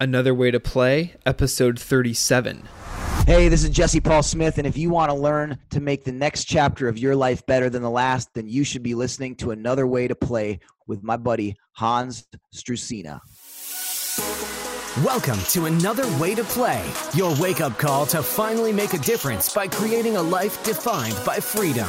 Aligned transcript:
Another 0.00 0.34
Way 0.34 0.50
to 0.50 0.58
Play, 0.58 1.14
episode 1.24 1.78
37. 1.78 2.68
Hey, 3.26 3.48
this 3.48 3.62
is 3.62 3.70
Jesse 3.70 4.00
Paul 4.00 4.24
Smith, 4.24 4.58
and 4.58 4.66
if 4.66 4.76
you 4.76 4.90
want 4.90 5.10
to 5.10 5.16
learn 5.16 5.56
to 5.70 5.80
make 5.80 6.02
the 6.02 6.12
next 6.12 6.44
chapter 6.44 6.88
of 6.88 6.98
your 6.98 7.14
life 7.14 7.46
better 7.46 7.70
than 7.70 7.82
the 7.82 7.90
last, 7.90 8.34
then 8.34 8.48
you 8.48 8.64
should 8.64 8.82
be 8.82 8.94
listening 8.94 9.36
to 9.36 9.52
Another 9.52 9.86
Way 9.86 10.08
to 10.08 10.16
Play 10.16 10.58
with 10.88 11.04
my 11.04 11.16
buddy 11.16 11.56
Hans 11.72 12.26
Struzina. 12.52 13.20
Welcome 15.04 15.38
to 15.50 15.66
Another 15.66 16.06
Way 16.18 16.34
to 16.34 16.44
Play, 16.44 16.84
your 17.14 17.34
wake 17.40 17.60
up 17.60 17.78
call 17.78 18.04
to 18.06 18.20
finally 18.20 18.72
make 18.72 18.94
a 18.94 18.98
difference 18.98 19.54
by 19.54 19.68
creating 19.68 20.16
a 20.16 20.22
life 20.22 20.62
defined 20.64 21.18
by 21.24 21.36
freedom. 21.36 21.88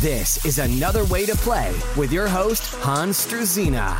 This 0.00 0.44
is 0.44 0.58
Another 0.58 1.06
Way 1.06 1.24
to 1.24 1.34
Play 1.36 1.74
with 1.96 2.12
your 2.12 2.28
host, 2.28 2.74
Hans 2.82 3.26
Struzina. 3.26 3.96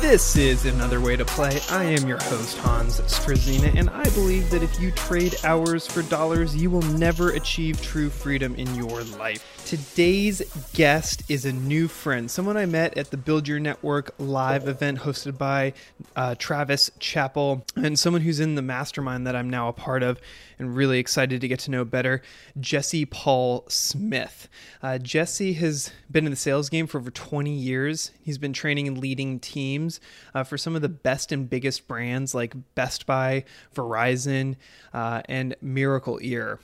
This 0.00 0.36
is 0.36 0.64
Another 0.64 1.02
Way 1.02 1.16
to 1.16 1.24
Play. 1.26 1.60
I 1.70 1.84
am 1.84 2.08
your 2.08 2.16
host, 2.16 2.56
Hans 2.56 3.02
Struzina, 3.02 3.74
and 3.76 3.90
I 3.90 4.04
believe 4.04 4.48
that 4.48 4.62
if 4.62 4.80
you 4.80 4.90
trade 4.90 5.36
hours 5.44 5.86
for 5.86 6.00
dollars, 6.00 6.56
you 6.56 6.70
will 6.70 6.80
never 6.80 7.32
achieve 7.32 7.82
true 7.82 8.08
freedom 8.08 8.54
in 8.54 8.74
your 8.74 9.04
life. 9.04 9.57
Today's 9.68 10.40
guest 10.72 11.24
is 11.28 11.44
a 11.44 11.52
new 11.52 11.88
friend, 11.88 12.30
someone 12.30 12.56
I 12.56 12.64
met 12.64 12.96
at 12.96 13.10
the 13.10 13.18
Build 13.18 13.46
Your 13.46 13.60
Network 13.60 14.14
live 14.18 14.66
event 14.66 15.00
hosted 15.00 15.36
by 15.36 15.74
uh, 16.16 16.36
Travis 16.38 16.90
Chappell, 16.98 17.66
and 17.76 17.98
someone 17.98 18.22
who's 18.22 18.40
in 18.40 18.54
the 18.54 18.62
mastermind 18.62 19.26
that 19.26 19.36
I'm 19.36 19.50
now 19.50 19.68
a 19.68 19.74
part 19.74 20.02
of 20.02 20.22
and 20.58 20.74
really 20.74 20.98
excited 20.98 21.42
to 21.42 21.48
get 21.48 21.58
to 21.60 21.70
know 21.70 21.84
better, 21.84 22.22
Jesse 22.58 23.04
Paul 23.04 23.66
Smith. 23.68 24.48
Uh, 24.82 24.96
Jesse 24.96 25.52
has 25.52 25.92
been 26.10 26.24
in 26.24 26.30
the 26.30 26.36
sales 26.36 26.70
game 26.70 26.86
for 26.86 26.96
over 26.96 27.10
20 27.10 27.52
years. 27.52 28.12
He's 28.22 28.38
been 28.38 28.54
training 28.54 28.88
and 28.88 28.96
leading 28.96 29.38
teams 29.38 30.00
uh, 30.34 30.44
for 30.44 30.56
some 30.56 30.76
of 30.76 30.80
the 30.80 30.88
best 30.88 31.30
and 31.30 31.50
biggest 31.50 31.86
brands 31.86 32.34
like 32.34 32.54
Best 32.74 33.04
Buy, 33.04 33.44
Verizon, 33.74 34.56
uh, 34.94 35.20
and 35.26 35.56
Miracle 35.60 36.18
Ear 36.22 36.58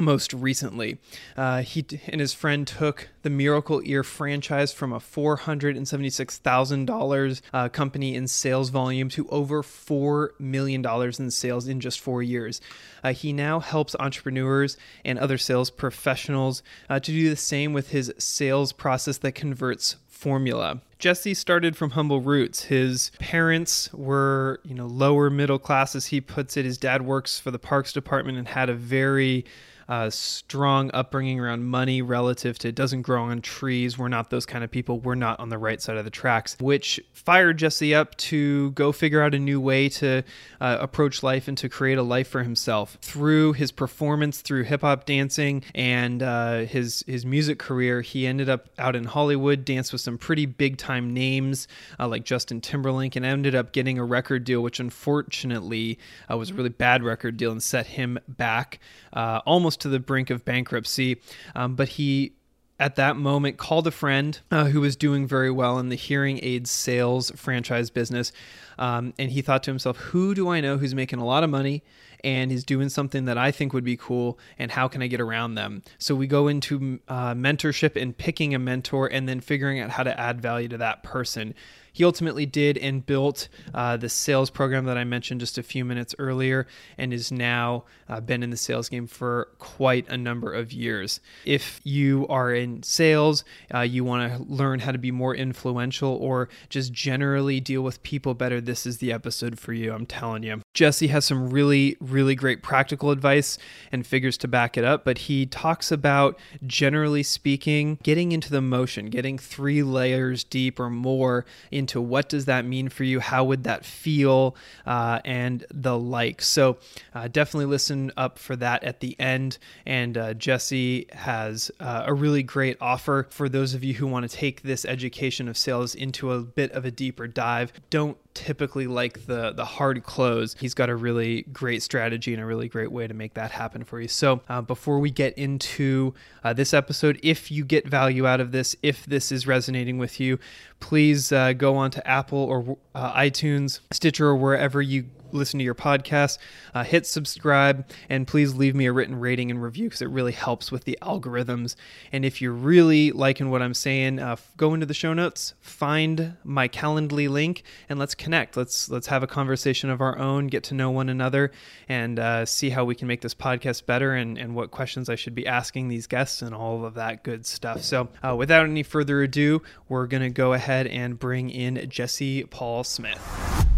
most 0.00 0.32
recently. 0.32 0.98
Uh, 1.36 1.62
he 1.62 1.86
and 2.08 2.20
his 2.20 2.32
friend 2.32 2.66
took 2.66 3.10
the 3.22 3.30
Miracle 3.30 3.80
Ear 3.84 4.02
franchise 4.02 4.72
from 4.72 4.92
a 4.92 4.98
$476,000 4.98 7.40
uh, 7.52 7.68
company 7.68 8.14
in 8.14 8.26
sales 8.26 8.70
volume 8.70 9.10
to 9.10 9.28
over 9.28 9.62
$4 9.62 10.30
million 10.40 10.82
in 11.18 11.30
sales 11.30 11.68
in 11.68 11.80
just 11.80 12.00
four 12.00 12.22
years. 12.22 12.62
Uh, 13.04 13.12
he 13.12 13.30
now 13.32 13.60
helps 13.60 13.94
entrepreneurs 14.00 14.76
and 15.04 15.18
other 15.18 15.36
sales 15.38 15.70
professionals 15.70 16.62
uh, 16.88 16.98
to 16.98 17.12
do 17.12 17.28
the 17.28 17.36
same 17.36 17.72
with 17.72 17.90
his 17.90 18.12
sales 18.18 18.72
process 18.72 19.18
that 19.18 19.32
converts 19.32 19.96
formula. 20.20 20.82
Jesse 20.98 21.32
started 21.32 21.76
from 21.76 21.92
humble 21.92 22.20
roots. 22.20 22.64
His 22.64 23.10
parents 23.18 23.90
were, 23.94 24.60
you 24.64 24.74
know, 24.74 24.86
lower 24.86 25.30
middle 25.30 25.58
class 25.58 25.94
as 25.94 26.06
he 26.06 26.20
puts 26.20 26.58
it. 26.58 26.66
His 26.66 26.76
dad 26.76 27.02
works 27.02 27.40
for 27.40 27.50
the 27.50 27.58
parks 27.58 27.92
department 27.92 28.36
and 28.36 28.46
had 28.46 28.68
a 28.68 28.74
very 28.74 29.46
uh, 29.90 30.08
strong 30.08 30.88
upbringing 30.94 31.40
around 31.40 31.64
money 31.64 32.00
relative 32.00 32.56
to 32.60 32.68
it 32.68 32.76
doesn't 32.76 33.02
grow 33.02 33.24
on 33.24 33.42
trees. 33.42 33.98
We're 33.98 34.06
not 34.06 34.30
those 34.30 34.46
kind 34.46 34.62
of 34.62 34.70
people. 34.70 35.00
We're 35.00 35.16
not 35.16 35.40
on 35.40 35.48
the 35.48 35.58
right 35.58 35.82
side 35.82 35.96
of 35.96 36.04
the 36.04 36.10
tracks, 36.12 36.56
which 36.60 37.00
fired 37.12 37.58
Jesse 37.58 37.92
up 37.92 38.16
to 38.18 38.70
go 38.70 38.92
figure 38.92 39.20
out 39.20 39.34
a 39.34 39.38
new 39.40 39.60
way 39.60 39.88
to 39.88 40.22
uh, 40.60 40.78
approach 40.80 41.24
life 41.24 41.48
and 41.48 41.58
to 41.58 41.68
create 41.68 41.98
a 41.98 42.04
life 42.04 42.28
for 42.28 42.44
himself 42.44 42.98
through 43.02 43.54
his 43.54 43.72
performance, 43.72 44.42
through 44.42 44.62
hip 44.62 44.82
hop 44.82 45.06
dancing, 45.06 45.64
and 45.74 46.22
uh, 46.22 46.58
his 46.60 47.02
his 47.08 47.26
music 47.26 47.58
career. 47.58 48.00
He 48.00 48.28
ended 48.28 48.48
up 48.48 48.68
out 48.78 48.94
in 48.94 49.06
Hollywood, 49.06 49.64
danced 49.64 49.90
with 49.90 50.02
some 50.02 50.18
pretty 50.18 50.46
big 50.46 50.76
time 50.76 51.12
names 51.12 51.66
uh, 51.98 52.06
like 52.06 52.24
Justin 52.24 52.60
Timberlake, 52.60 53.16
and 53.16 53.26
ended 53.26 53.56
up 53.56 53.72
getting 53.72 53.98
a 53.98 54.04
record 54.04 54.44
deal, 54.44 54.62
which 54.62 54.78
unfortunately 54.78 55.98
uh, 56.30 56.36
was 56.36 56.50
a 56.50 56.54
really 56.54 56.68
bad 56.68 57.02
record 57.02 57.36
deal 57.36 57.50
and 57.50 57.60
set 57.60 57.88
him 57.88 58.20
back 58.28 58.78
uh, 59.12 59.40
almost 59.44 59.79
to 59.80 59.88
the 59.88 60.00
brink 60.00 60.30
of 60.30 60.44
bankruptcy. 60.44 61.20
Um, 61.54 61.74
but 61.74 61.88
he 61.88 62.32
at 62.80 62.96
that 62.96 63.14
moment 63.14 63.58
called 63.58 63.86
a 63.86 63.90
friend 63.90 64.40
uh, 64.50 64.64
who 64.64 64.80
was 64.80 64.96
doing 64.96 65.26
very 65.26 65.50
well 65.50 65.78
in 65.78 65.90
the 65.90 65.96
hearing 65.96 66.40
aids 66.42 66.70
sales 66.70 67.30
franchise 67.36 67.90
business. 67.90 68.32
Um, 68.78 69.12
and 69.18 69.30
he 69.30 69.42
thought 69.42 69.62
to 69.64 69.70
himself, 69.70 69.98
who 69.98 70.34
do 70.34 70.48
I 70.48 70.62
know 70.62 70.78
who's 70.78 70.94
making 70.94 71.18
a 71.18 71.24
lot 71.26 71.44
of 71.44 71.50
money 71.50 71.82
and 72.24 72.50
is 72.50 72.64
doing 72.64 72.88
something 72.88 73.26
that 73.26 73.36
I 73.36 73.50
think 73.50 73.74
would 73.74 73.84
be 73.84 73.98
cool? 73.98 74.38
And 74.58 74.70
how 74.70 74.88
can 74.88 75.02
I 75.02 75.08
get 75.08 75.20
around 75.20 75.56
them? 75.56 75.82
So 75.98 76.14
we 76.14 76.26
go 76.26 76.48
into 76.48 77.00
uh, 77.06 77.34
mentorship 77.34 78.00
and 78.00 78.16
picking 78.16 78.54
a 78.54 78.58
mentor 78.58 79.06
and 79.06 79.28
then 79.28 79.40
figuring 79.40 79.78
out 79.80 79.90
how 79.90 80.02
to 80.02 80.18
add 80.18 80.40
value 80.40 80.68
to 80.68 80.78
that 80.78 81.02
person 81.02 81.54
he 81.92 82.04
ultimately 82.04 82.46
did 82.46 82.78
and 82.78 83.04
built 83.04 83.48
uh, 83.74 83.96
the 83.96 84.08
sales 84.08 84.50
program 84.50 84.84
that 84.86 84.96
I 84.96 85.04
mentioned 85.04 85.40
just 85.40 85.58
a 85.58 85.62
few 85.62 85.84
minutes 85.84 86.14
earlier 86.18 86.66
and 86.98 87.12
is 87.12 87.32
now 87.32 87.84
uh, 88.08 88.20
been 88.20 88.42
in 88.42 88.50
the 88.50 88.56
sales 88.56 88.88
game 88.88 89.06
for 89.06 89.48
quite 89.58 90.08
a 90.08 90.16
number 90.16 90.52
of 90.52 90.72
years. 90.72 91.20
If 91.44 91.80
you 91.84 92.26
are 92.28 92.52
in 92.52 92.82
sales, 92.82 93.44
uh, 93.74 93.80
you 93.80 94.04
want 94.04 94.32
to 94.32 94.42
learn 94.52 94.80
how 94.80 94.92
to 94.92 94.98
be 94.98 95.10
more 95.10 95.34
influential 95.34 96.14
or 96.14 96.48
just 96.68 96.92
generally 96.92 97.60
deal 97.60 97.82
with 97.82 98.02
people 98.02 98.34
better, 98.34 98.60
this 98.60 98.86
is 98.86 98.98
the 98.98 99.12
episode 99.12 99.58
for 99.58 99.72
you. 99.72 99.92
I'm 99.92 100.06
telling 100.06 100.42
you. 100.42 100.60
Jesse 100.74 101.08
has 101.08 101.24
some 101.24 101.50
really, 101.50 101.96
really 102.00 102.34
great 102.34 102.62
practical 102.62 103.10
advice 103.10 103.58
and 103.92 104.06
figures 104.06 104.36
to 104.38 104.48
back 104.48 104.76
it 104.76 104.84
up, 104.84 105.04
but 105.04 105.18
he 105.18 105.46
talks 105.46 105.90
about 105.90 106.38
generally 106.66 107.22
speaking, 107.22 107.98
getting 108.02 108.32
into 108.32 108.50
the 108.50 108.60
motion, 108.60 109.06
getting 109.06 109.38
three 109.38 109.82
layers 109.82 110.44
deep 110.44 110.78
or 110.78 110.90
more 110.90 111.44
into 111.80 112.00
what 112.00 112.28
does 112.28 112.44
that 112.44 112.64
mean 112.64 112.88
for 112.88 113.04
you, 113.04 113.18
how 113.18 113.42
would 113.44 113.64
that 113.64 113.84
feel, 113.84 114.54
uh, 114.86 115.18
and 115.24 115.64
the 115.72 115.98
like. 115.98 116.42
So 116.42 116.76
uh, 117.14 117.26
definitely 117.28 117.66
listen 117.66 118.12
up 118.16 118.38
for 118.38 118.54
that 118.56 118.84
at 118.84 119.00
the 119.00 119.18
end. 119.18 119.58
And 119.86 120.16
uh, 120.16 120.34
Jesse 120.34 121.06
has 121.12 121.70
uh, 121.80 122.04
a 122.06 122.14
really 122.14 122.42
great 122.42 122.76
offer 122.80 123.26
for 123.30 123.48
those 123.48 123.74
of 123.74 123.82
you 123.82 123.94
who 123.94 124.06
want 124.06 124.30
to 124.30 124.36
take 124.36 124.62
this 124.62 124.84
education 124.84 125.48
of 125.48 125.56
sales 125.56 125.94
into 125.94 126.30
a 126.32 126.40
bit 126.42 126.70
of 126.72 126.84
a 126.84 126.90
deeper 126.90 127.26
dive. 127.26 127.72
Don't 127.88 128.18
typically 128.34 128.86
like 128.86 129.26
the 129.26 129.52
the 129.52 129.64
hard 129.64 130.02
close. 130.04 130.54
He's 130.58 130.74
got 130.74 130.88
a 130.88 130.96
really 130.96 131.42
great 131.52 131.82
strategy 131.82 132.32
and 132.32 132.42
a 132.42 132.46
really 132.46 132.68
great 132.68 132.92
way 132.92 133.06
to 133.06 133.14
make 133.14 133.34
that 133.34 133.50
happen 133.50 133.84
for 133.84 134.00
you. 134.00 134.08
So 134.08 134.40
uh, 134.48 134.62
before 134.62 134.98
we 134.98 135.10
get 135.10 135.36
into 135.36 136.14
uh, 136.44 136.52
this 136.52 136.72
episode, 136.72 137.18
if 137.22 137.50
you 137.50 137.64
get 137.64 137.86
value 137.86 138.26
out 138.26 138.40
of 138.40 138.52
this, 138.52 138.76
if 138.82 139.04
this 139.06 139.32
is 139.32 139.46
resonating 139.46 139.98
with 139.98 140.20
you, 140.20 140.38
please 140.78 141.32
uh, 141.32 141.52
go 141.52 141.76
on 141.76 141.90
to 141.92 142.06
Apple 142.06 142.38
or 142.38 142.78
uh, 142.94 143.12
iTunes, 143.14 143.80
Stitcher, 143.92 144.28
or 144.28 144.36
wherever 144.36 144.80
you 144.80 145.06
listen 145.32 145.58
to 145.58 145.64
your 145.64 145.74
podcast, 145.74 146.38
uh, 146.74 146.84
hit 146.84 147.06
subscribe, 147.06 147.86
and 148.08 148.26
please 148.26 148.54
leave 148.54 148.74
me 148.74 148.86
a 148.86 148.92
written 148.92 149.18
rating 149.18 149.50
and 149.50 149.62
review 149.62 149.84
because 149.84 150.02
it 150.02 150.10
really 150.10 150.32
helps 150.32 150.70
with 150.70 150.84
the 150.84 150.98
algorithms. 151.02 151.74
And 152.12 152.24
if 152.24 152.40
you're 152.40 152.52
really 152.52 153.10
liking 153.10 153.50
what 153.50 153.62
I'm 153.62 153.74
saying, 153.74 154.18
uh, 154.18 154.36
go 154.56 154.74
into 154.74 154.86
the 154.86 154.94
show 154.94 155.14
notes, 155.14 155.54
find 155.60 156.36
my 156.44 156.68
Calendly 156.68 157.28
link, 157.28 157.62
and 157.88 157.98
let's 157.98 158.14
connect. 158.14 158.56
Let's 158.56 158.88
let's 158.88 159.06
have 159.08 159.22
a 159.22 159.26
conversation 159.26 159.90
of 159.90 160.00
our 160.00 160.18
own, 160.18 160.46
get 160.46 160.64
to 160.64 160.74
know 160.74 160.90
one 160.90 161.08
another, 161.08 161.50
and 161.88 162.18
uh, 162.18 162.46
see 162.46 162.70
how 162.70 162.84
we 162.84 162.94
can 162.94 163.08
make 163.08 163.20
this 163.20 163.34
podcast 163.34 163.86
better 163.86 164.14
and, 164.14 164.38
and 164.38 164.54
what 164.54 164.70
questions 164.70 165.08
I 165.08 165.14
should 165.14 165.34
be 165.34 165.46
asking 165.46 165.88
these 165.88 166.06
guests 166.06 166.42
and 166.42 166.54
all 166.54 166.84
of 166.84 166.94
that 166.94 167.22
good 167.22 167.46
stuff. 167.46 167.82
So, 167.82 168.08
uh, 168.22 168.36
without 168.36 168.64
any 168.66 168.82
further 168.82 169.22
ado, 169.22 169.62
we're 169.88 170.06
to 170.22 170.30
go 170.30 170.52
ahead 170.52 170.86
and 170.86 171.18
bring 171.18 171.50
in 171.50 171.88
Jesse 171.88 172.44
Paul 172.44 172.84
Smith. 172.84 173.20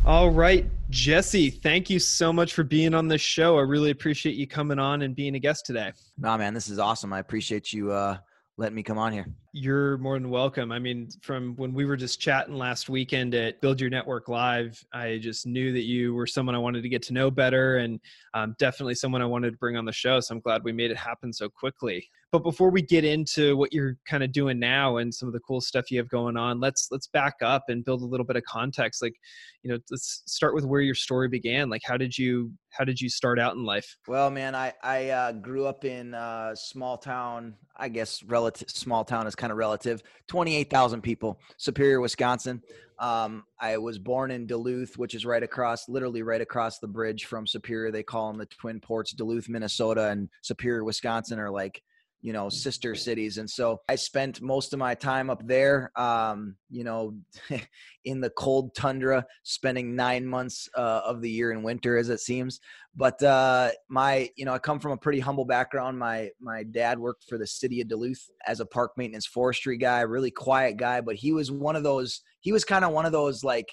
All 0.04 0.30
right, 0.30 0.66
Jesse, 0.90 1.41
thank 1.50 1.90
you 1.90 1.98
so 1.98 2.32
much 2.32 2.54
for 2.54 2.64
being 2.64 2.94
on 2.94 3.08
this 3.08 3.20
show. 3.20 3.58
I 3.58 3.62
really 3.62 3.90
appreciate 3.90 4.36
you 4.36 4.46
coming 4.46 4.78
on 4.78 5.02
and 5.02 5.14
being 5.14 5.34
a 5.34 5.38
guest 5.38 5.66
today. 5.66 5.92
Nah, 6.18 6.36
man, 6.36 6.54
this 6.54 6.68
is 6.68 6.78
awesome. 6.78 7.12
I 7.12 7.18
appreciate 7.18 7.72
you 7.72 7.90
uh, 7.90 8.18
letting 8.58 8.74
me 8.76 8.82
come 8.82 8.98
on 8.98 9.12
here. 9.12 9.26
You're 9.52 9.98
more 9.98 10.18
than 10.18 10.30
welcome. 10.30 10.72
I 10.72 10.78
mean, 10.78 11.08
from 11.22 11.54
when 11.56 11.72
we 11.72 11.84
were 11.84 11.96
just 11.96 12.20
chatting 12.20 12.54
last 12.54 12.88
weekend 12.88 13.34
at 13.34 13.60
Build 13.60 13.80
Your 13.80 13.90
Network 13.90 14.28
Live, 14.28 14.82
I 14.92 15.18
just 15.20 15.46
knew 15.46 15.72
that 15.72 15.82
you 15.82 16.14
were 16.14 16.26
someone 16.26 16.54
I 16.54 16.58
wanted 16.58 16.82
to 16.82 16.88
get 16.88 17.02
to 17.02 17.12
know 17.12 17.30
better 17.30 17.78
and 17.78 18.00
um, 18.34 18.54
definitely 18.58 18.94
someone 18.94 19.22
I 19.22 19.26
wanted 19.26 19.50
to 19.50 19.58
bring 19.58 19.76
on 19.76 19.84
the 19.84 19.92
show. 19.92 20.20
So 20.20 20.34
I'm 20.34 20.40
glad 20.40 20.64
we 20.64 20.72
made 20.72 20.90
it 20.90 20.96
happen 20.96 21.32
so 21.32 21.48
quickly. 21.48 22.08
But 22.32 22.44
before 22.44 22.70
we 22.70 22.80
get 22.80 23.04
into 23.04 23.58
what 23.58 23.74
you're 23.74 23.98
kind 24.08 24.24
of 24.24 24.32
doing 24.32 24.58
now 24.58 24.96
and 24.96 25.12
some 25.12 25.28
of 25.28 25.34
the 25.34 25.40
cool 25.40 25.60
stuff 25.60 25.90
you 25.90 25.98
have 25.98 26.08
going 26.08 26.38
on, 26.38 26.60
let's 26.60 26.88
let's 26.90 27.06
back 27.06 27.34
up 27.42 27.64
and 27.68 27.84
build 27.84 28.00
a 28.00 28.06
little 28.06 28.24
bit 28.24 28.36
of 28.36 28.42
context. 28.44 29.02
Like, 29.02 29.14
you 29.62 29.70
know, 29.70 29.78
let's 29.90 30.22
start 30.24 30.54
with 30.54 30.64
where 30.64 30.80
your 30.80 30.94
story 30.94 31.28
began. 31.28 31.68
Like, 31.68 31.82
how 31.84 31.98
did 31.98 32.16
you 32.16 32.50
how 32.70 32.84
did 32.84 32.98
you 32.98 33.10
start 33.10 33.38
out 33.38 33.54
in 33.54 33.66
life? 33.66 33.98
Well, 34.08 34.30
man, 34.30 34.54
I 34.54 34.72
I 34.82 35.10
uh, 35.10 35.32
grew 35.32 35.66
up 35.66 35.84
in 35.84 36.14
a 36.14 36.52
small 36.54 36.96
town. 36.96 37.54
I 37.76 37.90
guess 37.90 38.22
relative 38.22 38.70
small 38.70 39.04
town 39.04 39.26
is 39.26 39.34
kind 39.34 39.50
of 39.50 39.58
relative. 39.58 40.02
28,000 40.28 41.02
people, 41.02 41.38
Superior, 41.58 42.00
Wisconsin. 42.00 42.62
Um, 42.98 43.44
I 43.60 43.76
was 43.76 43.98
born 43.98 44.30
in 44.30 44.46
Duluth, 44.46 44.96
which 44.96 45.14
is 45.14 45.26
right 45.26 45.42
across, 45.42 45.88
literally 45.88 46.22
right 46.22 46.40
across 46.40 46.78
the 46.78 46.86
bridge 46.88 47.26
from 47.26 47.46
Superior. 47.46 47.90
They 47.90 48.02
call 48.02 48.28
them 48.28 48.38
the 48.38 48.46
Twin 48.46 48.80
Ports. 48.80 49.12
Duluth, 49.12 49.48
Minnesota, 49.50 50.08
and 50.08 50.30
Superior, 50.42 50.84
Wisconsin 50.84 51.38
are 51.38 51.50
like 51.50 51.82
you 52.22 52.32
know 52.32 52.48
sister 52.48 52.94
cities. 52.94 53.38
And 53.38 53.50
so 53.50 53.80
i 53.88 53.96
spent 53.96 54.40
most 54.40 54.72
of 54.72 54.78
my 54.78 54.94
time 54.94 55.28
up 55.28 55.46
there 55.46 55.90
um, 55.96 56.56
you 56.70 56.84
know 56.84 57.14
in 58.04 58.20
the 58.20 58.30
cold 58.30 58.74
tundra 58.74 59.24
spending 59.42 59.94
nine 59.94 60.26
months 60.26 60.68
uh, 60.76 61.02
of 61.04 61.20
the 61.20 61.30
year 61.30 61.52
in 61.52 61.62
winter 61.62 61.98
as 61.98 62.08
it 62.08 62.20
seems. 62.20 62.60
But 62.94 63.22
uh, 63.22 63.70
my 63.88 64.30
you 64.36 64.44
know 64.44 64.54
i 64.54 64.58
come 64.58 64.78
from 64.78 64.92
a 64.92 64.96
pretty 64.96 65.20
humble 65.20 65.44
background. 65.44 65.98
My 65.98 66.30
my 66.40 66.62
dad 66.62 66.98
worked 66.98 67.24
for 67.28 67.38
the 67.38 67.46
city 67.46 67.80
of 67.80 67.88
duluth 67.88 68.24
as 68.46 68.60
a 68.60 68.66
park 68.66 68.92
maintenance 68.96 69.26
forestry 69.26 69.76
guy 69.76 70.00
really 70.00 70.30
quiet 70.30 70.76
guy. 70.76 71.00
But 71.00 71.16
he 71.16 71.32
was 71.32 71.50
one 71.50 71.76
of 71.76 71.82
those 71.82 72.22
he 72.40 72.52
was 72.52 72.64
kind 72.64 72.84
of 72.84 72.92
one 72.92 73.06
of 73.06 73.12
those 73.12 73.44
like 73.44 73.68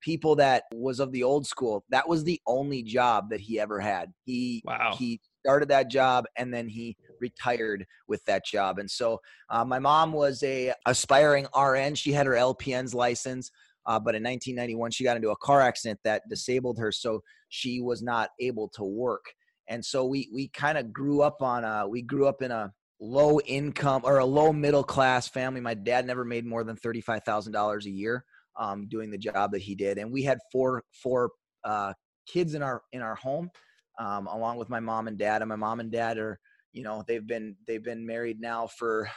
people 0.00 0.36
that 0.36 0.64
was 0.72 1.00
of 1.00 1.10
the 1.12 1.22
old 1.22 1.46
school. 1.46 1.84
That 1.90 2.08
was 2.08 2.22
the 2.22 2.40
only 2.46 2.82
job 2.82 3.30
that 3.30 3.40
he 3.40 3.58
ever 3.58 3.80
had. 3.80 4.12
He 4.24 4.62
wow. 4.64 4.94
he 4.98 5.20
started 5.44 5.68
that 5.68 5.90
job 5.90 6.24
and 6.36 6.52
then 6.52 6.68
he 6.68 6.96
retired 7.20 7.86
with 8.08 8.24
that 8.24 8.44
job. 8.44 8.78
And 8.78 8.90
so 8.90 9.20
uh, 9.50 9.64
my 9.64 9.78
mom 9.78 10.12
was 10.12 10.42
a 10.42 10.72
aspiring 10.86 11.46
RN. 11.56 11.94
She 11.94 12.12
had 12.12 12.26
her 12.26 12.32
LPN's 12.32 12.94
license. 12.94 13.50
Uh, 13.86 14.00
but 14.00 14.16
in 14.16 14.22
1991, 14.22 14.90
she 14.90 15.04
got 15.04 15.16
into 15.16 15.30
a 15.30 15.36
car 15.36 15.60
accident 15.60 16.00
that 16.02 16.22
disabled 16.28 16.76
her, 16.78 16.90
so 16.90 17.22
she 17.48 17.80
was 17.80 18.02
not 18.02 18.30
able 18.40 18.68
to 18.74 18.82
work. 18.82 19.24
And 19.68 19.84
so 19.84 20.04
we 20.04 20.28
we 20.34 20.48
kind 20.48 20.76
of 20.76 20.92
grew 20.92 21.22
up 21.22 21.40
on 21.40 21.62
a 21.62 21.86
we 21.88 22.02
grew 22.02 22.26
up 22.26 22.42
in 22.42 22.50
a 22.50 22.72
low 23.00 23.38
income 23.40 24.02
or 24.04 24.18
a 24.18 24.24
low 24.24 24.52
middle 24.52 24.82
class 24.82 25.28
family. 25.28 25.60
My 25.60 25.74
dad 25.74 26.04
never 26.04 26.24
made 26.24 26.44
more 26.44 26.64
than 26.64 26.74
thirty 26.74 27.00
five 27.00 27.22
thousand 27.24 27.52
dollars 27.52 27.86
a 27.86 27.90
year 27.90 28.24
um, 28.58 28.88
doing 28.88 29.08
the 29.08 29.18
job 29.18 29.52
that 29.52 29.62
he 29.62 29.76
did, 29.76 29.98
and 29.98 30.10
we 30.10 30.24
had 30.24 30.38
four 30.50 30.82
four 30.92 31.30
uh, 31.64 31.92
kids 32.26 32.54
in 32.54 32.64
our 32.64 32.82
in 32.92 33.02
our 33.02 33.14
home 33.14 33.50
um, 33.98 34.26
along 34.26 34.56
with 34.58 34.68
my 34.68 34.80
mom 34.80 35.08
and 35.08 35.18
dad. 35.18 35.42
And 35.42 35.48
my 35.48 35.56
mom 35.56 35.80
and 35.80 35.90
dad 35.90 36.18
are, 36.18 36.38
you 36.76 36.82
know, 36.82 37.02
they've 37.08 37.26
been 37.26 37.56
they've 37.66 37.82
been 37.82 38.06
married 38.06 38.38
now 38.38 38.66
for 38.66 39.08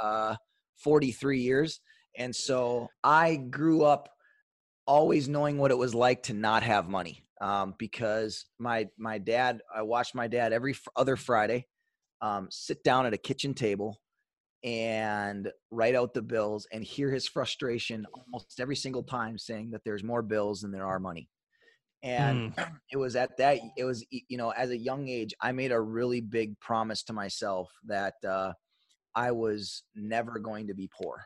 uh, 0.00 0.36
43 0.76 1.40
years, 1.40 1.80
and 2.16 2.34
so 2.34 2.86
I 3.02 3.34
grew 3.34 3.82
up 3.82 4.08
always 4.86 5.28
knowing 5.28 5.58
what 5.58 5.72
it 5.72 5.76
was 5.76 5.96
like 5.96 6.22
to 6.22 6.32
not 6.32 6.62
have 6.62 6.88
money 6.88 7.24
um, 7.40 7.74
because 7.76 8.46
my 8.60 8.86
my 8.96 9.18
dad 9.18 9.60
I 9.74 9.82
watched 9.82 10.14
my 10.14 10.28
dad 10.28 10.52
every 10.52 10.76
other 10.94 11.16
Friday 11.16 11.66
um, 12.22 12.46
sit 12.52 12.84
down 12.84 13.04
at 13.04 13.14
a 13.14 13.18
kitchen 13.18 13.52
table 13.52 14.00
and 14.62 15.50
write 15.72 15.96
out 15.96 16.14
the 16.14 16.22
bills 16.22 16.68
and 16.72 16.84
hear 16.84 17.10
his 17.10 17.26
frustration 17.26 18.06
almost 18.14 18.60
every 18.60 18.76
single 18.76 19.02
time 19.02 19.38
saying 19.38 19.72
that 19.72 19.82
there's 19.84 20.04
more 20.04 20.22
bills 20.22 20.60
than 20.60 20.70
there 20.70 20.86
are 20.86 21.00
money 21.00 21.28
and 22.02 22.54
mm. 22.54 22.70
it 22.92 22.96
was 22.96 23.16
at 23.16 23.36
that 23.38 23.58
it 23.76 23.84
was 23.84 24.04
you 24.10 24.36
know 24.36 24.50
as 24.50 24.70
a 24.70 24.76
young 24.76 25.08
age 25.08 25.34
i 25.40 25.52
made 25.52 25.72
a 25.72 25.80
really 25.80 26.20
big 26.20 26.58
promise 26.60 27.02
to 27.02 27.12
myself 27.12 27.70
that 27.84 28.14
uh, 28.26 28.52
i 29.14 29.30
was 29.30 29.82
never 29.94 30.38
going 30.38 30.66
to 30.66 30.74
be 30.74 30.88
poor. 30.96 31.24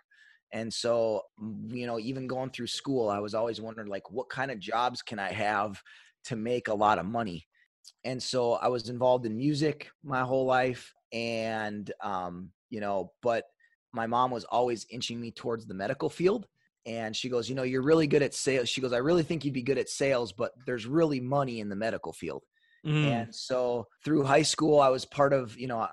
And 0.55 0.73
so 0.73 1.23
you 1.69 1.87
know 1.87 1.99
even 1.99 2.27
going 2.27 2.51
through 2.51 2.67
school 2.67 3.09
i 3.09 3.19
was 3.19 3.35
always 3.35 3.61
wondering 3.61 3.89
like 3.89 4.11
what 4.11 4.29
kind 4.29 4.51
of 4.51 4.59
jobs 4.59 5.01
can 5.03 5.19
i 5.19 5.33
have 5.33 5.81
to 6.25 6.37
make 6.37 6.69
a 6.69 6.75
lot 6.75 6.99
of 6.99 7.07
money? 7.07 7.47
And 8.05 8.23
so 8.23 8.55
i 8.55 8.69
was 8.69 8.89
involved 8.89 9.27
in 9.27 9.37
music 9.37 9.91
my 10.05 10.21
whole 10.21 10.47
life 10.47 10.93
and 11.13 11.91
um 12.03 12.51
you 12.71 12.81
know 12.81 13.13
but 13.23 13.45
my 13.93 14.07
mom 14.07 14.31
was 14.31 14.45
always 14.45 14.87
inching 14.91 15.21
me 15.21 15.31
towards 15.31 15.67
the 15.67 15.75
medical 15.75 16.09
field 16.09 16.47
and 16.87 17.15
she 17.15 17.29
goes, 17.29 17.49
you 17.49 17.55
know, 17.55 17.63
you're 17.63 17.83
really 17.83 18.07
good 18.07 18.23
at 18.23 18.35
sales. 18.35 18.69
She 18.69 18.81
goes, 18.81 18.93
I 18.93 18.99
really 18.99 19.23
think 19.23 19.45
you'd 19.45 19.55
be 19.55 19.63
good 19.63 19.79
at 19.79 19.89
sales, 19.89 20.33
but 20.33 20.53
there's 20.67 20.87
really 20.87 21.21
money 21.21 21.61
in 21.61 21.69
the 21.69 21.77
medical 21.77 22.13
field. 22.13 22.43
Mm. 22.85 23.07
And 23.07 23.35
so 23.35 23.87
through 24.05 24.25
high 24.25 24.43
school, 24.43 24.81
I 24.81 24.89
was 24.89 25.05
part 25.05 25.33
of, 25.33 25.57
you 25.59 25.69
know, 25.69 25.87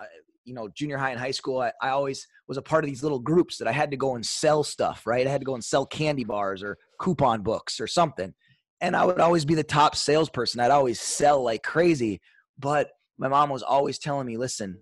you 0.46 0.56
know, 0.56 0.68
junior 0.70 0.98
high 0.98 1.12
and 1.12 1.20
high 1.20 1.32
school, 1.32 1.60
I, 1.60 1.72
I 1.82 1.90
always 1.90 2.26
was 2.48 2.58
a 2.58 2.62
part 2.64 2.84
of 2.84 2.90
these 2.90 3.04
little 3.04 3.20
groups 3.20 3.58
that 3.60 3.68
I 3.68 3.72
had 3.72 3.92
to 3.92 3.98
go 3.98 4.16
and 4.16 4.26
sell 4.26 4.64
stuff, 4.64 5.06
right? 5.06 5.28
I 5.28 5.30
had 5.30 5.42
to 5.42 5.46
go 5.46 5.54
and 5.54 5.64
sell 5.64 5.86
candy 5.86 6.24
bars 6.24 6.64
or 6.64 6.78
coupon 7.00 7.44
books 7.44 7.80
or 7.80 7.86
something. 7.86 8.34
And 8.82 8.96
I 8.96 9.06
would 9.06 9.20
always 9.20 9.46
be 9.46 9.54
the 9.54 9.64
top 9.64 9.96
salesperson. 9.96 10.60
I'd 10.60 10.72
always 10.72 11.00
sell 11.00 11.44
like 11.44 11.62
crazy. 11.62 12.20
But 12.58 12.90
my 13.20 13.28
mom 13.28 13.50
was 13.50 13.62
always 13.62 14.00
telling 14.00 14.26
me, 14.26 14.38
listen, 14.38 14.80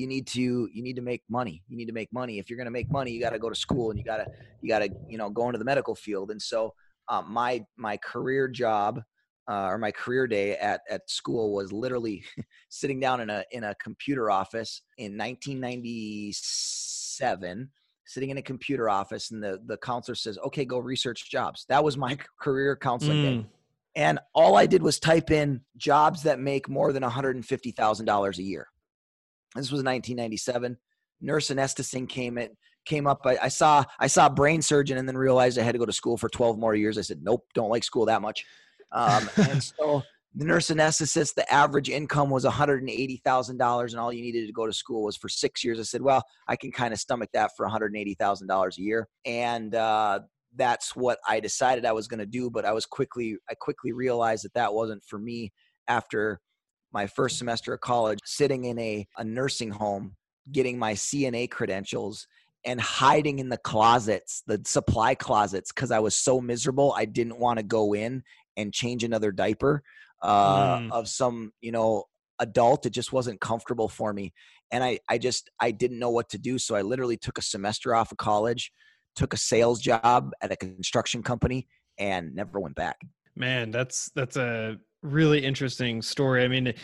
you 0.00 0.06
need 0.06 0.26
to 0.28 0.68
you 0.72 0.82
need 0.82 0.96
to 0.96 1.02
make 1.02 1.22
money. 1.28 1.62
You 1.68 1.76
need 1.76 1.84
to 1.86 1.92
make 1.92 2.10
money. 2.12 2.38
If 2.38 2.48
you're 2.48 2.56
going 2.56 2.66
to 2.66 2.70
make 2.70 2.88
money 2.90 3.10
you 3.12 3.20
got 3.20 3.30
to 3.30 3.38
go 3.38 3.50
to 3.50 3.54
school 3.54 3.90
and 3.90 3.98
you 3.98 4.04
got 4.04 4.18
to 4.18 4.26
you 4.62 4.68
got 4.68 4.80
to 4.80 4.90
you 5.08 5.16
know 5.18 5.30
go 5.30 5.46
into 5.46 5.58
the 5.58 5.64
medical 5.64 5.94
field. 5.94 6.30
And 6.30 6.40
so 6.40 6.74
um, 7.08 7.32
my 7.32 7.64
my 7.76 7.96
career 7.98 8.48
job 8.48 9.02
uh, 9.48 9.66
or 9.66 9.78
my 9.78 9.92
career 9.92 10.26
day 10.26 10.56
at 10.56 10.80
at 10.88 11.02
school 11.08 11.52
was 11.52 11.72
literally 11.72 12.24
sitting 12.70 12.98
down 12.98 13.20
in 13.20 13.30
a 13.30 13.44
in 13.52 13.64
a 13.64 13.74
computer 13.76 14.30
office 14.30 14.82
in 14.96 15.18
1997 15.18 17.70
sitting 18.06 18.30
in 18.30 18.38
a 18.38 18.42
computer 18.42 18.88
office 18.88 19.30
and 19.30 19.42
the 19.42 19.60
the 19.66 19.76
counselor 19.76 20.14
says 20.14 20.38
okay 20.38 20.64
go 20.64 20.78
research 20.78 21.30
jobs. 21.30 21.66
That 21.68 21.84
was 21.84 21.98
my 21.98 22.16
career 22.40 22.76
counseling 22.76 23.18
mm. 23.18 23.42
day 23.42 23.48
and 23.96 24.18
all 24.34 24.56
I 24.56 24.66
did 24.66 24.82
was 24.82 25.00
type 25.00 25.30
in 25.30 25.62
jobs 25.76 26.22
that 26.22 26.38
make 26.38 26.68
more 26.68 26.92
than 26.92 27.02
$150,000 27.02 28.38
a 28.38 28.42
year. 28.42 28.68
This 29.54 29.70
was 29.70 29.82
1997. 29.82 30.76
Nurse 31.20 31.48
anesthetist 31.48 32.08
came 32.08 32.38
in, 32.38 32.50
came 32.86 33.06
up. 33.06 33.20
I, 33.24 33.38
I, 33.42 33.48
saw 33.48 33.84
I 33.98 34.06
saw 34.06 34.28
brain 34.28 34.62
surgeon 34.62 34.98
and 34.98 35.08
then 35.08 35.16
realized 35.16 35.58
I 35.58 35.62
had 35.62 35.72
to 35.72 35.78
go 35.78 35.86
to 35.86 35.92
school 35.92 36.16
for 36.16 36.28
12 36.28 36.58
more 36.58 36.74
years. 36.74 36.98
I 36.98 37.02
said, 37.02 37.20
nope, 37.22 37.44
don't 37.54 37.68
like 37.68 37.84
school 37.84 38.06
that 38.06 38.22
much. 38.22 38.44
Um, 38.92 39.28
and 39.36 39.62
so 39.62 40.02
the 40.34 40.44
nurse 40.44 40.68
anesthetist, 40.68 41.34
the 41.34 41.52
average 41.52 41.90
income 41.90 42.30
was 42.30 42.44
$180,000 42.44 43.90
and 43.90 44.00
all 44.00 44.12
you 44.12 44.22
needed 44.22 44.46
to 44.46 44.52
go 44.52 44.66
to 44.66 44.72
school 44.72 45.04
was 45.04 45.16
for 45.16 45.28
six 45.28 45.62
years. 45.64 45.78
I 45.78 45.82
said, 45.82 46.02
well, 46.02 46.22
I 46.48 46.56
can 46.56 46.72
kind 46.72 46.94
of 46.94 47.00
stomach 47.00 47.30
that 47.34 47.50
for 47.56 47.68
$180,000 47.68 48.78
a 48.78 48.80
year. 48.80 49.08
And, 49.24 49.74
uh, 49.74 50.20
that's 50.56 50.96
what 50.96 51.18
I 51.28 51.38
decided 51.38 51.84
I 51.84 51.92
was 51.92 52.08
going 52.08 52.18
to 52.18 52.26
do. 52.26 52.50
But 52.50 52.64
I 52.64 52.72
was 52.72 52.86
quickly, 52.86 53.36
I 53.48 53.54
quickly 53.54 53.92
realized 53.92 54.44
that 54.44 54.54
that 54.54 54.74
wasn't 54.74 55.04
for 55.04 55.18
me 55.18 55.52
after 55.86 56.40
my 56.92 57.06
first 57.06 57.38
semester 57.38 57.72
of 57.74 57.80
college, 57.80 58.18
sitting 58.24 58.64
in 58.64 58.78
a, 58.78 59.06
a 59.16 59.24
nursing 59.24 59.70
home, 59.70 60.16
getting 60.52 60.78
my 60.78 60.94
CNA 60.94 61.50
credentials 61.50 62.26
and 62.64 62.80
hiding 62.80 63.38
in 63.38 63.48
the 63.48 63.56
closets, 63.56 64.42
the 64.46 64.60
supply 64.66 65.14
closets, 65.14 65.72
because 65.72 65.90
I 65.90 65.98
was 65.98 66.14
so 66.16 66.40
miserable. 66.40 66.94
I 66.96 67.04
didn't 67.04 67.38
want 67.38 67.58
to 67.58 67.62
go 67.62 67.94
in 67.94 68.22
and 68.56 68.72
change 68.72 69.04
another 69.04 69.32
diaper 69.32 69.82
uh, 70.22 70.78
mm. 70.78 70.90
of 70.90 71.08
some, 71.08 71.52
you 71.60 71.72
know, 71.72 72.04
adult. 72.38 72.84
It 72.86 72.90
just 72.90 73.12
wasn't 73.12 73.40
comfortable 73.40 73.88
for 73.88 74.12
me. 74.12 74.32
And 74.70 74.84
I, 74.84 74.98
I 75.08 75.18
just, 75.18 75.50
I 75.58 75.70
didn't 75.70 75.98
know 75.98 76.10
what 76.10 76.28
to 76.30 76.38
do. 76.38 76.58
So 76.58 76.74
I 76.74 76.82
literally 76.82 77.16
took 77.16 77.38
a 77.38 77.42
semester 77.42 77.94
off 77.94 78.12
of 78.12 78.18
college, 78.18 78.72
took 79.16 79.32
a 79.32 79.38
sales 79.38 79.80
job 79.80 80.32
at 80.42 80.52
a 80.52 80.56
construction 80.56 81.22
company, 81.22 81.66
and 81.98 82.34
never 82.34 82.60
went 82.60 82.76
back. 82.76 82.96
Man, 83.36 83.70
that's, 83.70 84.10
that's 84.14 84.36
a, 84.36 84.76
really 85.02 85.44
interesting 85.44 86.02
story. 86.02 86.44
I 86.44 86.48
mean, 86.48 86.74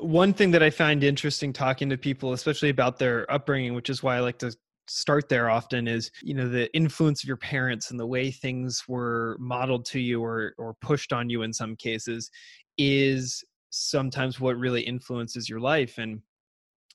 one 0.00 0.32
thing 0.32 0.50
that 0.52 0.62
I 0.62 0.70
find 0.70 1.02
interesting 1.02 1.52
talking 1.52 1.88
to 1.90 1.98
people, 1.98 2.32
especially 2.32 2.68
about 2.68 2.98
their 2.98 3.30
upbringing, 3.30 3.74
which 3.74 3.90
is 3.90 4.02
why 4.02 4.16
I 4.16 4.20
like 4.20 4.38
to 4.38 4.54
start 4.88 5.28
there 5.28 5.50
often 5.50 5.88
is 5.88 6.10
you 6.22 6.34
know 6.34 6.48
the 6.48 6.72
influence 6.74 7.22
of 7.22 7.28
your 7.28 7.36
parents 7.36 7.90
and 7.90 7.98
the 7.98 8.06
way 8.06 8.30
things 8.30 8.84
were 8.86 9.36
modeled 9.40 9.84
to 9.84 9.98
you 9.98 10.22
or 10.22 10.54
or 10.58 10.74
pushed 10.74 11.12
on 11.12 11.28
you 11.28 11.42
in 11.42 11.52
some 11.52 11.74
cases 11.74 12.30
is 12.78 13.44
sometimes 13.70 14.38
what 14.38 14.56
really 14.56 14.82
influences 14.82 15.48
your 15.48 15.60
life 15.60 15.98
and 15.98 16.20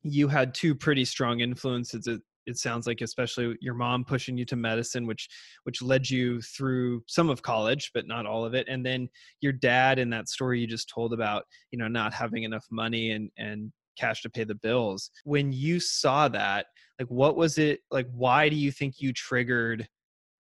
you 0.04 0.28
had 0.28 0.54
two 0.54 0.74
pretty 0.74 1.06
strong 1.06 1.42
influences 1.42 2.08
it 2.46 2.58
sounds 2.58 2.88
like 2.88 3.02
especially 3.02 3.56
your 3.62 3.74
mom 3.74 4.04
pushing 4.04 4.38
you 4.38 4.46
to 4.46 4.56
medicine 4.56 5.06
which 5.06 5.28
which 5.64 5.82
led 5.82 6.10
you 6.10 6.42
through 6.42 7.04
some 7.08 7.30
of 7.30 7.42
college 7.42 7.92
but 7.94 8.08
not 8.08 8.26
all 8.26 8.46
of 8.46 8.54
it 8.54 8.68
and 8.70 8.86
then 8.86 9.08
your 9.42 9.54
dad 9.54 10.00
in 10.00 10.10
that 10.10 10.28
story 10.28 10.60
you 10.60 10.68
just 10.68 10.90
told 10.90 11.14
about 11.14 11.44
you 11.72 11.78
know 11.78 11.88
not 11.88 12.14
having 12.14 12.44
enough 12.44 12.66
money 12.72 13.12
and 13.12 13.30
and 13.38 13.72
cash 13.98 14.22
to 14.22 14.30
pay 14.30 14.44
the 14.44 14.56
bills 14.56 15.12
when 15.26 15.52
you 15.52 15.80
saw 15.80 16.28
that 16.28 16.68
like 17.00 17.10
what 17.10 17.36
was 17.36 17.58
it 17.58 17.82
like 17.92 18.08
why 18.14 18.48
do 18.48 18.56
you 18.56 18.72
think 18.72 18.96
you 19.00 19.12
triggered 19.14 19.88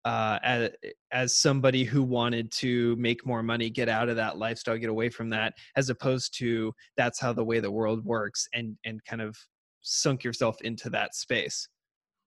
uh, 0.05 0.39
as, 0.43 0.69
as 1.11 1.37
somebody 1.37 1.83
who 1.83 2.01
wanted 2.01 2.51
to 2.51 2.95
make 2.95 3.25
more 3.25 3.43
money, 3.43 3.69
get 3.69 3.89
out 3.89 4.09
of 4.09 4.15
that 4.15 4.37
lifestyle, 4.37 4.77
get 4.77 4.89
away 4.89 5.09
from 5.09 5.29
that, 5.29 5.53
as 5.75 5.89
opposed 5.89 6.37
to 6.37 6.73
that's 6.95 7.19
how 7.19 7.33
the 7.33 7.43
way 7.43 7.59
the 7.59 7.71
world 7.71 8.03
works, 8.05 8.47
and 8.53 8.77
and 8.85 9.03
kind 9.05 9.21
of 9.21 9.35
sunk 9.81 10.23
yourself 10.23 10.59
into 10.61 10.89
that 10.89 11.15
space. 11.15 11.67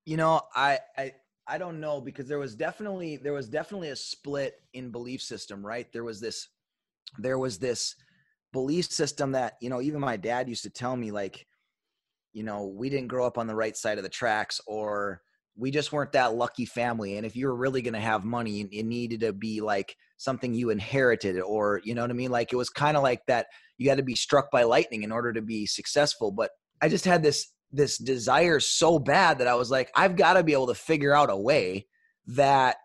You 0.04 0.16
know, 0.16 0.42
I, 0.54 0.78
I 0.96 1.12
I 1.46 1.58
don't 1.58 1.80
know 1.80 2.00
because 2.00 2.28
there 2.28 2.38
was 2.38 2.54
definitely 2.54 3.16
there 3.16 3.32
was 3.32 3.48
definitely 3.48 3.90
a 3.90 3.96
split 3.96 4.60
in 4.72 4.90
belief 4.90 5.22
system, 5.22 5.64
right? 5.64 5.92
There 5.92 6.04
was 6.04 6.20
this 6.20 6.48
there 7.18 7.38
was 7.38 7.58
this 7.58 7.94
belief 8.52 8.86
system 8.86 9.32
that, 9.32 9.54
you 9.60 9.70
know, 9.70 9.80
even 9.80 10.00
my 10.00 10.16
dad 10.16 10.48
used 10.48 10.62
to 10.64 10.70
tell 10.70 10.96
me 10.96 11.10
like, 11.10 11.46
you 12.32 12.42
know, 12.42 12.66
we 12.66 12.90
didn't 12.90 13.08
grow 13.08 13.26
up 13.26 13.38
on 13.38 13.46
the 13.46 13.54
right 13.54 13.76
side 13.76 13.98
of 13.98 14.04
the 14.04 14.10
tracks 14.10 14.60
or 14.66 15.22
we 15.56 15.70
just 15.70 15.92
weren't 15.92 16.12
that 16.12 16.34
lucky 16.34 16.64
family. 16.64 17.16
And 17.16 17.26
if 17.26 17.36
you 17.36 17.46
were 17.46 17.56
really 17.56 17.82
going 17.82 17.94
to 17.94 18.00
have 18.00 18.24
money, 18.24 18.60
it 18.60 18.86
needed 18.86 19.20
to 19.20 19.32
be 19.32 19.60
like 19.60 19.96
something 20.16 20.54
you 20.54 20.70
inherited, 20.70 21.38
or 21.40 21.80
you 21.84 21.94
know 21.94 22.02
what 22.02 22.10
I 22.10 22.14
mean? 22.14 22.30
Like 22.30 22.52
it 22.52 22.56
was 22.56 22.70
kind 22.70 22.96
of 22.96 23.02
like 23.02 23.26
that. 23.26 23.46
You 23.76 23.88
had 23.90 23.98
to 23.98 24.04
be 24.04 24.14
struck 24.14 24.50
by 24.50 24.62
lightning 24.62 25.02
in 25.02 25.12
order 25.12 25.32
to 25.32 25.42
be 25.42 25.66
successful. 25.66 26.30
But 26.30 26.52
I 26.80 26.88
just 26.88 27.04
had 27.04 27.22
this 27.22 27.48
this 27.72 27.98
desire 27.98 28.60
so 28.60 28.98
bad 28.98 29.38
that 29.38 29.48
I 29.48 29.54
was 29.54 29.70
like, 29.70 29.90
I've 29.96 30.16
got 30.16 30.34
to 30.34 30.44
be 30.44 30.52
able 30.52 30.68
to 30.68 30.74
figure 30.74 31.14
out 31.14 31.30
a 31.30 31.36
way 31.36 31.86
that 32.26 32.76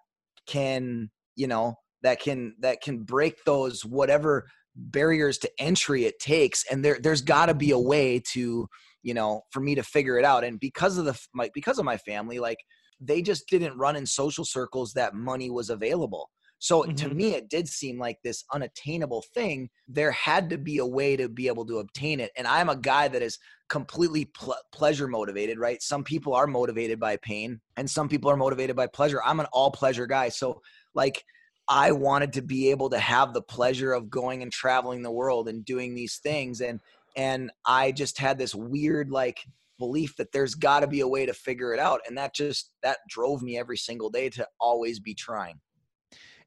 can, 0.47 1.09
you 1.35 1.47
know, 1.47 1.75
that 2.03 2.19
can 2.19 2.55
that 2.59 2.81
can 2.81 3.03
break 3.03 3.43
those 3.45 3.83
whatever 3.83 4.47
barriers 4.75 5.37
to 5.39 5.51
entry 5.59 6.05
it 6.05 6.19
takes. 6.19 6.63
And 6.71 6.83
there 6.83 6.99
there's 7.01 7.21
got 7.21 7.47
to 7.47 7.53
be 7.53 7.71
a 7.71 7.79
way 7.79 8.21
to 8.33 8.67
you 9.03 9.13
know 9.13 9.41
for 9.51 9.59
me 9.59 9.75
to 9.75 9.83
figure 9.83 10.17
it 10.17 10.25
out. 10.25 10.43
And 10.43 10.59
because 10.59 10.97
of 10.97 11.05
the 11.05 11.19
my 11.33 11.49
because 11.53 11.79
of 11.79 11.85
my 11.85 11.97
family 11.97 12.39
like 12.39 12.59
they 12.99 13.21
just 13.21 13.47
didn't 13.49 13.77
run 13.77 13.95
in 13.95 14.05
social 14.05 14.45
circles 14.45 14.93
that 14.93 15.13
money 15.13 15.49
was 15.49 15.69
available 15.69 16.29
so 16.59 16.81
mm-hmm. 16.81 16.93
to 16.93 17.09
me 17.09 17.33
it 17.33 17.49
did 17.49 17.67
seem 17.67 17.99
like 17.99 18.17
this 18.23 18.43
unattainable 18.53 19.23
thing 19.33 19.69
there 19.87 20.11
had 20.11 20.49
to 20.49 20.57
be 20.57 20.77
a 20.77 20.85
way 20.85 21.15
to 21.15 21.29
be 21.29 21.47
able 21.47 21.65
to 21.65 21.79
obtain 21.79 22.19
it 22.19 22.31
and 22.37 22.47
i'm 22.47 22.69
a 22.69 22.75
guy 22.75 23.07
that 23.07 23.21
is 23.21 23.37
completely 23.69 24.25
pl- 24.25 24.55
pleasure 24.71 25.07
motivated 25.07 25.59
right 25.59 25.81
some 25.81 26.03
people 26.03 26.33
are 26.33 26.47
motivated 26.47 26.99
by 26.99 27.17
pain 27.17 27.59
and 27.75 27.89
some 27.89 28.07
people 28.07 28.31
are 28.31 28.37
motivated 28.37 28.75
by 28.75 28.87
pleasure 28.87 29.21
i'm 29.25 29.39
an 29.39 29.47
all 29.51 29.71
pleasure 29.71 30.07
guy 30.07 30.29
so 30.29 30.61
like 30.95 31.23
I 31.69 31.91
wanted 31.91 32.33
to 32.33 32.41
be 32.41 32.71
able 32.71 32.89
to 32.91 32.99
have 32.99 33.33
the 33.33 33.41
pleasure 33.41 33.91
of 33.91 34.09
going 34.09 34.41
and 34.41 34.51
traveling 34.51 35.01
the 35.01 35.11
world 35.11 35.49
and 35.49 35.65
doing 35.65 35.95
these 35.95 36.17
things 36.17 36.61
and 36.61 36.79
and 37.15 37.51
I 37.65 37.91
just 37.91 38.19
had 38.19 38.37
this 38.37 38.53
weird 38.53 39.09
like 39.09 39.39
belief 39.79 40.15
that 40.17 40.31
there's 40.31 40.55
got 40.55 40.79
to 40.81 40.87
be 40.87 41.01
a 41.01 41.07
way 41.07 41.25
to 41.25 41.33
figure 41.33 41.73
it 41.73 41.79
out 41.79 42.01
and 42.07 42.17
that 42.17 42.33
just 42.33 42.71
that 42.83 42.99
drove 43.09 43.41
me 43.41 43.57
every 43.57 43.77
single 43.77 44.09
day 44.09 44.29
to 44.29 44.47
always 44.59 44.99
be 44.99 45.13
trying. 45.13 45.59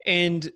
And 0.07 0.51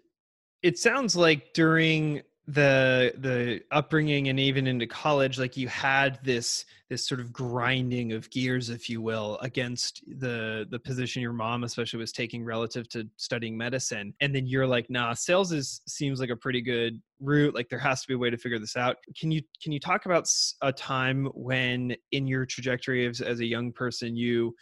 it 0.62 0.78
sounds 0.78 1.14
like 1.14 1.52
during 1.52 2.22
the 2.46 3.14
the 3.18 3.60
upbringing 3.70 4.28
and 4.28 4.38
even 4.38 4.66
into 4.66 4.86
college 4.86 5.38
like 5.38 5.56
you 5.56 5.66
had 5.66 6.18
this 6.22 6.66
this 6.90 7.08
sort 7.08 7.18
of 7.18 7.32
grinding 7.32 8.12
of 8.12 8.28
gears 8.28 8.68
if 8.68 8.90
you 8.90 9.00
will 9.00 9.38
against 9.40 10.02
the 10.18 10.66
the 10.70 10.78
position 10.78 11.22
your 11.22 11.32
mom 11.32 11.64
especially 11.64 11.98
was 11.98 12.12
taking 12.12 12.44
relative 12.44 12.86
to 12.86 13.08
studying 13.16 13.56
medicine. 13.56 14.12
And 14.20 14.34
then 14.34 14.46
you're 14.46 14.66
like 14.66 14.90
nah 14.90 15.14
sales 15.14 15.52
is 15.52 15.80
seems 15.88 16.20
like 16.20 16.28
a 16.28 16.36
pretty 16.36 16.60
good 16.60 17.00
route. 17.18 17.54
Like 17.54 17.70
there 17.70 17.78
has 17.78 18.02
to 18.02 18.08
be 18.08 18.14
a 18.14 18.18
way 18.18 18.28
to 18.28 18.36
figure 18.36 18.58
this 18.58 18.76
out. 18.76 18.96
Can 19.18 19.30
you 19.30 19.40
can 19.62 19.72
you 19.72 19.80
talk 19.80 20.04
about 20.04 20.28
a 20.60 20.72
time 20.72 21.26
when 21.34 21.96
in 22.12 22.26
your 22.26 22.44
trajectory 22.44 23.06
as, 23.06 23.22
as 23.22 23.40
a 23.40 23.46
young 23.46 23.72
person 23.72 24.16
you 24.16 24.54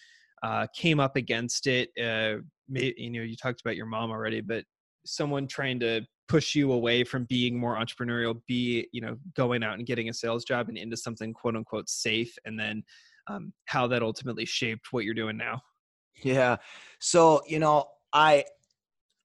uh, 0.45 0.69
came 0.77 1.01
up 1.01 1.17
against 1.17 1.67
it? 1.67 1.91
Uh, 2.01 2.43
you 2.69 3.11
know 3.11 3.23
you 3.23 3.37
talked 3.37 3.61
about 3.61 3.77
your 3.77 3.87
mom 3.87 4.11
already 4.11 4.41
but 4.41 4.65
someone 5.05 5.47
trying 5.47 5.81
to 5.81 6.03
push 6.29 6.55
you 6.55 6.73
away 6.73 7.05
from 7.05 7.25
being 7.25 7.59
more 7.59 7.77
entrepreneurial 7.77 8.41
be 8.47 8.89
you 8.93 9.01
know 9.01 9.17
going 9.37 9.63
out 9.63 9.77
and 9.77 9.87
getting 9.87 10.09
a 10.09 10.15
sales 10.15 10.45
job 10.45 10.69
and 10.69 10.79
into 10.79 10.97
something 10.97 11.33
quote 11.33 11.57
unquote 11.57 11.89
safe 11.89 12.35
and 12.45 12.59
then 12.59 12.83
um, 13.27 13.53
how 13.67 13.87
that 13.87 14.03
ultimately 14.03 14.45
shaped 14.45 14.93
what 14.93 15.05
you're 15.05 15.15
doing 15.15 15.37
now 15.37 15.61
yeah 16.23 16.57
so 17.01 17.43
you 17.47 17.59
know 17.59 17.85
i 18.13 18.45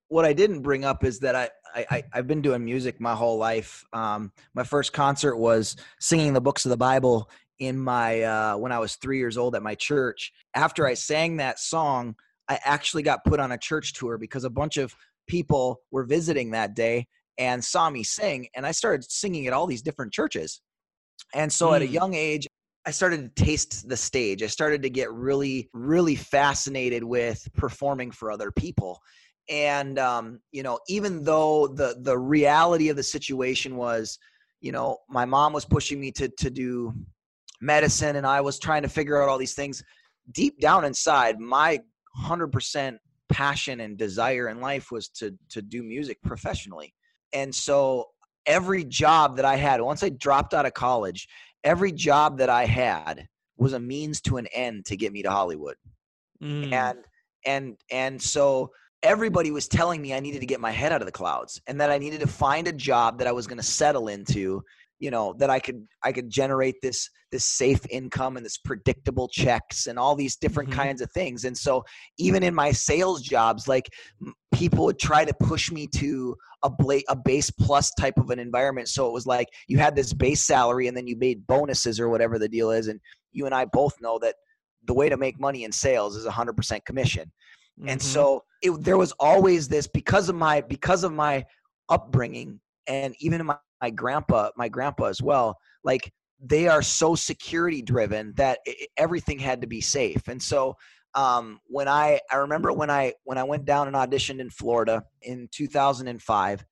what 0.10 0.26
i 0.26 0.34
didn't 0.34 0.62
bring 0.62 0.84
up 0.84 1.04
is 1.04 1.20
that 1.20 1.36
i 1.36 1.50
I, 1.76 2.04
I've 2.14 2.28
been 2.28 2.42
doing 2.42 2.66
music 2.66 3.00
my 3.00 3.14
whole 3.14 3.38
life. 3.38 3.86
Um, 3.94 4.32
my 4.56 4.64
first 4.64 4.94
concert 4.94 5.38
was 5.38 5.76
singing 6.00 6.34
the 6.34 6.42
books 6.42 6.66
of 6.66 6.70
the 6.70 6.78
Bible 6.78 7.30
in 7.60 7.78
my 7.78 8.22
uh, 8.22 8.58
when 8.58 8.72
I 8.72 8.80
was 8.80 8.96
three 8.96 9.18
years 9.18 9.38
old 9.38 9.56
at 9.56 9.64
my 9.64 9.76
church. 9.76 10.34
After 10.56 10.88
I 10.88 10.94
sang 10.94 11.38
that 11.38 11.60
song, 11.60 12.16
I 12.50 12.60
actually 12.64 13.04
got 13.04 13.26
put 13.26 13.40
on 13.40 13.52
a 13.52 13.58
church 13.58 13.94
tour 13.94 14.18
because 14.18 14.44
a 14.44 14.50
bunch 14.50 14.78
of 14.78 14.96
people 15.28 15.80
were 15.92 16.04
visiting 16.04 16.52
that 16.52 16.76
day 16.76 17.06
and 17.38 17.64
saw 17.64 17.90
me 17.90 18.04
sing 18.04 18.48
and 18.56 18.66
i 18.66 18.72
started 18.72 19.10
singing 19.10 19.48
at 19.48 19.54
all 19.54 19.68
these 19.68 19.82
different 19.82 20.12
churches 20.12 20.62
and 21.34 21.52
so 21.52 21.70
mm. 21.70 21.76
at 21.76 21.82
a 21.82 21.88
hmm. 21.88 21.94
young 21.94 22.14
age 22.14 22.48
i 22.86 22.92
started 22.92 23.36
to 23.36 23.44
taste 23.44 23.88
the 23.88 23.98
stage 23.98 24.42
i 24.44 24.48
started 24.48 24.82
to 24.82 24.90
get 24.90 25.12
really 25.12 25.70
really 25.74 26.16
fascinated 26.16 27.04
with 27.04 27.48
performing 27.56 28.12
for 28.12 28.32
other 28.32 28.52
people 28.52 29.00
and 29.50 29.98
um, 29.98 30.40
you 30.52 30.64
know 30.64 30.80
even 30.88 31.24
though 31.24 31.68
the 31.68 31.96
the 32.02 32.18
reality 32.18 32.90
of 32.90 32.96
the 32.96 33.04
situation 33.04 33.76
was 33.76 34.18
you 34.62 34.72
know 34.72 34.98
my 35.10 35.26
mom 35.26 35.54
was 35.54 35.66
pushing 35.66 36.00
me 36.00 36.12
to 36.12 36.30
to 36.38 36.50
do 36.50 36.94
medicine 37.62 38.18
and 38.18 38.28
i 38.28 38.42
was 38.42 38.60
trying 38.60 38.82
to 38.82 38.90
figure 38.90 39.22
out 39.22 39.30
all 39.30 39.38
these 39.38 39.56
things 39.56 39.84
deep 40.32 40.60
down 40.60 40.84
inside 40.84 41.40
my 41.40 41.80
100% 42.24 42.98
passion 43.30 43.82
and 43.82 43.98
desire 43.98 44.50
in 44.50 44.62
life 44.62 44.92
was 44.92 45.10
to 45.10 45.38
to 45.50 45.62
do 45.62 45.84
music 45.84 46.22
professionally. 46.24 46.94
And 47.34 47.54
so 47.54 48.06
every 48.46 48.84
job 48.84 49.36
that 49.36 49.46
I 49.46 49.56
had 49.56 49.82
once 49.82 50.04
I 50.04 50.10
dropped 50.10 50.54
out 50.54 50.66
of 50.66 50.74
college, 50.74 51.28
every 51.64 51.92
job 51.92 52.38
that 52.40 52.50
I 52.50 52.66
had 52.66 53.28
was 53.58 53.74
a 53.74 53.80
means 53.80 54.22
to 54.22 54.38
an 54.38 54.48
end 54.54 54.86
to 54.86 54.96
get 54.96 55.12
me 55.12 55.24
to 55.24 55.32
Hollywood. 55.32 55.76
Mm. 56.42 56.72
And 56.72 57.00
and 57.46 57.78
and 57.92 58.22
so 58.22 58.72
everybody 59.04 59.52
was 59.52 59.68
telling 59.68 60.02
me 60.02 60.14
I 60.14 60.20
needed 60.20 60.40
to 60.40 60.46
get 60.46 60.60
my 60.60 60.72
head 60.72 60.92
out 60.92 61.02
of 61.02 61.06
the 61.06 61.12
clouds 61.12 61.62
and 61.68 61.80
that 61.80 61.92
I 61.92 61.98
needed 61.98 62.20
to 62.22 62.28
find 62.28 62.68
a 62.68 62.74
job 62.74 63.20
that 63.20 63.28
I 63.28 63.32
was 63.32 63.48
going 63.48 63.60
to 63.60 63.64
settle 63.64 64.08
into 64.08 64.64
you 65.00 65.12
know 65.12 65.34
that 65.38 65.50
i 65.50 65.60
could 65.60 65.88
i 66.04 66.12
could 66.12 66.30
generate 66.30 66.76
this 66.82 67.10
this 67.32 67.46
safe 67.46 67.86
income 67.90 68.38
and 68.38 68.46
this 68.46 68.58
predictable 68.58 69.28
checks 69.28 69.88
and 69.88 70.00
all 70.00 70.16
these 70.16 70.36
different 70.36 70.70
mm-hmm. 70.70 70.80
kinds 70.80 71.02
of 71.02 71.12
things 71.12 71.46
and 71.46 71.58
so 71.58 71.84
even 72.18 72.44
in 72.44 72.54
my 72.54 72.72
sales 72.72 73.22
jobs 73.22 73.68
like 73.68 73.90
people 74.54 74.86
would 74.86 75.00
try 75.00 75.24
to 75.26 75.34
push 75.42 75.72
me 75.72 75.88
to 75.88 76.36
a 76.64 76.70
bla- 76.70 77.02
a 77.10 77.16
base 77.16 77.52
plus 77.52 77.92
type 78.00 78.18
of 78.18 78.30
an 78.30 78.40
environment 78.40 78.88
so 78.88 79.08
it 79.08 79.14
was 79.14 79.28
like 79.28 79.48
you 79.68 79.78
had 79.78 79.96
this 79.96 80.14
base 80.14 80.46
salary 80.46 80.88
and 80.88 80.98
then 80.98 81.08
you 81.08 81.16
made 81.18 81.46
bonuses 81.48 82.00
or 82.00 82.10
whatever 82.10 82.40
the 82.40 82.50
deal 82.50 82.72
is 82.72 82.88
and 82.88 83.00
you 83.32 83.46
and 83.46 83.54
i 83.54 83.66
both 83.66 83.94
know 84.02 84.18
that 84.18 84.36
the 84.86 84.94
way 84.94 85.10
to 85.10 85.18
make 85.18 85.40
money 85.40 85.64
in 85.64 85.72
sales 85.72 86.16
is 86.16 86.26
100% 86.26 86.86
commission 86.86 87.32
mm-hmm. 87.80 87.90
and 87.90 88.02
so 88.02 88.44
it, 88.62 88.72
there 88.84 88.98
was 88.98 89.12
always 89.20 89.68
this 89.68 89.86
because 89.86 90.30
of 90.30 90.36
my 90.36 90.62
because 90.62 91.04
of 91.04 91.12
my 91.12 91.46
upbringing 91.90 92.60
and 92.88 93.14
even 93.20 93.40
in 93.40 93.46
my 93.46 93.58
my 93.82 93.90
grandpa, 93.90 94.50
my 94.58 94.70
grandpa 94.70 95.06
as 95.06 95.22
well, 95.22 95.58
like 95.84 96.12
they 96.40 96.68
are 96.68 96.82
so 96.82 97.16
security 97.16 97.82
driven 97.82 98.34
that 98.36 98.60
it, 98.66 98.90
everything 98.98 99.40
had 99.40 99.62
to 99.62 99.68
be 99.68 99.82
safe. 99.82 100.28
And 100.28 100.42
so 100.42 100.76
um, 101.16 101.60
when 101.66 101.88
I 101.88 102.20
I 102.32 102.38
remember 102.38 102.72
when 102.72 102.90
I 102.90 103.14
when 103.24 103.38
I 103.38 103.44
went 103.44 103.66
down 103.66 103.88
and 103.88 103.96
auditioned 103.96 104.40
in 104.40 104.50
Florida 104.50 105.04
in 105.24 105.50
2005, 105.52 106.66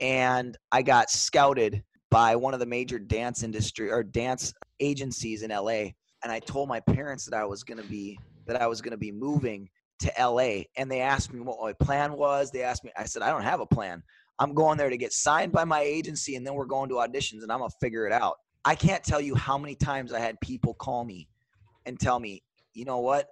and 0.00 0.56
I 0.72 0.82
got 0.82 1.10
scouted 1.10 1.82
by 2.10 2.36
one 2.36 2.54
of 2.54 2.60
the 2.60 2.66
major 2.66 2.98
dance 2.98 3.42
industry 3.42 3.90
or 3.90 4.02
dance 4.02 4.52
agencies 4.80 5.42
in 5.42 5.50
LA, 5.50 5.90
and 6.22 6.32
I 6.32 6.40
told 6.40 6.68
my 6.68 6.80
parents 6.80 7.24
that 7.26 7.36
I 7.36 7.44
was 7.44 7.62
going 7.62 7.80
to 7.80 7.88
be 7.88 8.18
that 8.46 8.60
I 8.60 8.66
was 8.66 8.80
going 8.80 8.92
to 8.92 8.98
be 8.98 9.12
moving 9.12 9.68
to 10.00 10.12
LA, 10.18 10.62
and 10.76 10.90
they 10.90 11.00
asked 11.00 11.32
me 11.32 11.40
what 11.40 11.60
my 11.60 11.72
plan 11.84 12.12
was. 12.12 12.50
They 12.50 12.62
asked 12.62 12.84
me, 12.84 12.90
I 12.96 13.04
said 13.04 13.22
I 13.22 13.30
don't 13.30 13.42
have 13.42 13.60
a 13.60 13.66
plan. 13.66 14.02
I'm 14.38 14.54
going 14.54 14.78
there 14.78 14.90
to 14.90 14.96
get 14.96 15.12
signed 15.12 15.52
by 15.52 15.64
my 15.64 15.80
agency 15.80 16.36
and 16.36 16.46
then 16.46 16.54
we're 16.54 16.66
going 16.66 16.88
to 16.90 16.96
auditions 16.96 17.42
and 17.42 17.50
I'm 17.50 17.58
going 17.58 17.70
to 17.70 17.76
figure 17.80 18.06
it 18.06 18.12
out. 18.12 18.36
I 18.64 18.74
can't 18.74 19.02
tell 19.02 19.20
you 19.20 19.34
how 19.34 19.56
many 19.56 19.74
times 19.74 20.12
I 20.12 20.18
had 20.18 20.40
people 20.40 20.74
call 20.74 21.04
me 21.04 21.28
and 21.86 21.98
tell 21.98 22.18
me, 22.18 22.42
you 22.74 22.84
know 22.84 22.98
what? 22.98 23.28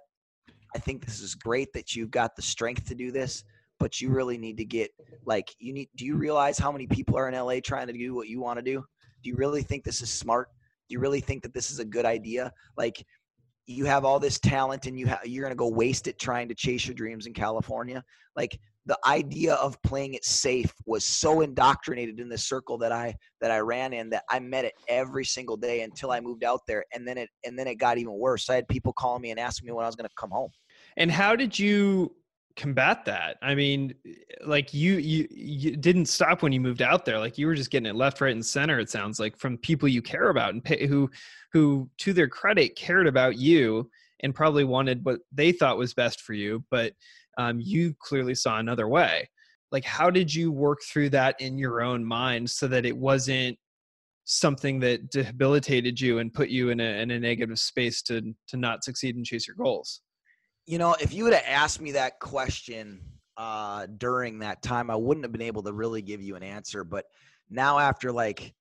I 0.75 0.79
think 0.79 1.05
this 1.05 1.21
is 1.21 1.35
great 1.35 1.71
that 1.73 1.95
you've 1.95 2.11
got 2.11 2.35
the 2.35 2.41
strength 2.41 2.85
to 2.87 2.95
do 2.95 3.11
this, 3.11 3.43
but 3.79 4.01
you 4.01 4.09
really 4.09 4.37
need 4.37 4.57
to 4.57 4.65
get 4.65 4.91
like 5.25 5.53
you 5.59 5.73
need 5.73 5.89
do 5.95 6.05
you 6.05 6.15
realize 6.15 6.57
how 6.57 6.71
many 6.71 6.87
people 6.87 7.17
are 7.17 7.29
in 7.29 7.35
LA 7.35 7.59
trying 7.63 7.87
to 7.87 7.93
do 7.93 8.15
what 8.15 8.27
you 8.27 8.41
want 8.41 8.57
to 8.57 8.63
do? 8.63 8.83
Do 9.23 9.29
you 9.29 9.35
really 9.35 9.61
think 9.61 9.83
this 9.83 10.01
is 10.01 10.09
smart? 10.09 10.49
Do 10.89 10.93
you 10.93 10.99
really 10.99 11.21
think 11.21 11.43
that 11.43 11.53
this 11.53 11.71
is 11.71 11.79
a 11.79 11.85
good 11.85 12.05
idea? 12.05 12.51
Like 12.77 13.05
you 13.67 13.85
have 13.85 14.05
all 14.05 14.19
this 14.19 14.39
talent 14.39 14.85
and 14.85 14.99
you 14.99 15.07
have 15.07 15.25
you're 15.25 15.43
going 15.43 15.51
to 15.51 15.55
go 15.55 15.69
waste 15.69 16.07
it 16.07 16.19
trying 16.19 16.47
to 16.49 16.55
chase 16.55 16.85
your 16.85 16.95
dreams 16.95 17.25
in 17.25 17.33
California? 17.33 18.03
Like 18.35 18.59
the 18.85 18.97
idea 19.05 19.55
of 19.55 19.81
playing 19.81 20.13
it 20.13 20.23
safe 20.23 20.73
was 20.85 21.03
so 21.03 21.41
indoctrinated 21.41 22.19
in 22.19 22.29
the 22.29 22.37
circle 22.37 22.77
that 22.77 22.91
I 22.91 23.15
that 23.41 23.51
I 23.51 23.59
ran 23.59 23.93
in 23.93 24.09
that 24.11 24.23
I 24.29 24.39
met 24.39 24.65
it 24.65 24.73
every 24.87 25.25
single 25.25 25.57
day 25.57 25.81
until 25.81 26.11
I 26.11 26.19
moved 26.19 26.43
out 26.43 26.61
there 26.67 26.85
and 26.93 27.07
then 27.07 27.17
it 27.17 27.29
and 27.45 27.57
then 27.57 27.67
it 27.67 27.75
got 27.75 27.97
even 27.97 28.13
worse. 28.13 28.49
I 28.49 28.55
had 28.55 28.67
people 28.67 28.93
calling 28.93 29.21
me 29.21 29.31
and 29.31 29.39
asking 29.39 29.67
me 29.67 29.73
when 29.73 29.85
I 29.85 29.87
was 29.87 29.95
going 29.95 30.07
to 30.07 30.15
come 30.15 30.31
home. 30.31 30.51
And 30.97 31.11
how 31.11 31.35
did 31.35 31.57
you 31.57 32.15
combat 32.55 33.05
that? 33.05 33.37
I 33.41 33.55
mean, 33.55 33.93
like 34.45 34.73
you 34.73 34.97
you 34.97 35.27
you 35.31 35.75
didn't 35.75 36.05
stop 36.05 36.43
when 36.43 36.51
you 36.51 36.61
moved 36.61 36.81
out 36.81 37.05
there. 37.05 37.19
Like 37.19 37.37
you 37.37 37.47
were 37.47 37.55
just 37.55 37.71
getting 37.71 37.87
it 37.87 37.95
left, 37.95 38.21
right, 38.21 38.33
and 38.33 38.45
center. 38.45 38.79
It 38.79 38.89
sounds 38.89 39.19
like 39.19 39.37
from 39.37 39.57
people 39.57 39.89
you 39.89 40.01
care 40.01 40.29
about 40.29 40.53
and 40.53 40.63
pay, 40.63 40.85
who 40.85 41.09
who 41.51 41.89
to 41.99 42.13
their 42.13 42.27
credit 42.27 42.75
cared 42.75 43.07
about 43.07 43.37
you 43.37 43.89
and 44.21 44.33
probably 44.33 44.63
wanted 44.63 45.03
what 45.03 45.19
they 45.31 45.51
thought 45.51 45.77
was 45.77 45.93
best 45.93 46.21
for 46.21 46.33
you, 46.33 46.63
but 46.71 46.93
um, 47.37 47.59
you 47.59 47.93
clearly 47.99 48.35
saw 48.35 48.59
another 48.59 48.87
way 48.87 49.29
like 49.71 49.85
how 49.85 50.09
did 50.09 50.33
you 50.33 50.51
work 50.51 50.79
through 50.83 51.09
that 51.09 51.39
in 51.39 51.57
your 51.57 51.81
own 51.81 52.03
mind 52.03 52.49
so 52.49 52.67
that 52.67 52.85
it 52.85 52.95
wasn't 52.95 53.57
something 54.25 54.79
that 54.79 55.09
debilitated 55.11 55.99
you 55.99 56.17
and 56.19 56.33
put 56.33 56.49
you 56.49 56.69
in 56.69 56.79
a, 56.79 57.01
in 57.01 57.11
a 57.11 57.19
negative 57.19 57.59
space 57.59 58.01
to 58.01 58.33
to 58.47 58.57
not 58.57 58.83
succeed 58.83 59.15
and 59.15 59.25
chase 59.25 59.47
your 59.47 59.55
goals 59.55 60.01
you 60.65 60.77
know, 60.79 60.95
if 60.99 61.13
you 61.13 61.23
would 61.25 61.33
have 61.33 61.43
asked 61.47 61.79
me 61.79 61.91
that 61.91 62.19
question 62.19 62.99
uh, 63.37 63.87
during 63.97 64.39
that 64.39 64.61
time, 64.61 64.89
I 64.89 64.95
wouldn't 64.95 65.23
have 65.23 65.31
been 65.31 65.41
able 65.41 65.63
to 65.63 65.73
really 65.73 66.01
give 66.01 66.21
you 66.21 66.35
an 66.35 66.43
answer. 66.43 66.83
But 66.83 67.05
now, 67.49 67.77
after 67.77 68.11
like 68.11 68.53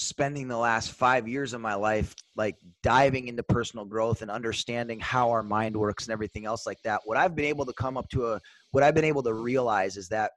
spending 0.00 0.46
the 0.46 0.56
last 0.56 0.92
five 0.92 1.26
years 1.26 1.52
of 1.52 1.60
my 1.60 1.74
life, 1.74 2.14
like 2.36 2.54
diving 2.84 3.26
into 3.26 3.42
personal 3.42 3.84
growth 3.84 4.22
and 4.22 4.30
understanding 4.30 5.00
how 5.00 5.28
our 5.28 5.42
mind 5.42 5.76
works 5.76 6.06
and 6.06 6.12
everything 6.12 6.46
else 6.46 6.66
like 6.66 6.80
that, 6.84 7.00
what 7.04 7.18
I've 7.18 7.34
been 7.34 7.46
able 7.46 7.66
to 7.66 7.72
come 7.72 7.96
up 7.96 8.08
to 8.10 8.28
a, 8.28 8.40
what 8.70 8.84
I've 8.84 8.94
been 8.94 9.04
able 9.04 9.24
to 9.24 9.34
realize 9.34 9.96
is 9.96 10.08
that 10.10 10.30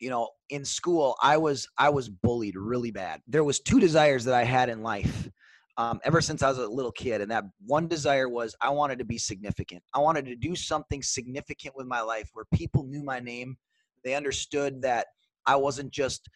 you 0.00 0.10
know 0.10 0.28
in 0.50 0.64
school 0.64 1.14
i 1.22 1.36
was 1.36 1.68
i 1.78 1.88
was 1.88 2.08
bullied 2.08 2.56
really 2.56 2.90
bad. 2.90 3.20
There 3.28 3.44
was 3.44 3.60
two 3.60 3.78
desires 3.78 4.24
that 4.24 4.34
i 4.34 4.42
had 4.42 4.68
in 4.68 4.82
life 4.82 5.30
um, 5.76 6.00
ever 6.02 6.20
since 6.20 6.42
i 6.42 6.48
was 6.48 6.58
a 6.58 6.66
little 6.66 6.90
kid 6.90 7.20
and 7.20 7.30
that 7.30 7.44
one 7.64 7.86
desire 7.86 8.28
was 8.28 8.56
i 8.60 8.68
wanted 8.68 8.98
to 8.98 9.04
be 9.04 9.16
significant. 9.16 9.80
I 9.94 10.00
wanted 10.00 10.24
to 10.24 10.34
do 10.34 10.56
something 10.56 11.04
significant 11.04 11.76
with 11.76 11.86
my 11.86 12.00
life 12.00 12.30
where 12.32 12.46
people 12.52 12.82
knew 12.82 13.04
my 13.04 13.20
name. 13.20 13.56
They 14.02 14.16
understood 14.16 14.82
that 14.82 15.06
i 15.46 15.54
wasn't 15.54 15.92
just 15.92 16.28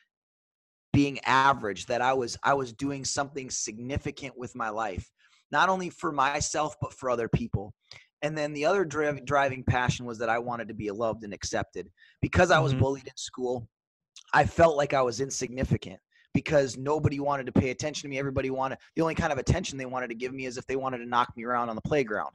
being 0.96 1.18
average 1.24 1.86
that 1.86 2.00
i 2.00 2.12
was 2.12 2.36
i 2.42 2.54
was 2.54 2.72
doing 2.72 3.04
something 3.04 3.50
significant 3.50 4.36
with 4.36 4.54
my 4.54 4.68
life 4.68 5.10
not 5.52 5.68
only 5.68 5.90
for 5.90 6.10
myself 6.10 6.74
but 6.80 6.92
for 6.92 7.10
other 7.10 7.28
people 7.28 7.74
and 8.22 8.36
then 8.36 8.52
the 8.52 8.64
other 8.64 8.84
driv- 8.84 9.24
driving 9.24 9.62
passion 9.62 10.06
was 10.06 10.18
that 10.18 10.28
I 10.28 10.38
wanted 10.38 10.68
to 10.68 10.74
be 10.74 10.90
loved 10.90 11.24
and 11.24 11.34
accepted. 11.34 11.90
Because 12.20 12.50
I 12.50 12.58
was 12.58 12.72
mm-hmm. 12.72 12.80
bullied 12.80 13.06
in 13.06 13.16
school, 13.16 13.68
I 14.32 14.44
felt 14.44 14.76
like 14.76 14.94
I 14.94 15.02
was 15.02 15.20
insignificant 15.20 16.00
because 16.34 16.76
nobody 16.76 17.20
wanted 17.20 17.46
to 17.46 17.52
pay 17.52 17.70
attention 17.70 18.02
to 18.02 18.08
me. 18.08 18.18
Everybody 18.18 18.50
wanted 18.50 18.78
the 18.94 19.02
only 19.02 19.14
kind 19.14 19.32
of 19.32 19.38
attention 19.38 19.78
they 19.78 19.86
wanted 19.86 20.08
to 20.08 20.14
give 20.14 20.32
me 20.32 20.46
is 20.46 20.58
if 20.58 20.66
they 20.66 20.76
wanted 20.76 20.98
to 20.98 21.06
knock 21.06 21.32
me 21.36 21.44
around 21.44 21.68
on 21.68 21.76
the 21.76 21.82
playground. 21.82 22.34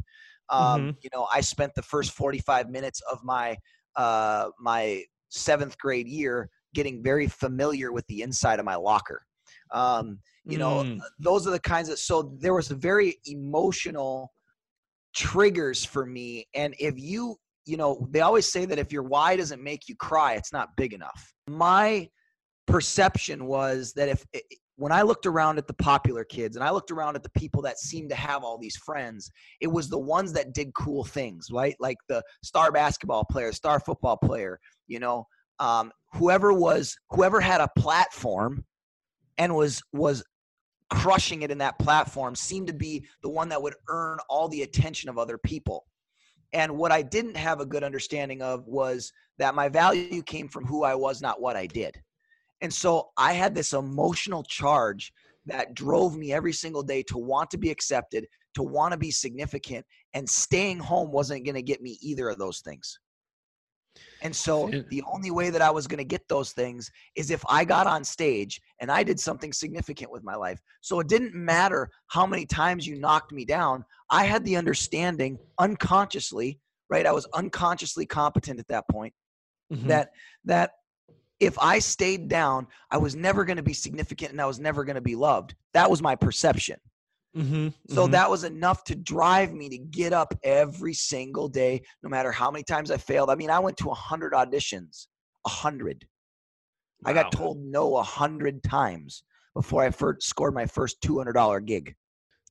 Um, 0.50 0.62
mm-hmm. 0.62 0.90
You 1.02 1.10
know, 1.14 1.28
I 1.32 1.42
spent 1.42 1.74
the 1.76 1.82
first 1.82 2.12
45 2.12 2.70
minutes 2.70 3.02
of 3.12 3.24
my 3.24 3.58
uh, 3.96 4.50
my 4.60 5.04
seventh 5.30 5.78
grade 5.78 6.08
year 6.08 6.50
getting 6.74 7.04
very 7.04 7.28
familiar 7.28 7.92
with 7.92 8.06
the 8.08 8.22
inside 8.22 8.60
of 8.60 8.66
my 8.66 8.76
locker. 8.76 9.26
Um, 9.72 10.20
you 10.46 10.58
know, 10.58 10.84
mm. 10.84 11.00
those 11.20 11.48
are 11.48 11.52
the 11.52 11.60
kinds 11.60 11.90
of 11.90 12.00
so 12.00 12.36
there 12.40 12.54
was 12.54 12.68
very 12.68 13.18
emotional 13.26 14.32
triggers 15.14 15.86
for 15.86 16.06
me. 16.06 16.48
And 16.56 16.74
if 16.80 17.00
you, 17.00 17.36
you 17.66 17.78
know, 17.78 18.08
they 18.10 18.22
always 18.22 18.52
say 18.52 18.66
that 18.66 18.80
if 18.80 18.92
your 18.92 19.04
why 19.04 19.36
doesn't 19.36 19.64
make 19.64 19.88
you 19.88 19.96
cry, 19.96 20.34
it's 20.34 20.52
not 20.52 20.70
big 20.78 20.94
enough. 20.94 21.34
My 21.48 22.10
perception 22.68 23.46
was 23.46 23.94
that 23.94 24.10
if 24.10 24.26
when 24.78 24.92
I 24.92 25.04
looked 25.04 25.28
around 25.28 25.60
at 25.60 25.68
the 25.68 25.76
popular 25.76 26.24
kids 26.24 26.56
and 26.56 26.66
I 26.66 26.72
looked 26.72 26.90
around 26.90 27.16
at 27.16 27.22
the 27.22 27.30
people 27.32 27.62
that 27.62 27.78
seemed 27.78 28.10
to 28.10 28.16
have 28.16 28.44
all 28.44 28.58
these 28.58 28.78
friends, 28.78 29.30
it 29.60 29.68
was 29.68 29.90
the 29.90 30.00
ones 30.00 30.34
that 30.34 30.54
did 30.54 30.74
cool 30.74 31.04
things, 31.04 31.50
right? 31.52 31.76
Like 31.80 31.98
the 32.10 32.24
star 32.44 32.72
basketball 32.72 33.24
player, 33.26 33.52
star 33.52 33.80
football 33.80 34.18
player, 34.18 34.60
you 34.88 35.00
know, 35.00 35.28
um, 35.62 35.92
whoever 36.14 36.52
was, 36.52 36.98
whoever 37.12 37.40
had 37.40 37.62
a 37.62 37.70
platform 37.78 38.66
and 39.38 39.56
was 39.56 39.82
was 39.94 40.24
crushing 40.90 41.44
it 41.44 41.52
in 41.52 41.60
that 41.60 41.80
platform 41.80 42.36
seemed 42.36 42.68
to 42.68 42.74
be 42.74 43.06
the 43.24 43.30
one 43.30 43.48
that 43.48 43.62
would 43.62 43.76
earn 43.88 44.18
all 44.28 44.50
the 44.50 44.64
attention 44.64 45.10
of 45.10 45.18
other 45.18 45.38
people. 45.38 45.86
And 46.52 46.78
what 46.78 46.92
I 46.92 47.02
didn't 47.02 47.38
have 47.38 47.62
a 47.62 47.66
good 47.66 47.84
understanding 47.84 48.42
of 48.42 48.68
was 48.68 49.14
that 49.38 49.56
my 49.56 49.70
value 49.70 50.22
came 50.22 50.50
from 50.50 50.66
who 50.66 50.84
I 50.84 50.96
was, 50.96 51.22
not 51.22 51.40
what 51.40 51.56
I 51.56 51.66
did. 51.66 51.96
And 52.60 52.74
so 52.74 53.12
I 53.16 53.34
had 53.34 53.56
this 53.56 53.72
emotional 53.72 54.44
charge 54.44 55.14
that 55.46 55.74
drove 55.74 56.18
me 56.18 56.34
every 56.34 56.54
single 56.54 56.84
day 56.84 57.04
to 57.04 57.18
want 57.18 57.50
to 57.52 57.58
be 57.58 57.72
accepted, 57.72 58.28
to 58.56 58.64
want 58.64 58.92
to 58.92 58.98
be 58.98 59.12
significant, 59.12 59.86
and 60.14 60.30
staying 60.30 60.80
home 60.80 61.12
wasn't 61.12 61.46
going 61.46 61.56
to 61.56 61.62
get 61.62 61.82
me 61.82 61.98
either 62.02 62.28
of 62.28 62.38
those 62.38 62.60
things. 62.60 63.00
And 64.22 64.36
so 64.36 64.70
the 64.90 65.04
only 65.12 65.32
way 65.32 65.50
that 65.50 65.62
I 65.62 65.72
was 65.72 65.88
going 65.88 65.98
to 65.98 66.04
get 66.04 66.28
those 66.28 66.52
things 66.52 66.92
is 67.16 67.32
if 67.32 67.44
I 67.50 67.66
got 67.66 67.88
on 67.88 68.04
stage 68.04 68.62
and 68.80 68.92
I 68.92 69.04
did 69.04 69.20
something 69.20 69.52
significant 69.52 70.12
with 70.12 70.24
my 70.24 70.36
life. 70.36 70.60
So 70.82 71.00
it 71.00 71.08
didn't 71.08 71.34
matter 71.34 71.90
how 72.08 72.28
many 72.28 72.46
times 72.46 72.86
you 72.86 73.00
knocked 73.00 73.32
me 73.32 73.46
down. 73.46 73.84
I 74.10 74.26
had 74.26 74.46
the 74.46 74.58
understanding 74.58 75.40
unconsciously, 75.60 76.60
right? 76.90 77.08
I 77.08 77.12
was 77.12 77.26
unconsciously 77.34 78.06
competent 78.06 78.60
at 78.60 78.68
that 78.68 78.88
point 78.90 79.14
mm-hmm. 79.74 79.88
that 79.88 80.12
that 80.46 80.72
if 81.40 81.58
I 81.58 81.80
stayed 81.80 82.28
down, 82.28 82.68
I 82.92 82.98
was 82.98 83.16
never 83.16 83.44
going 83.46 83.58
to 83.58 83.64
be 83.64 83.74
significant 83.74 84.32
and 84.32 84.40
I 84.40 84.46
was 84.46 84.60
never 84.60 84.84
going 84.84 84.96
to 84.96 85.02
be 85.02 85.16
loved. 85.16 85.56
That 85.74 85.90
was 85.90 86.02
my 86.02 86.16
perception. 86.16 86.78
Mm-hmm, 87.36 87.70
so 87.94 88.04
mm-hmm. 88.04 88.12
that 88.12 88.30
was 88.30 88.44
enough 88.44 88.84
to 88.86 88.96
drive 88.96 89.54
me 89.54 89.70
to 89.70 89.78
get 89.78 90.12
up 90.12 90.34
every 90.44 90.94
single 90.94 91.48
day, 91.48 91.82
no 92.04 92.10
matter 92.10 92.32
how 92.32 92.52
many 92.52 92.64
times 92.64 92.92
I 92.92 92.98
failed. 92.98 93.30
I 93.30 93.36
mean, 93.36 93.50
I 93.50 93.60
went 93.60 93.78
to 93.78 93.90
a 93.90 93.94
hundred 93.94 94.34
auditions, 94.34 95.08
a 95.46 95.50
hundred. 95.50 96.06
Wow. 97.04 97.12
I 97.12 97.14
got 97.14 97.32
told 97.32 97.60
no 97.60 97.96
a 97.96 98.04
hundred 98.04 98.62
times 98.64 99.24
before 99.56 99.82
I 99.84 99.92
first 99.92 100.28
scored 100.28 100.54
my 100.54 100.66
first 100.66 101.02
two 101.02 101.18
hundred 101.18 101.34
dollar 101.34 101.62
gig, 101.62 101.96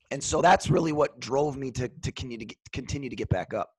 and 0.09 0.23
so 0.23 0.41
that's 0.41 0.69
really 0.71 0.93
what 0.93 1.19
drove 1.19 1.57
me 1.57 1.69
to 1.71 1.87
to 1.87 2.11
continue 2.11 2.39
to 2.39 2.45
get, 2.45 2.57
continue 2.73 3.09
to 3.09 3.15
get 3.15 3.29
back 3.29 3.53
up. 3.53 3.69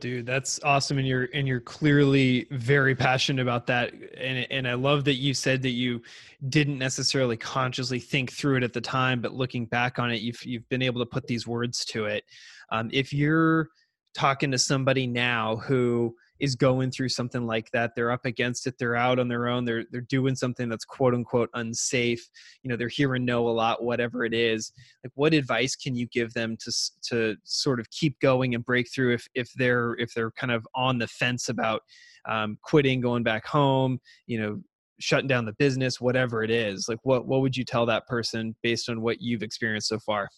Dude, 0.00 0.26
that's 0.26 0.60
awesome, 0.62 0.98
and 0.98 1.06
you're 1.06 1.28
and 1.34 1.48
you're 1.48 1.60
clearly 1.60 2.46
very 2.50 2.94
passionate 2.94 3.42
about 3.42 3.66
that, 3.66 3.92
and 4.16 4.46
and 4.50 4.68
I 4.68 4.74
love 4.74 5.04
that 5.04 5.14
you 5.14 5.34
said 5.34 5.62
that 5.62 5.70
you 5.70 6.02
didn't 6.48 6.78
necessarily 6.78 7.36
consciously 7.36 7.98
think 7.98 8.32
through 8.32 8.56
it 8.58 8.62
at 8.62 8.72
the 8.72 8.80
time, 8.80 9.20
but 9.20 9.32
looking 9.34 9.66
back 9.66 9.98
on 9.98 10.10
it, 10.10 10.20
you've 10.20 10.44
you've 10.44 10.68
been 10.68 10.82
able 10.82 11.00
to 11.00 11.06
put 11.06 11.26
these 11.26 11.46
words 11.46 11.84
to 11.86 12.04
it. 12.04 12.24
Um, 12.70 12.90
if 12.92 13.12
you're 13.12 13.70
talking 14.14 14.50
to 14.50 14.58
somebody 14.58 15.06
now 15.06 15.56
who 15.56 16.14
is 16.40 16.54
going 16.54 16.90
through 16.90 17.08
something 17.08 17.46
like 17.46 17.70
that. 17.72 17.92
They're 17.94 18.10
up 18.10 18.24
against 18.24 18.66
it. 18.66 18.74
They're 18.78 18.96
out 18.96 19.18
on 19.18 19.28
their 19.28 19.48
own. 19.48 19.64
They're 19.64 19.84
they're 19.90 20.00
doing 20.02 20.34
something 20.34 20.68
that's 20.68 20.84
quote 20.84 21.14
unquote 21.14 21.50
unsafe. 21.54 22.28
You 22.62 22.70
know 22.70 22.76
they're 22.76 22.88
hearing 22.88 23.24
no 23.24 23.48
a 23.48 23.50
lot 23.50 23.82
whatever 23.82 24.24
it 24.24 24.34
is. 24.34 24.72
Like 25.04 25.12
what 25.14 25.34
advice 25.34 25.76
can 25.76 25.94
you 25.94 26.06
give 26.06 26.32
them 26.34 26.56
to 26.58 26.72
to 27.10 27.36
sort 27.44 27.80
of 27.80 27.90
keep 27.90 28.18
going 28.20 28.54
and 28.54 28.64
break 28.64 28.88
through 28.92 29.14
if 29.14 29.26
if 29.34 29.52
they're 29.56 29.94
if 29.98 30.12
they're 30.14 30.32
kind 30.32 30.52
of 30.52 30.66
on 30.74 30.98
the 30.98 31.08
fence 31.08 31.48
about 31.48 31.82
um, 32.28 32.58
quitting 32.62 33.00
going 33.00 33.22
back 33.22 33.46
home 33.46 34.00
you 34.26 34.40
know 34.40 34.60
shutting 35.00 35.28
down 35.28 35.44
the 35.44 35.52
business 35.54 36.00
whatever 36.00 36.42
it 36.42 36.50
is? 36.50 36.88
Like 36.88 36.98
what 37.02 37.26
what 37.26 37.40
would 37.40 37.56
you 37.56 37.64
tell 37.64 37.86
that 37.86 38.06
person 38.06 38.54
based 38.62 38.88
on 38.88 39.00
what 39.00 39.20
you've 39.20 39.42
experienced 39.42 39.88
so 39.88 39.98
far? 39.98 40.28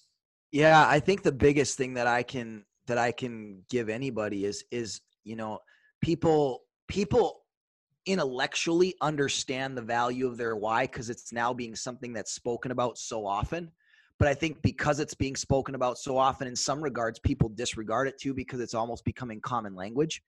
Yeah 0.52 0.84
i 0.88 0.98
think 0.98 1.22
the 1.22 1.32
biggest 1.32 1.76
thing 1.76 1.94
that 1.94 2.06
i 2.06 2.22
can 2.22 2.64
that 2.86 2.98
i 2.98 3.12
can 3.12 3.62
give 3.70 3.88
anybody 3.88 4.44
is 4.44 4.64
is 4.70 5.00
you 5.24 5.36
know 5.36 5.58
people 6.00 6.62
people 6.88 7.42
intellectually 8.06 8.94
understand 9.00 9.76
the 9.76 9.82
value 9.82 10.26
of 10.26 10.36
their 10.36 10.56
why 10.56 10.86
because 10.86 11.10
it's 11.10 11.32
now 11.32 11.52
being 11.52 11.76
something 11.76 12.12
that's 12.12 12.32
spoken 12.32 12.70
about 12.70 12.98
so 12.98 13.26
often. 13.26 13.70
But 14.18 14.28
i 14.28 14.34
think 14.34 14.60
because 14.62 15.00
it's 15.00 15.14
being 15.14 15.36
spoken 15.36 15.74
about 15.74 15.98
so 15.98 16.16
often 16.16 16.46
in 16.46 16.56
some 16.56 16.82
regards 16.82 17.18
people 17.18 17.48
disregard 17.48 18.08
it 18.08 18.18
too 18.18 18.34
because 18.34 18.60
it's 18.60 18.74
almost 18.74 19.04
becoming 19.04 19.40
common 19.40 19.74
language. 19.74 20.22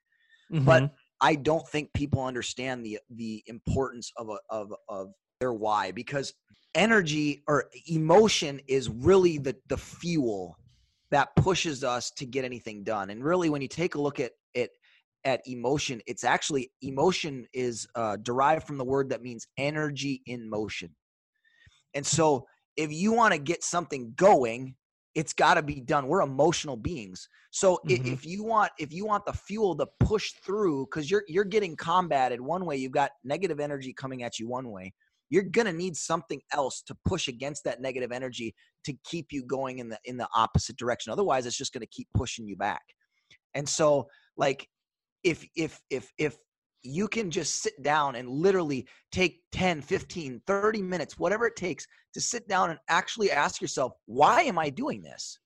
Mm-hmm. 0.53 0.65
but 0.65 0.91
i 1.21 1.35
don't 1.35 1.67
think 1.69 1.93
people 1.95 2.23
understand 2.23 2.85
the 2.85 2.99
the 3.11 3.43
importance 3.47 4.13
of 4.19 4.29
a, 4.29 4.37
of 4.51 4.75
of 4.89 5.15
their 5.41 5.55
why 5.55 5.93
because 5.93 6.35
energy 6.75 7.43
or 7.49 7.71
emotion 7.89 8.61
is 8.67 8.89
really 8.89 9.39
the 9.39 9.57
the 9.69 9.77
fuel 9.77 10.59
that 11.11 11.35
pushes 11.37 11.85
us 11.85 12.11
to 12.11 12.25
get 12.25 12.45
anything 12.45 12.83
done. 12.85 13.11
And 13.11 13.23
really 13.23 13.51
when 13.51 13.61
you 13.61 13.69
take 13.69 13.95
a 13.95 14.01
look 14.01 14.19
at 14.19 14.33
at 15.25 15.41
emotion. 15.47 16.01
It's 16.07 16.25
actually 16.25 16.71
emotion 16.83 17.47
is 17.53 17.87
uh, 17.95 18.17
derived 18.17 18.67
from 18.67 18.79
the 18.79 18.85
word 18.85 19.11
that 19.11 19.23
means 19.23 19.47
energy 19.57 20.23
in 20.27 20.49
motion. 20.49 20.91
And 21.95 22.07
so 22.07 22.47
if 22.77 22.93
you 22.93 23.13
want 23.13 23.35
to 23.35 23.39
get 23.39 23.63
something 23.63 24.15
going 24.17 24.75
it's 25.15 25.33
got 25.33 25.55
to 25.55 25.63
be 25.63 25.81
done. 25.81 26.07
We're 26.07 26.23
emotional 26.23 26.77
beings. 26.77 27.29
So 27.51 27.81
mm-hmm. 27.87 28.13
if 28.13 28.25
you 28.25 28.45
want 28.45 28.73
if 28.79 28.93
you 28.93 29.05
want 29.05 29.27
the 29.27 29.33
fuel 29.33 29.77
to 29.77 29.87
push 30.01 30.33
through 30.45 30.87
because 30.87 31.11
you're 31.11 31.25
you're 31.29 31.45
getting 31.45 31.77
combated 31.77 32.41
one 32.41 32.65
way 32.65 32.77
you've 32.77 32.93
got 32.93 33.11
negative 33.25 33.61
energy 33.61 33.93
coming 33.93 34.23
at 34.23 34.39
you 34.39 34.49
one 34.49 34.71
way 34.71 34.93
you're 35.29 35.43
going 35.43 35.67
to 35.67 35.73
need 35.73 35.97
something 35.97 36.41
else 36.53 36.83
to 36.83 36.97
push 37.07 37.29
against 37.29 37.65
that 37.65 37.81
negative 37.81 38.13
energy 38.13 38.55
to 38.85 38.95
keep 39.05 39.33
you 39.33 39.43
going 39.45 39.79
in 39.79 39.89
the 39.89 39.99
in 40.05 40.17
the 40.17 40.29
opposite 40.35 40.77
direction. 40.77 41.13
Otherwise 41.13 41.47
it's 41.47 41.57
just 41.57 41.73
going 41.73 41.83
to 41.83 41.87
keep 41.87 42.09
pushing 42.15 42.47
you 42.47 42.57
back. 42.57 42.83
And 43.55 43.69
so 43.69 44.09
like 44.37 44.67
if 45.25 45.47
if 45.57 45.81
if 45.91 46.13
if 46.19 46.37
you 46.83 47.07
can 47.07 47.31
just 47.31 47.63
sit 47.63 47.81
down 47.83 48.17
and 48.17 48.29
literally 48.29 48.87
take 49.13 49.41
10 49.53 49.83
15 49.83 50.43
30 50.47 50.83
minutes 50.83 51.19
whatever 51.19 51.47
it 51.47 51.57
takes 51.57 51.87
to 52.13 52.21
sit 52.21 52.49
down 52.49 52.71
and 52.71 52.79
actually 52.89 53.31
ask 53.31 53.61
yourself 53.61 53.93
why 54.07 54.43
am 54.43 54.59
i 54.59 54.69
doing 54.69 55.03
this? 55.03 55.39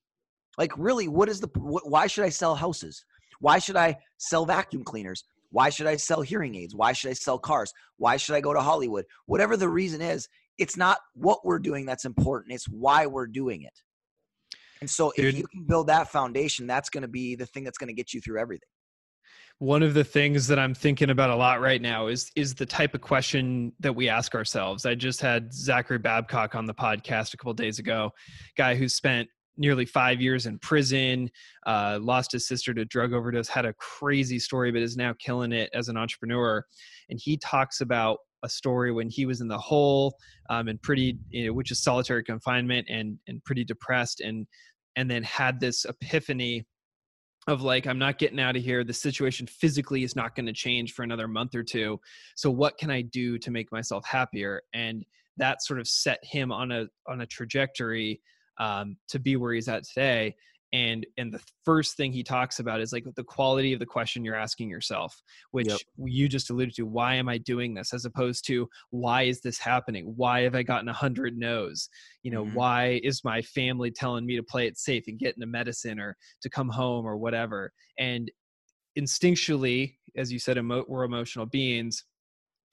Like 0.57 0.71
really 0.77 1.07
what 1.07 1.29
is 1.29 1.39
the 1.39 1.49
why 1.55 2.07
should 2.07 2.23
i 2.23 2.29
sell 2.29 2.55
houses? 2.55 3.03
Why 3.39 3.59
should 3.59 3.75
i 3.75 3.97
sell 4.17 4.45
vacuum 4.45 4.83
cleaners? 4.83 5.23
Why 5.51 5.69
should 5.69 5.87
i 5.87 5.95
sell 5.95 6.21
hearing 6.21 6.55
aids? 6.55 6.75
Why 6.75 6.91
should 6.93 7.11
i 7.11 7.13
sell 7.13 7.37
cars? 7.37 7.71
Why 7.97 8.17
should 8.17 8.35
i 8.35 8.41
go 8.41 8.53
to 8.53 8.61
hollywood? 8.61 9.05
Whatever 9.25 9.57
the 9.57 9.69
reason 9.69 10.01
is 10.01 10.27
it's 10.57 10.75
not 10.75 10.97
what 11.13 11.45
we're 11.45 11.59
doing 11.59 11.85
that's 11.85 12.05
important 12.05 12.51
it's 12.51 12.67
why 12.67 13.05
we're 13.05 13.27
doing 13.27 13.61
it. 13.61 13.79
And 14.81 14.89
so 14.89 15.11
if 15.15 15.35
you 15.35 15.47
can 15.47 15.63
build 15.63 15.87
that 15.87 16.11
foundation, 16.11 16.67
that's 16.67 16.89
going 16.89 17.01
to 17.01 17.07
be 17.07 17.35
the 17.35 17.45
thing 17.47 17.63
that's 17.63 17.77
going 17.77 17.87
to 17.87 17.93
get 17.93 18.13
you 18.13 18.21
through 18.21 18.39
everything. 18.39 18.69
One 19.59 19.81
of 19.81 19.95
the 19.95 20.03
things 20.03 20.47
that 20.47 20.59
I'm 20.59 20.75
thinking 20.75 21.09
about 21.09 21.31
a 21.31 21.35
lot 21.35 21.61
right 21.61 21.81
now 21.81 22.07
is 22.07 22.31
is 22.35 22.53
the 22.53 22.65
type 22.65 22.93
of 22.93 23.01
question 23.01 23.73
that 23.79 23.93
we 23.93 24.07
ask 24.07 24.35
ourselves. 24.35 24.85
I 24.85 24.93
just 24.93 25.19
had 25.19 25.51
Zachary 25.51 25.97
Babcock 25.97 26.53
on 26.53 26.65
the 26.65 26.73
podcast 26.73 27.33
a 27.33 27.37
couple 27.37 27.53
days 27.53 27.79
ago, 27.79 28.11
guy 28.55 28.75
who 28.75 28.87
spent 28.87 29.27
nearly 29.57 29.85
five 29.85 30.21
years 30.21 30.45
in 30.45 30.59
prison, 30.59 31.31
uh, 31.65 31.97
lost 31.99 32.31
his 32.31 32.47
sister 32.47 32.75
to 32.75 32.85
drug 32.85 33.13
overdose, 33.13 33.47
had 33.47 33.65
a 33.65 33.73
crazy 33.73 34.37
story, 34.37 34.71
but 34.71 34.83
is 34.83 34.95
now 34.95 35.13
killing 35.17 35.51
it 35.51 35.71
as 35.73 35.89
an 35.89 35.97
entrepreneur. 35.97 36.63
And 37.09 37.19
he 37.19 37.37
talks 37.37 37.81
about 37.81 38.19
a 38.43 38.49
story 38.49 38.91
when 38.91 39.09
he 39.09 39.25
was 39.25 39.41
in 39.41 39.47
the 39.47 39.57
hole 39.57 40.15
um, 40.51 40.67
and 40.67 40.79
pretty, 40.83 41.17
you 41.29 41.47
know, 41.47 41.53
which 41.53 41.71
is 41.71 41.81
solitary 41.81 42.23
confinement 42.23 42.87
and 42.89 43.17
and 43.27 43.43
pretty 43.43 43.63
depressed, 43.63 44.21
and 44.21 44.45
and 44.95 45.09
then 45.09 45.23
had 45.23 45.59
this 45.59 45.85
epiphany 45.85 46.63
of 47.47 47.61
like 47.61 47.87
i'm 47.87 47.97
not 47.97 48.17
getting 48.17 48.39
out 48.39 48.55
of 48.55 48.63
here. 48.63 48.83
The 48.83 48.93
situation 48.93 49.47
physically 49.47 50.03
is 50.03 50.15
not 50.15 50.35
going 50.35 50.45
to 50.45 50.53
change 50.53 50.93
for 50.93 51.03
another 51.03 51.27
month 51.27 51.55
or 51.55 51.63
two. 51.63 51.99
So 52.35 52.51
what 52.51 52.77
can 52.77 52.89
i 52.89 53.01
do 53.01 53.37
to 53.39 53.51
make 53.51 53.71
myself 53.71 54.05
happier? 54.05 54.61
And 54.73 55.05
that 55.37 55.63
sort 55.63 55.79
of 55.79 55.87
set 55.87 56.19
him 56.23 56.51
on 56.51 56.71
a 56.71 56.87
on 57.07 57.21
a 57.21 57.25
trajectory 57.25 58.21
um, 58.59 58.97
to 59.07 59.19
be 59.19 59.35
where 59.35 59.53
he's 59.53 59.67
at 59.67 59.83
today 59.83 60.35
and 60.73 61.05
and 61.17 61.33
the 61.33 61.41
first 61.63 61.95
thing 61.95 62.11
he 62.11 62.23
talks 62.23 62.59
about 62.59 62.81
is 62.81 62.91
like 62.91 63.05
the 63.15 63.23
quality 63.23 63.71
of 63.71 63.79
the 63.79 63.85
question 63.85 64.23
you're 64.25 64.35
asking 64.35 64.69
yourself 64.69 65.21
which 65.51 65.67
Yep. 65.69 65.79
you 66.09 66.27
just 66.27 66.49
alluded 66.49 66.73
to 66.75 66.85
why 66.85 67.15
am 67.15 67.29
i 67.29 67.37
doing 67.37 67.73
this 67.73 67.93
as 67.93 68.03
opposed 68.03 68.45
to 68.45 68.67
why 68.89 69.23
is 69.23 69.39
this 69.41 69.57
happening 69.57 70.13
why 70.17 70.41
have 70.41 70.55
i 70.55 70.63
gotten 70.63 70.89
a 70.89 70.93
hundred 70.93 71.37
no's 71.37 71.87
you 72.23 72.31
know 72.31 72.43
Mhm. 72.45 72.53
why 72.53 72.99
is 73.03 73.23
my 73.23 73.41
family 73.41 73.89
telling 73.91 74.25
me 74.25 74.35
to 74.35 74.43
play 74.43 74.67
it 74.67 74.77
safe 74.77 75.05
and 75.07 75.19
get 75.19 75.35
into 75.35 75.47
medicine 75.47 75.99
or 75.99 76.17
to 76.41 76.49
come 76.49 76.69
home 76.69 77.05
or 77.05 77.15
whatever 77.17 77.71
and 77.97 78.29
instinctually 78.99 79.95
as 80.17 80.31
you 80.33 80.39
said 80.39 80.57
emo- 80.57 80.85
we're 80.87 81.03
emotional 81.05 81.45
beings 81.45 82.03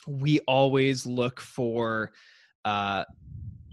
we 0.08 0.40
always 0.48 1.06
look 1.06 1.40
for 1.40 2.10
uh 2.64 3.04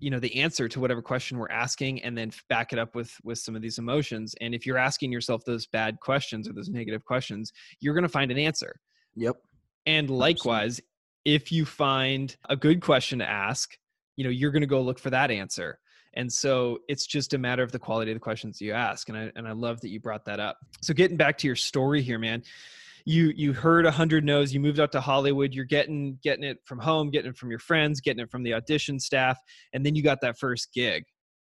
you 0.02 0.10
know 0.10 0.20
the 0.20 0.36
answer 0.42 0.68
to 0.68 0.80
whatever 0.80 1.02
question 1.02 1.38
we're 1.38 1.50
asking 1.50 2.02
and 2.04 2.18
then 2.18 2.32
back 2.50 2.74
it 2.74 2.80
up 2.80 2.96
with 2.96 3.16
with 3.24 3.38
some 3.38 3.56
of 3.56 3.62
these 3.62 3.78
emotions. 3.78 4.36
And 4.42 4.54
if 4.54 4.66
you're 4.66 4.78
asking 4.78 5.12
yourself 5.12 5.46
those 5.46 5.68
bad 5.68 6.00
questions 6.02 6.50
or 6.50 6.54
those 6.54 6.70
negative 6.70 7.06
questions 7.06 7.54
you're 7.80 7.94
going 7.94 8.04
to 8.04 8.10
find 8.10 8.32
an 8.32 8.38
answer. 8.38 8.80
Yep. 9.16 9.36
and 9.86 10.10
likewise 10.10 10.80
if 11.26 11.52
you 11.52 11.66
find 11.66 12.36
a 12.50 12.56
good 12.56 12.82
question 12.82 13.20
to 13.20 13.30
ask 13.30 13.78
you 14.16 14.24
know 14.24 14.30
you're 14.30 14.52
going 14.52 14.62
to 14.62 14.68
go 14.68 14.82
look 14.82 15.00
for 15.00 15.12
that 15.12 15.32
answer. 15.32 15.80
And 16.14 16.32
so 16.32 16.80
it's 16.90 17.06
just 17.06 17.34
a 17.34 17.38
matter 17.38 17.64
of 17.64 17.72
the 17.72 17.80
quality 17.80 18.12
of 18.12 18.16
the 18.16 18.20
questions 18.20 18.60
you 18.60 18.74
ask 18.74 19.08
and 19.08 19.18
i 19.18 19.32
and 19.36 19.48
i 19.48 19.52
love 19.52 19.80
that 19.82 19.90
you 19.90 20.00
brought 20.00 20.26
that 20.26 20.40
up. 20.40 20.58
So 20.82 20.94
getting 20.94 21.18
back 21.18 21.38
to 21.40 21.48
your 21.48 21.56
story 21.56 22.02
here 22.02 22.20
man 22.20 22.44
you 23.06 23.34
you 23.36 23.54
heard 23.54 23.86
a 23.86 23.92
hundred 23.92 24.24
no's 24.24 24.54
you 24.54 24.60
moved 24.60 24.80
out 24.80 24.92
to 24.92 25.02
hollywood 25.02 25.54
you're 25.54 25.66
getting 25.66 26.18
getting 26.24 26.44
it 26.44 26.58
from 26.66 26.80
home 26.80 27.10
getting 27.10 27.32
it 27.32 27.38
from 27.38 27.50
your 27.50 27.60
friends 27.60 28.00
getting 28.00 28.24
it 28.24 28.30
from 28.30 28.44
the 28.44 28.54
audition 28.54 29.00
staff 29.00 29.40
and 29.74 29.86
then 29.86 29.96
you 29.96 30.04
got 30.04 30.22
that 30.22 30.38
first 30.38 30.74
gig. 30.74 31.04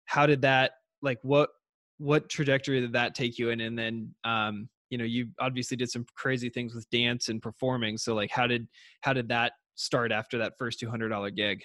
How 0.07 0.27
did 0.27 0.43
that 0.43 0.73
like 1.03 1.19
what 1.23 1.51
what 1.99 2.29
trajectory 2.29 2.81
did 2.81 2.93
that 2.95 3.15
take 3.15 3.39
you 3.39 3.51
in? 3.51 3.61
And 3.61 3.79
then 3.79 4.15
um 4.25 4.69
you 4.91 4.99
know 4.99 5.05
you 5.05 5.29
obviously 5.39 5.77
did 5.77 5.91
some 5.91 6.05
crazy 6.17 6.49
things 6.49 6.75
with 6.75 6.89
dance 6.91 7.29
and 7.29 7.41
performing 7.41 7.97
so 7.97 8.15
like 8.15 8.31
how 8.31 8.47
did 8.47 8.67
how 9.03 9.13
did 9.13 9.29
that 9.29 9.53
start 9.77 10.13
after 10.13 10.37
that 10.39 10.55
first 10.59 10.81
$200 10.81 11.35
gig? 11.35 11.63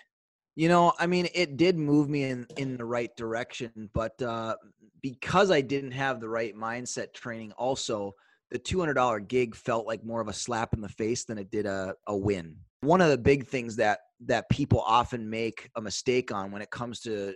You 0.56 0.70
know, 0.70 0.94
I 1.00 1.06
mean, 1.06 1.28
it 1.36 1.58
did 1.58 1.78
move 1.78 2.10
me 2.10 2.24
in 2.24 2.48
in 2.56 2.78
the 2.78 2.86
right 2.86 3.14
direction, 3.18 3.90
but 3.94 4.22
uh, 4.22 4.56
because 5.02 5.52
I 5.52 5.60
didn't 5.60 5.92
have 5.92 6.22
the 6.22 6.30
right 6.30 6.56
mindset 6.56 7.14
training, 7.14 7.52
also 7.54 8.14
the 8.52 8.60
two 8.60 8.80
hundred 8.80 8.96
dollar 8.96 9.20
gig 9.20 9.56
felt 9.56 9.88
like 9.88 10.04
more 10.04 10.22
of 10.22 10.28
a 10.28 10.34
slap 10.34 10.74
in 10.74 10.82
the 10.82 10.90
face 10.90 11.26
than 11.26 11.38
it 11.38 11.52
did 11.52 11.66
a 11.66 11.96
a 12.08 12.16
win. 12.16 12.58
One 12.82 13.02
of 13.02 13.10
the 13.10 13.18
big 13.18 13.48
things 13.48 13.76
that 13.78 14.00
that 14.26 14.50
people 14.50 14.82
often 14.86 15.30
make 15.30 15.70
a 15.76 15.82
mistake 15.82 16.32
on 16.32 16.52
when 16.52 16.62
it 16.62 16.72
comes 16.72 17.00
to 17.02 17.34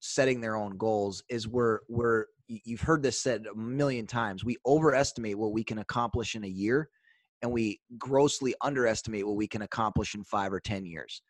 setting 0.00 0.40
their 0.40 0.56
own 0.56 0.76
goals 0.76 1.22
is 1.28 1.48
we're 1.48 1.80
we're 1.88 2.26
you've 2.48 2.80
heard 2.80 3.02
this 3.02 3.20
said 3.20 3.44
a 3.52 3.56
million 3.56 4.06
times. 4.06 4.44
We 4.44 4.56
overestimate 4.66 5.38
what 5.38 5.52
we 5.52 5.64
can 5.64 5.78
accomplish 5.78 6.34
in 6.34 6.44
a 6.44 6.48
year, 6.48 6.88
and 7.42 7.52
we 7.52 7.80
grossly 7.98 8.54
underestimate 8.62 9.26
what 9.26 9.36
we 9.36 9.46
can 9.46 9.62
accomplish 9.62 10.14
in 10.14 10.24
five 10.24 10.52
or 10.52 10.60
ten 10.60 10.84
years 10.84 11.22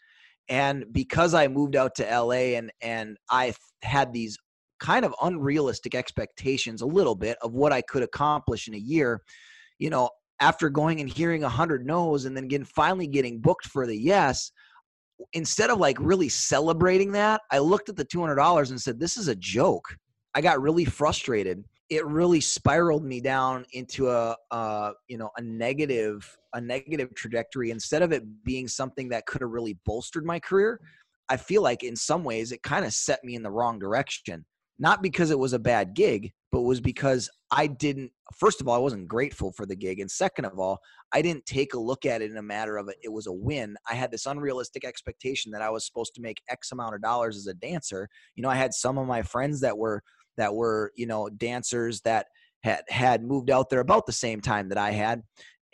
and 0.48 0.84
because 0.92 1.34
i 1.34 1.46
moved 1.46 1.76
out 1.76 1.94
to 1.94 2.04
la 2.04 2.30
and 2.32 2.72
and 2.80 3.16
i 3.30 3.52
had 3.82 4.12
these 4.12 4.38
kind 4.80 5.04
of 5.04 5.14
unrealistic 5.22 5.94
expectations 5.94 6.82
a 6.82 6.86
little 6.86 7.14
bit 7.14 7.36
of 7.42 7.52
what 7.52 7.72
i 7.72 7.80
could 7.82 8.02
accomplish 8.02 8.68
in 8.68 8.74
a 8.74 8.78
year 8.78 9.22
you 9.78 9.90
know 9.90 10.08
after 10.40 10.70
going 10.70 11.00
and 11.00 11.10
hearing 11.10 11.44
a 11.44 11.48
hundred 11.48 11.84
no's 11.86 12.24
and 12.24 12.36
then 12.36 12.48
getting 12.48 12.64
finally 12.64 13.06
getting 13.06 13.40
booked 13.40 13.66
for 13.66 13.86
the 13.86 13.96
yes 13.96 14.52
instead 15.32 15.68
of 15.68 15.78
like 15.78 15.96
really 16.00 16.28
celebrating 16.28 17.12
that 17.12 17.40
i 17.50 17.58
looked 17.58 17.88
at 17.88 17.96
the 17.96 18.04
$200 18.04 18.70
and 18.70 18.80
said 18.80 18.98
this 18.98 19.16
is 19.16 19.28
a 19.28 19.36
joke. 19.36 19.96
I 20.34 20.40
got 20.40 20.60
really 20.60 20.84
frustrated. 20.84 21.64
It 21.88 22.06
really 22.06 22.40
spiraled 22.40 23.02
me 23.02 23.20
down 23.20 23.64
into 23.72 24.10
a, 24.10 24.36
uh, 24.50 24.92
you 25.08 25.16
know 25.18 25.30
a 25.36 25.42
negative 25.42 26.36
a 26.52 26.60
negative 26.60 27.14
trajectory. 27.14 27.70
Instead 27.70 28.02
of 28.02 28.12
it 28.12 28.22
being 28.44 28.68
something 28.68 29.08
that 29.08 29.26
could 29.26 29.40
have 29.40 29.50
really 29.50 29.76
bolstered 29.84 30.24
my 30.24 30.38
career 30.38 30.80
i 31.28 31.36
feel 31.36 31.62
like 31.62 31.82
in 31.82 31.96
some 31.96 32.24
ways 32.24 32.52
it 32.52 32.62
kind 32.62 32.84
of 32.84 32.92
set 32.92 33.22
me 33.24 33.34
in 33.34 33.42
the 33.42 33.50
wrong 33.50 33.78
direction 33.78 34.44
not 34.78 35.02
because 35.02 35.30
it 35.30 35.38
was 35.38 35.52
a 35.52 35.58
bad 35.58 35.94
gig 35.94 36.32
but 36.52 36.62
was 36.62 36.80
because 36.80 37.28
i 37.50 37.66
didn't 37.66 38.10
first 38.36 38.60
of 38.60 38.68
all 38.68 38.74
i 38.74 38.78
wasn't 38.78 39.08
grateful 39.08 39.52
for 39.52 39.66
the 39.66 39.76
gig 39.76 40.00
and 40.00 40.10
second 40.10 40.44
of 40.44 40.58
all 40.58 40.78
i 41.12 41.20
didn't 41.22 41.44
take 41.46 41.74
a 41.74 41.78
look 41.78 42.06
at 42.06 42.22
it 42.22 42.30
in 42.30 42.36
a 42.36 42.42
matter 42.42 42.76
of 42.76 42.88
it, 42.88 42.96
it 43.02 43.12
was 43.12 43.26
a 43.26 43.32
win. 43.32 43.76
I 43.90 43.94
had 43.94 44.10
this 44.10 44.26
unrealistic 44.26 44.84
expectation 44.84 45.52
that 45.52 45.62
i 45.62 45.70
was 45.70 45.86
supposed 45.86 46.14
to 46.14 46.22
make 46.22 46.42
x 46.48 46.72
amount 46.72 46.94
of 46.94 47.02
dollars 47.02 47.36
as 47.36 47.46
a 47.46 47.54
dancer. 47.54 48.08
You 48.34 48.42
know 48.42 48.50
i 48.50 48.56
had 48.56 48.72
some 48.72 48.98
of 48.98 49.06
my 49.06 49.22
friends 49.22 49.60
that 49.60 49.76
were 49.76 50.02
that 50.38 50.54
were 50.54 50.92
you 50.96 51.06
know 51.06 51.28
dancers 51.28 52.00
that 52.02 52.26
had 52.62 52.82
had 52.88 53.22
moved 53.22 53.50
out 53.50 53.68
there 53.68 53.80
about 53.80 54.06
the 54.06 54.12
same 54.12 54.40
time 54.40 54.70
that 54.70 54.78
I 54.78 54.92
had, 54.92 55.22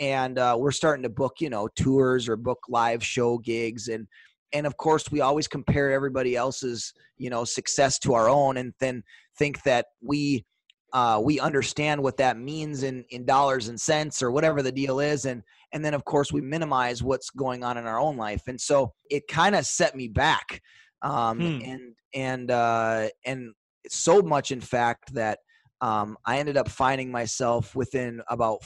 and 0.01 0.39
uh, 0.39 0.57
we're 0.59 0.73
starting 0.73 1.05
to 1.05 1.09
book 1.09 1.35
you 1.39 1.51
know 1.51 1.69
tours 1.77 2.29
or 2.29 2.37
book 2.37 2.59
live 2.69 3.05
show 3.05 3.39
gigs 3.39 3.87
and 3.87 4.09
and 4.55 4.67
of 4.67 4.77
course 4.79 5.11
we 5.11 5.21
always 5.21 5.47
compare 5.49 5.93
everybody 5.93 6.37
else's 6.37 6.95
you 7.19 7.29
know 7.29 7.45
success 7.45 7.99
to 7.99 8.15
our 8.15 8.29
own 8.29 8.57
and 8.57 8.73
then 8.81 9.03
think 9.37 9.63
that 9.65 9.87
we 10.01 10.45
uh, 10.93 11.21
we 11.21 11.41
understand 11.41 12.01
what 12.01 12.17
that 12.17 12.39
means 12.39 12.85
in 12.85 13.05
in 13.11 13.25
dollars 13.27 13.69
and 13.69 13.81
cents 13.81 14.23
or 14.23 14.31
whatever 14.31 14.63
the 14.63 14.73
deal 14.73 15.01
is 15.01 15.25
and 15.27 15.43
and 15.73 15.85
then 15.85 15.93
of 15.93 16.05
course 16.05 16.33
we 16.33 16.41
minimize 16.41 17.03
what's 17.03 17.31
going 17.31 17.65
on 17.65 17.77
in 17.77 17.87
our 17.87 17.99
own 17.99 18.17
life 18.17 18.43
and 18.47 18.61
so 18.61 18.93
it 19.11 19.27
kind 19.29 19.55
of 19.55 19.67
set 19.67 19.95
me 19.95 20.09
back 20.09 20.63
um, 21.03 21.39
Hmm. 21.39 21.61
and 21.65 21.81
and 22.15 22.51
uh, 22.51 23.09
and 23.27 23.53
so 23.89 24.23
much 24.23 24.53
in 24.53 24.61
fact 24.61 25.13
that 25.15 25.41
um, 25.81 26.17
I 26.25 26.39
ended 26.39 26.57
up 26.57 26.69
finding 26.69 27.11
myself 27.11 27.75
within 27.75 28.23
about 28.29 28.63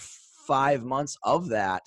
five 0.46 0.84
months 0.84 1.16
of 1.24 1.48
that 1.48 1.82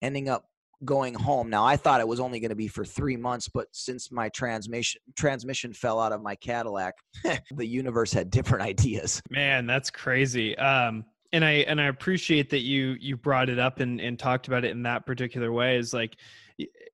ending 0.00 0.28
up 0.28 0.44
going 0.84 1.14
home. 1.14 1.48
Now 1.50 1.64
I 1.64 1.76
thought 1.76 2.00
it 2.00 2.08
was 2.08 2.20
only 2.20 2.40
going 2.40 2.50
to 2.50 2.56
be 2.56 2.68
for 2.68 2.84
three 2.84 3.16
months, 3.16 3.48
but 3.48 3.68
since 3.72 4.10
my 4.10 4.28
transmission 4.30 5.00
transmission 5.16 5.72
fell 5.72 6.00
out 6.00 6.12
of 6.12 6.22
my 6.22 6.34
Cadillac, 6.36 6.94
the 7.50 7.66
universe 7.66 8.12
had 8.12 8.30
different 8.30 8.64
ideas. 8.64 9.22
Man, 9.30 9.66
that's 9.66 9.90
crazy. 9.90 10.56
Um, 10.58 11.04
and 11.32 11.44
I 11.44 11.50
and 11.50 11.80
I 11.80 11.86
appreciate 11.86 12.50
that 12.50 12.60
you 12.60 12.96
you 13.00 13.16
brought 13.16 13.48
it 13.48 13.58
up 13.58 13.80
and 13.80 14.00
and 14.00 14.18
talked 14.18 14.48
about 14.48 14.64
it 14.64 14.70
in 14.70 14.82
that 14.82 15.06
particular 15.06 15.52
way. 15.52 15.76
Is 15.76 15.94
like, 15.94 16.16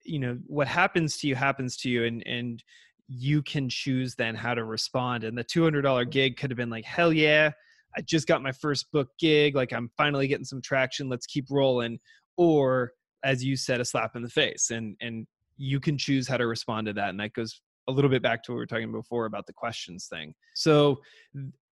you 0.05 0.19
know, 0.19 0.39
what 0.47 0.69
happens 0.69 1.17
to 1.19 1.29
you 1.29 1.35
happens 1.35 1.77
to 1.79 1.91
you, 1.91 2.05
and 2.05 2.25
and 2.27 2.63
you 3.09 3.43
can 3.43 3.69
choose 3.69 4.15
then 4.15 4.35
how 4.35 4.55
to 4.55 4.65
respond. 4.65 5.25
And 5.25 5.37
the 5.37 5.45
two 5.45 5.65
hundred 5.65 5.83
dollar 5.83 6.05
gig 6.05 6.37
could 6.37 6.51
have 6.51 6.57
been 6.57 6.71
like, 6.71 6.85
hell 6.85 7.13
yeah, 7.13 7.51
I 7.97 8.03
just 8.03 8.29
got 8.29 8.43
my 8.43 8.53
first 8.53 8.91
book 8.93 9.09
gig. 9.19 9.57
Like 9.57 9.73
I'm 9.73 9.91
finally 9.97 10.29
getting 10.29 10.45
some 10.45 10.63
traction. 10.63 11.09
Let's 11.09 11.27
keep 11.27 11.47
rolling. 11.51 11.99
Or 12.37 12.93
as 13.25 13.45
you 13.45 13.57
said, 13.57 13.81
a 13.81 13.85
slap 13.85 14.17
in 14.17 14.23
the 14.23 14.29
face, 14.29 14.71
and 14.71 14.97
and 15.01 15.27
you 15.57 15.81
can 15.81 15.99
choose 15.99 16.29
how 16.29 16.37
to 16.37 16.47
respond 16.47 16.87
to 16.87 16.93
that. 16.95 17.11
And 17.11 17.21
that 17.21 17.33
goes 17.33 17.61
a 17.89 17.93
little 17.93 18.11
bit 18.11 18.23
back 18.23 18.43
to 18.43 18.53
what 18.53 18.57
we 18.57 18.61
were 18.61 18.67
talking 18.67 18.93
before 18.93 19.25
about 19.25 19.47
the 19.47 19.53
questions 19.53 20.07
thing. 20.07 20.35
So 20.55 21.01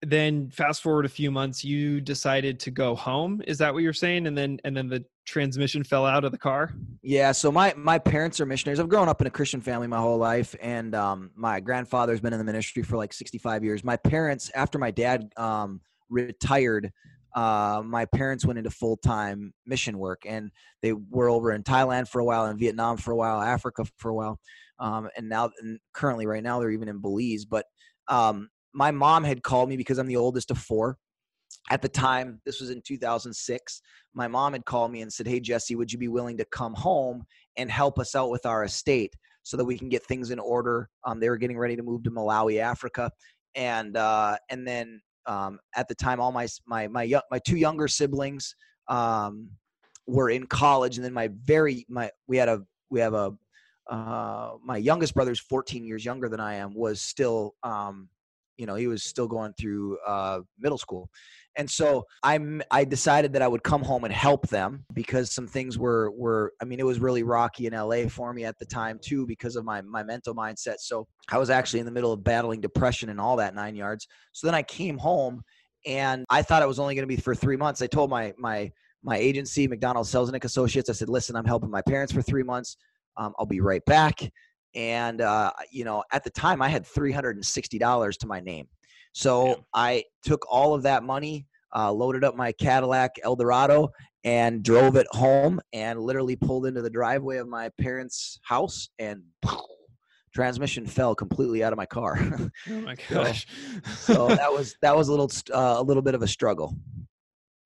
then 0.03 0.51
fast 0.51 0.83
forward 0.83 1.05
a 1.05 1.11
few 1.11 1.31
months 1.31 1.65
you 1.65 2.01
decided 2.01 2.59
to 2.61 2.71
go 2.71 2.95
home 2.95 3.43
is 3.47 3.59
that 3.59 3.73
what 3.73 3.83
you're 3.83 3.93
saying 3.93 4.27
and 4.27 4.37
then 4.37 4.59
and 4.65 4.77
then 4.77 4.89
the 4.89 5.05
transmission 5.27 5.83
fell 5.83 6.07
out 6.07 6.25
of 6.25 6.33
the 6.33 6.39
car 6.39 6.73
Yeah, 7.03 7.33
so 7.33 7.53
my 7.53 7.75
my 7.77 7.99
parents 7.99 8.41
are 8.41 8.47
missionaries. 8.47 8.81
I've 8.81 8.89
grown 8.89 9.09
up 9.09 9.21
in 9.21 9.27
a 9.27 9.31
Christian 9.31 9.61
family 9.61 9.87
my 9.87 9.99
whole 9.99 10.19
life, 10.19 10.57
and 10.61 10.95
um, 10.95 11.31
my 11.37 11.61
grandfather's 11.61 12.21
been 12.21 12.33
in 12.33 12.39
the 12.39 12.45
ministry 12.45 12.83
for 12.83 12.97
like 12.97 13.13
65 13.13 13.63
years. 13.63 13.85
My 13.85 13.97
parents, 13.97 14.51
after 14.55 14.79
my 14.79 14.91
dad 14.91 15.33
um, 15.37 15.81
retired, 16.09 16.93
uh, 17.37 17.83
my 17.85 18.07
parents 18.07 18.47
went 18.47 18.59
into 18.59 18.71
full 18.71 18.97
time 18.97 19.53
mission 19.67 19.99
work, 19.99 20.23
and 20.27 20.51
they 20.83 20.95
were 20.95 21.29
over 21.29 21.53
in 21.53 21.63
Thailand 21.63 22.09
for 22.09 22.19
a 22.19 22.25
while, 22.25 22.47
in 22.47 22.59
Vietnam 22.59 22.97
for 22.97 23.13
a 23.13 23.17
while, 23.17 23.43
Africa 23.43 23.85
for 23.99 24.11
a 24.11 24.15
while, 24.15 24.41
um, 24.79 25.09
and 25.17 25.29
now 25.29 25.51
and 25.61 25.79
currently 25.93 26.27
right 26.27 26.43
now 26.43 26.59
they're 26.59 26.71
even 26.71 26.89
in 26.89 27.01
Belize. 27.01 27.45
But 27.45 27.67
um, 28.09 28.49
my 28.73 28.91
mom 28.91 29.23
had 29.23 29.43
called 29.43 29.69
me 29.69 29.77
because 29.77 29.99
I'm 29.99 30.07
the 30.07 30.17
oldest 30.17 30.51
of 30.51 30.57
four. 30.57 30.97
At 31.71 31.83
the 31.83 31.89
time, 31.89 32.41
this 32.47 32.61
was 32.61 32.71
in 32.71 32.81
2006. 32.81 33.83
My 34.15 34.29
mom 34.29 34.55
had 34.55 34.65
called 34.65 34.91
me 34.91 35.03
and 35.03 35.13
said, 35.13 35.27
"Hey 35.27 35.41
Jesse, 35.41 35.77
would 35.77 35.93
you 35.93 35.99
be 35.99 36.09
willing 36.09 36.39
to 36.39 36.47
come 36.47 36.73
home 36.73 37.25
and 37.59 37.71
help 37.71 37.99
us 37.99 38.15
out 38.15 38.31
with 38.31 38.47
our 38.47 38.65
estate 38.65 39.15
so 39.43 39.59
that 39.59 39.65
we 39.65 39.77
can 39.77 39.91
get 39.91 40.07
things 40.07 40.31
in 40.31 40.39
order?" 40.39 40.89
Um, 41.05 41.21
they 41.21 41.29
were 41.29 41.37
getting 41.37 41.59
ready 41.59 41.77
to 41.77 41.83
move 41.83 42.03
to 42.05 42.11
Malawi, 42.11 42.61
Africa, 42.61 43.11
and 43.55 43.95
uh, 43.95 44.39
and 44.49 44.67
then 44.67 45.03
um, 45.27 45.59
at 45.75 45.89
the 45.89 45.95
time, 45.95 46.21
all 46.21 46.33
my 46.33 46.47
my 46.67 46.89
my 46.89 47.21
my 47.31 47.39
two 47.39 47.57
younger 47.57 47.89
siblings 47.89 48.55
um, 48.89 49.51
were 50.07 50.31
in 50.31 50.47
college, 50.47 50.97
and 50.97 51.05
then 51.05 51.13
my 51.13 51.29
very 51.43 51.87
my 51.89 52.11
we 52.27 52.37
had 52.37 52.49
a 52.49 52.63
we 52.91 53.01
have 53.01 53.15
a 53.15 53.35
uh, 53.91 54.53
my 54.65 54.77
youngest 54.77 55.15
brother's 55.15 55.41
14 55.41 55.85
years 55.85 56.05
younger 56.05 56.29
than 56.29 56.41
I 56.41 56.55
am 56.55 56.75
was 56.75 57.01
still 57.01 57.55
um, 57.63 58.09
you 58.57 58.67
know 58.67 58.75
he 58.75 58.87
was 58.87 59.05
still 59.05 59.29
going 59.29 59.53
through 59.59 59.99
uh, 60.07 60.41
middle 60.59 60.79
school 60.79 61.09
and 61.57 61.71
so 61.71 62.05
i'm 62.23 62.63
i 62.71 62.85
decided 62.85 63.33
that 63.33 63.43
i 63.43 63.49
would 63.49 63.63
come 63.63 63.83
home 63.83 64.05
and 64.05 64.13
help 64.13 64.47
them 64.49 64.85
because 64.93 65.33
some 65.33 65.47
things 65.47 65.79
were 65.79 66.11
were 66.13 66.53
i 66.61 66.65
mean 66.65 66.79
it 66.79 66.87
was 66.87 67.01
really 67.01 67.23
rocky 67.23 67.67
in 67.67 67.73
la 67.73 68.07
for 68.09 68.33
me 68.33 68.45
at 68.45 68.59
the 68.59 68.67
time 68.67 68.99
too 69.03 69.27
because 69.27 69.57
of 69.57 69.65
my 69.65 69.81
my 69.83 70.03
mental 70.03 70.35
mindset. 70.35 70.77
So 70.79 71.07
i 71.31 71.39
was 71.39 71.51
actually 71.51 71.81
in 71.81 71.87
the 71.87 71.93
middle 71.93 72.13
of 72.13 72.23
battling 72.23 72.61
depression 72.61 73.09
and 73.09 73.21
all 73.21 73.37
that 73.37 73.55
nine 73.55 73.75
yards. 73.75 74.07
So 74.33 74.47
then 74.47 74.55
i 74.55 74.63
came 74.63 74.99
home 74.99 75.43
and 75.87 76.25
i 76.31 76.43
thought 76.43 76.63
it 76.63 76.69
was 76.69 76.79
only 76.79 76.95
going 76.95 77.09
to 77.09 77.15
be 77.15 77.21
for 77.21 77.35
three 77.35 77.57
months. 77.57 77.83
I 77.83 77.87
told 77.87 78.11
my 78.11 78.33
my 78.39 78.71
my 79.03 79.17
agency 79.17 79.69
mcdonald 79.69 80.07
selznick 80.07 80.45
associates 80.45 80.91
i 80.91 80.93
said 80.93 81.09
listen 81.09 81.37
i'm 81.37 81.45
helping 81.45 81.71
my 81.71 81.83
parents 81.83 82.13
for 82.13 82.23
three 82.23 82.43
months. 82.43 82.77
Um, 83.17 83.33
i'll 83.39 83.47
be 83.47 83.61
right 83.61 83.85
back. 83.87 84.21
And 84.75 85.23
uh, 85.23 85.53
you 85.71 85.85
know 85.85 86.05
at 86.13 86.25
the 86.25 86.31
time 86.31 86.61
i 86.61 86.69
had 86.69 86.85
$360 86.85 88.19
to 88.19 88.27
my 88.27 88.41
name 88.41 88.69
so 89.17 89.49
yeah. 89.49 89.55
i 89.75 90.05
took 90.23 90.45
all 90.51 90.75
of 90.75 90.83
that 90.83 91.03
money 91.03 91.47
uh, 91.75 91.91
loaded 91.91 92.25
up 92.25 92.37
my 92.37 92.53
cadillac 92.53 93.17
eldorado 93.25 93.91
and 94.27 94.65
drove 94.65 94.97
it 94.97 95.07
home 95.13 95.61
and 95.73 96.01
literally 96.01 96.35
pulled 96.35 96.67
into 96.67 96.83
the 96.83 96.91
driveway 96.91 97.37
of 97.37 97.47
my 97.47 97.71
parents 97.81 98.41
house 98.43 98.89
and 98.99 99.23
transmission 100.35 100.85
fell 100.85 101.15
completely 101.15 101.63
out 101.63 101.73
of 101.73 101.79
my 101.79 101.87
car. 101.87 102.19
Oh 102.69 102.81
my 102.81 102.97
gosh. 103.09 103.47
so, 103.99 104.29
so 104.29 104.29
that 104.37 104.53
was 104.53 104.75
that 104.83 104.95
was 104.95 105.09
a 105.09 105.13
little 105.13 105.31
uh, 105.55 105.77
a 105.79 105.83
little 105.83 106.03
bit 106.03 106.15
of 106.15 106.23
a 106.23 106.29
struggle. 106.29 106.77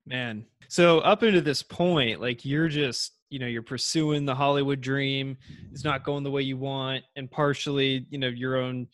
Man. 0.06 0.44
So 0.68 1.00
up 1.00 1.22
into 1.22 1.40
this 1.40 1.62
point 1.62 2.20
like 2.20 2.44
you're 2.44 2.68
just 2.68 3.14
you 3.30 3.38
know 3.38 3.46
you're 3.46 3.62
pursuing 3.62 4.26
the 4.26 4.34
hollywood 4.34 4.82
dream. 4.82 5.38
It's 5.72 5.84
not 5.84 6.04
going 6.04 6.24
the 6.24 6.30
way 6.30 6.42
you 6.42 6.58
want 6.58 7.04
and 7.16 7.30
partially 7.30 8.06
you 8.10 8.18
know 8.18 8.28
your 8.28 8.56
own 8.56 8.86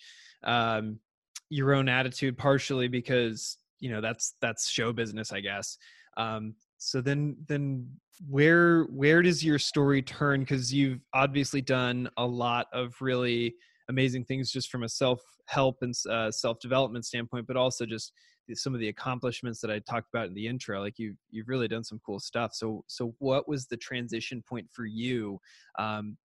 um 0.44 1.00
your 1.48 1.74
own 1.74 1.88
attitude 1.88 2.36
partially 2.36 2.88
because 2.88 3.58
you 3.78 3.90
know 3.90 4.00
that's 4.00 4.34
that's 4.40 4.68
show 4.68 4.92
business 4.92 5.32
i 5.32 5.40
guess 5.40 5.78
um 6.16 6.54
so 6.78 7.00
then 7.00 7.36
then 7.46 7.88
where 8.28 8.84
where 8.84 9.22
does 9.22 9.44
your 9.44 9.58
story 9.58 10.02
turn 10.02 10.40
because 10.40 10.72
you've 10.72 11.00
obviously 11.12 11.60
done 11.60 12.08
a 12.16 12.26
lot 12.26 12.66
of 12.72 12.94
really 13.00 13.54
amazing 13.88 14.24
things 14.24 14.50
just 14.50 14.70
from 14.70 14.82
a 14.82 14.88
self 14.88 15.20
help 15.46 15.76
and 15.82 15.94
uh, 16.10 16.30
self 16.30 16.58
development 16.58 17.04
standpoint 17.04 17.46
but 17.46 17.56
also 17.56 17.84
just 17.84 18.12
some 18.54 18.74
of 18.74 18.80
the 18.80 18.88
accomplishments 18.88 19.60
that 19.60 19.70
I 19.70 19.80
talked 19.80 20.08
about 20.12 20.28
in 20.28 20.34
the 20.34 20.46
intro. 20.46 20.80
Like 20.80 20.98
you, 20.98 21.14
you've 21.30 21.48
really 21.48 21.68
done 21.68 21.82
some 21.82 22.00
cool 22.04 22.20
stuff. 22.20 22.54
So, 22.54 22.84
so 22.86 23.14
what 23.18 23.48
was 23.48 23.66
the 23.66 23.76
transition 23.76 24.42
point 24.46 24.68
for 24.70 24.86
you 24.86 25.40
um, 25.78 26.16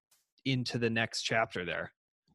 into 0.45 0.77
the 0.77 0.89
next 0.89 1.23
chapter 1.23 1.65
there? 1.65 1.91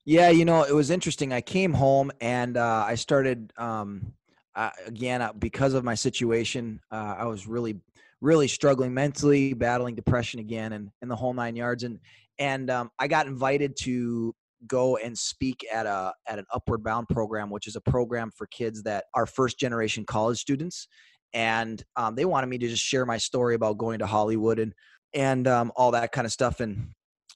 Yeah, 0.07 0.31
you 0.31 0.45
know, 0.45 0.63
it 0.63 0.73
was 0.73 0.91
interesting. 0.91 1.33
I 1.33 1.41
came 1.41 1.75
home 1.75 2.13
and 2.21 2.57
uh, 2.57 2.85
I 2.87 2.95
started 2.95 3.53
um, 3.59 4.13
uh, 4.55 4.71
again 4.87 5.21
uh, 5.21 5.33
because 5.33 5.75
of 5.75 5.83
my 5.83 5.97
situation. 5.97 6.81
Uh, 6.93 7.17
I 7.19 7.25
was 7.27 7.49
really, 7.49 7.81
really 8.21 8.47
struggling 8.47 8.95
mentally, 8.95 9.53
battling 9.53 9.97
depression 9.97 10.39
again, 10.39 10.73
and 10.73 11.11
the 11.11 11.17
whole 11.17 11.35
nine 11.35 11.57
yards. 11.57 11.83
And 11.83 11.99
and 12.39 12.71
um, 12.71 12.91
I 13.01 13.09
got 13.09 13.27
invited 13.27 13.77
to 13.81 14.33
go 14.69 14.97
and 14.97 15.19
speak 15.19 15.67
at 15.73 15.87
a 15.87 16.13
at 16.29 16.39
an 16.39 16.47
upward 16.53 16.83
bound 16.83 17.09
program 17.09 17.51
which 17.51 17.67
is 17.67 17.77
a 17.77 17.81
program 17.81 18.31
for 18.31 18.47
kids 18.47 18.83
that 18.85 19.05
are 19.15 19.27
first 19.27 19.59
generation 19.59 20.05
college 20.05 20.39
students 20.39 20.89
and 21.35 21.85
um, 21.97 22.15
they 22.15 22.25
wanted 22.25 22.47
me 22.47 22.57
to 22.57 22.67
just 22.67 22.83
share 22.83 23.05
my 23.05 23.19
story 23.19 23.55
about 23.55 23.77
going 23.77 23.99
to 23.99 24.07
hollywood 24.07 24.59
and 24.59 24.73
and 25.13 25.47
um, 25.47 25.71
all 25.77 25.91
that 25.91 26.11
kind 26.11 26.25
of 26.25 26.33
stuff 26.33 26.61
and 26.61 26.89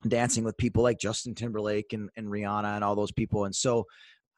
dancing 0.09 0.45
with 0.45 0.57
people 0.57 0.83
like 0.83 0.99
justin 0.99 1.35
timberlake 1.35 1.93
and, 1.93 2.09
and 2.17 2.29
rihanna 2.29 2.75
and 2.75 2.85
all 2.85 2.97
those 2.97 3.13
people. 3.13 3.45
And 3.45 3.55
so 3.55 3.85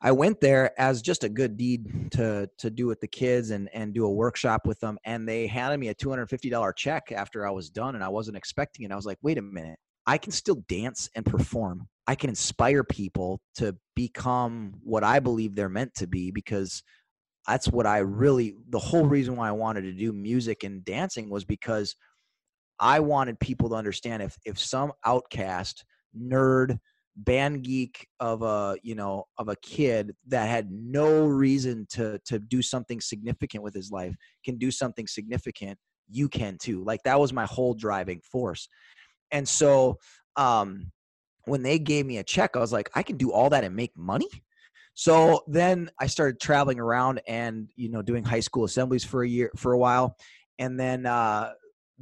i 0.04 0.10
went 0.10 0.40
there 0.40 0.78
as 0.80 1.00
just 1.00 1.22
a 1.22 1.28
good 1.28 1.56
deed 1.56 2.10
to 2.12 2.48
to 2.58 2.70
do 2.70 2.86
with 2.86 3.00
the 3.00 3.06
kids 3.06 3.50
and 3.50 3.68
and 3.72 3.94
do 3.94 4.04
a 4.04 4.12
workshop 4.12 4.66
with 4.66 4.80
them. 4.80 4.98
And 5.04 5.28
they 5.28 5.46
handed 5.46 5.78
me 5.78 5.88
a 5.88 5.94
$250 5.94 6.76
check 6.76 7.12
after 7.12 7.46
i 7.46 7.50
was 7.50 7.70
done 7.70 7.94
and 7.94 8.04
i 8.04 8.08
wasn't 8.08 8.36
expecting 8.36 8.84
it. 8.84 8.92
I 8.92 8.96
was 8.96 9.06
like 9.06 9.18
wait 9.22 9.38
a 9.38 9.42
minute. 9.42 9.78
I 10.06 10.18
can 10.18 10.32
still 10.32 10.64
dance 10.68 11.08
and 11.14 11.24
perform. 11.24 11.88
I 12.06 12.14
can 12.14 12.30
inspire 12.30 12.82
people 12.82 13.40
to 13.56 13.76
become 13.94 14.74
what 14.82 15.04
I 15.04 15.20
believe 15.20 15.54
they're 15.54 15.68
meant 15.68 15.94
to 15.94 16.06
be 16.06 16.32
because 16.32 16.82
that's 17.46 17.68
what 17.68 17.86
I 17.86 17.98
really 17.98 18.56
the 18.70 18.78
whole 18.78 19.06
reason 19.06 19.36
why 19.36 19.48
I 19.48 19.52
wanted 19.52 19.82
to 19.82 19.92
do 19.92 20.12
music 20.12 20.64
and 20.64 20.84
dancing 20.84 21.30
was 21.30 21.44
because 21.44 21.94
I 22.82 22.98
wanted 22.98 23.38
people 23.38 23.70
to 23.70 23.76
understand 23.76 24.22
if 24.22 24.36
if 24.44 24.58
some 24.58 24.92
outcast 25.06 25.84
nerd 26.18 26.78
band 27.16 27.62
geek 27.62 28.08
of 28.20 28.42
a 28.42 28.76
you 28.82 28.94
know 28.94 29.24
of 29.38 29.48
a 29.48 29.56
kid 29.56 30.14
that 30.26 30.48
had 30.48 30.70
no 30.70 31.26
reason 31.26 31.86
to 31.90 32.18
to 32.24 32.40
do 32.40 32.60
something 32.60 33.00
significant 33.00 33.62
with 33.62 33.72
his 33.72 33.90
life 33.90 34.14
can 34.44 34.58
do 34.58 34.70
something 34.70 35.06
significant 35.06 35.78
you 36.10 36.28
can 36.28 36.58
too. 36.60 36.82
Like 36.84 37.02
that 37.04 37.20
was 37.20 37.32
my 37.32 37.46
whole 37.46 37.74
driving 37.74 38.20
force. 38.20 38.68
And 39.30 39.48
so 39.48 39.98
um, 40.36 40.90
when 41.44 41.62
they 41.62 41.78
gave 41.78 42.04
me 42.04 42.18
a 42.18 42.24
check, 42.24 42.56
I 42.56 42.58
was 42.58 42.72
like, 42.72 42.90
I 42.94 43.02
can 43.02 43.16
do 43.16 43.32
all 43.32 43.50
that 43.50 43.64
and 43.64 43.74
make 43.74 43.96
money. 43.96 44.28
So 44.94 45.42
then 45.46 45.90
I 45.98 46.06
started 46.06 46.38
traveling 46.38 46.78
around 46.78 47.22
and 47.26 47.70
you 47.76 47.90
know 47.90 48.02
doing 48.02 48.24
high 48.24 48.40
school 48.40 48.64
assemblies 48.64 49.04
for 49.04 49.22
a 49.22 49.28
year 49.28 49.50
for 49.56 49.72
a 49.72 49.78
while, 49.78 50.16
and 50.58 50.78
then 50.78 51.06
uh, 51.06 51.52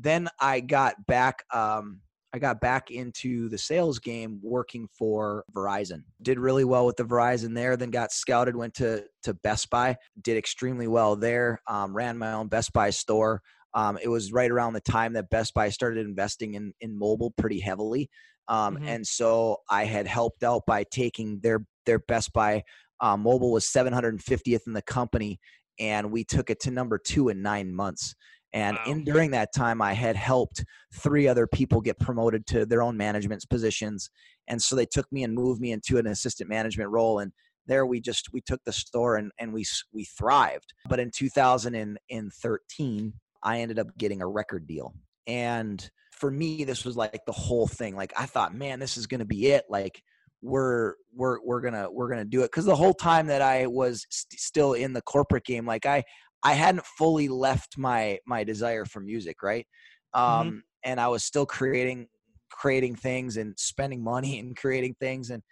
then 0.03 0.29
I 0.41 0.61
got 0.61 1.07
back. 1.07 1.45
Um, 1.53 2.01
I 2.33 2.39
got 2.39 2.61
back 2.61 2.93
into 2.93 3.49
the 3.49 3.59
sales 3.59 3.99
game 3.99 4.39
working 4.41 4.87
for 4.97 5.45
Verizon. 5.53 6.05
Did 6.23 6.39
really 6.39 6.65
well 6.65 6.87
with 6.87 6.97
the 6.97 7.05
Verizon 7.05 7.55
there. 7.55 7.77
Then 7.77 7.91
got 7.91 8.13
scouted, 8.13 8.55
went 8.55 8.75
to 8.75 9.05
to 9.25 9.35
Best 9.35 9.69
Buy. 9.71 9.97
Did 10.23 10.37
extremely 10.37 10.87
well 10.87 11.17
there. 11.17 11.61
Um, 11.67 11.95
ran 11.95 12.19
my 12.19 12.33
own 12.33 12.49
Best 12.49 12.73
Buy 12.73 12.91
store. 12.91 13.43
Um, 13.75 13.99
it 14.03 14.09
was 14.09 14.33
right 14.33 14.51
around 14.51 14.73
the 14.73 14.81
time 14.81 15.13
that 15.15 15.31
Best 15.31 15.55
Buy 15.55 15.71
started 15.71 16.07
investing 16.07 16.55
in 16.55 16.73
in 16.81 16.99
mobile 16.99 17.33
pretty 17.37 17.61
heavily, 17.61 18.09
um, 18.49 18.77
mm-hmm. 18.77 18.87
and 18.87 19.07
so 19.07 19.59
I 19.69 19.85
had 19.85 20.07
helped 20.07 20.43
out 20.43 20.63
by 20.67 20.85
taking 20.91 21.41
their 21.43 21.65
their 21.87 21.99
Best 21.99 22.33
Buy 22.33 22.63
uh, 23.01 23.17
mobile 23.17 23.53
was 23.53 23.65
750th 23.65 24.67
in 24.67 24.73
the 24.73 24.83
company, 24.83 25.41
and 25.79 26.13
we 26.13 26.25
took 26.25 26.51
it 26.51 26.61
to 26.61 26.71
number 26.71 26.99
two 26.99 27.29
in 27.29 27.43
nine 27.43 27.75
months. 27.75 28.15
And 28.53 28.77
wow. 28.77 28.85
in 28.93 29.05
during 29.05 29.31
that 29.31 29.55
time, 29.55 29.81
I 29.81 29.93
had 29.93 30.17
helped 30.17 30.65
three 30.95 31.29
other 31.29 31.47
people 31.47 31.81
get 31.81 32.01
promoted 32.01 32.47
to 32.49 32.67
their 32.67 32.83
own 32.83 32.97
management 32.97 33.45
positions, 33.49 34.11
and 34.49 34.61
so 34.61 34.75
they 34.75 34.87
took 34.87 35.11
me 35.13 35.23
and 35.23 35.33
moved 35.35 35.61
me 35.61 35.73
into 35.73 35.99
an 35.99 36.07
assistant 36.07 36.51
management 36.51 36.91
role. 36.91 37.21
And 37.21 37.33
there 37.67 37.87
we 37.87 38.01
just 38.01 38.33
we 38.33 38.41
took 38.41 38.61
the 38.65 38.73
store 38.73 39.17
and 39.17 39.31
and 39.39 39.53
we 39.53 39.65
we 39.93 40.05
thrived. 40.05 40.75
But 40.89 40.99
in 41.01 41.11
2013, 41.15 43.13
I 43.43 43.61
ended 43.61 43.79
up 43.79 43.97
getting 43.97 44.21
a 44.23 44.27
record 44.27 44.67
deal. 44.67 44.95
And 45.27 45.89
for 46.11 46.31
me, 46.31 46.65
this 46.65 46.85
was 46.85 46.97
like 46.97 47.21
the 47.27 47.33
whole 47.33 47.69
thing. 47.69 47.95
Like 47.97 48.13
I 48.17 48.27
thought, 48.27 48.55
man, 48.55 48.81
this 48.81 48.97
is 48.97 49.07
gonna 49.07 49.25
be 49.25 49.47
it. 49.47 49.65
Like 49.71 50.03
we're 50.43 50.95
we're 51.15 51.39
we're 51.45 51.61
gonna 51.61 51.89
we're 51.91 52.09
gonna 52.09 52.25
do 52.25 52.41
it. 52.43 52.51
Because 52.51 52.65
the 52.65 52.75
whole 52.75 52.95
time 52.95 53.29
that 53.29 53.43
I 53.43 53.67
was 53.67 54.07
st- 54.11 54.41
still 54.41 54.73
in 54.73 54.93
the 54.93 55.03
corporate 55.03 55.45
game, 55.45 55.67
like 55.67 55.87
I 55.87 56.03
I 56.43 56.55
hadn't 56.55 56.85
fully 56.87 57.29
left 57.29 57.77
my 57.79 58.19
my 58.27 58.45
desire 58.45 58.85
for 58.85 59.01
music, 59.01 59.43
right? 59.43 59.67
Mm-hmm. 60.15 60.41
Um, 60.41 60.47
mm-hmm. 60.47 60.59
And 60.85 61.01
I 61.01 61.09
was 61.09 61.25
still 61.25 61.47
creating 61.47 62.09
creating 62.51 62.97
things 62.97 63.37
and 63.37 63.55
spending 63.59 64.03
money 64.03 64.39
and 64.41 64.57
creating 64.57 64.97
things 65.01 65.31
and 65.31 65.43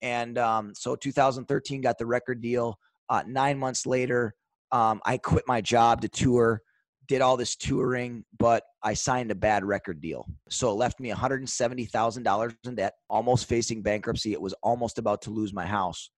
and 0.00 0.38
um, 0.38 0.72
so 0.76 0.94
2013 0.94 1.80
got 1.80 1.98
the 1.98 2.06
record 2.06 2.40
deal. 2.40 2.78
Uh, 3.10 3.24
nine 3.26 3.58
months 3.58 3.84
later, 3.84 4.34
um, 4.70 5.00
I 5.04 5.18
quit 5.18 5.42
my 5.48 5.60
job 5.60 6.02
to 6.02 6.08
tour 6.08 6.62
did 7.08 7.22
all 7.22 7.36
this 7.36 7.56
touring, 7.56 8.24
but 8.38 8.62
I 8.82 8.94
signed 8.94 9.30
a 9.30 9.34
bad 9.34 9.64
record 9.64 10.00
deal. 10.00 10.26
So 10.50 10.70
it 10.70 10.74
left 10.74 11.00
me 11.00 11.10
$170,000 11.10 12.54
in 12.64 12.74
debt, 12.74 12.94
almost 13.08 13.48
facing 13.48 13.82
bankruptcy. 13.82 14.32
It 14.32 14.40
was 14.40 14.54
almost 14.62 14.98
about 14.98 15.22
to 15.22 15.30
lose 15.30 15.52
my 15.52 15.66
house. 15.66 16.10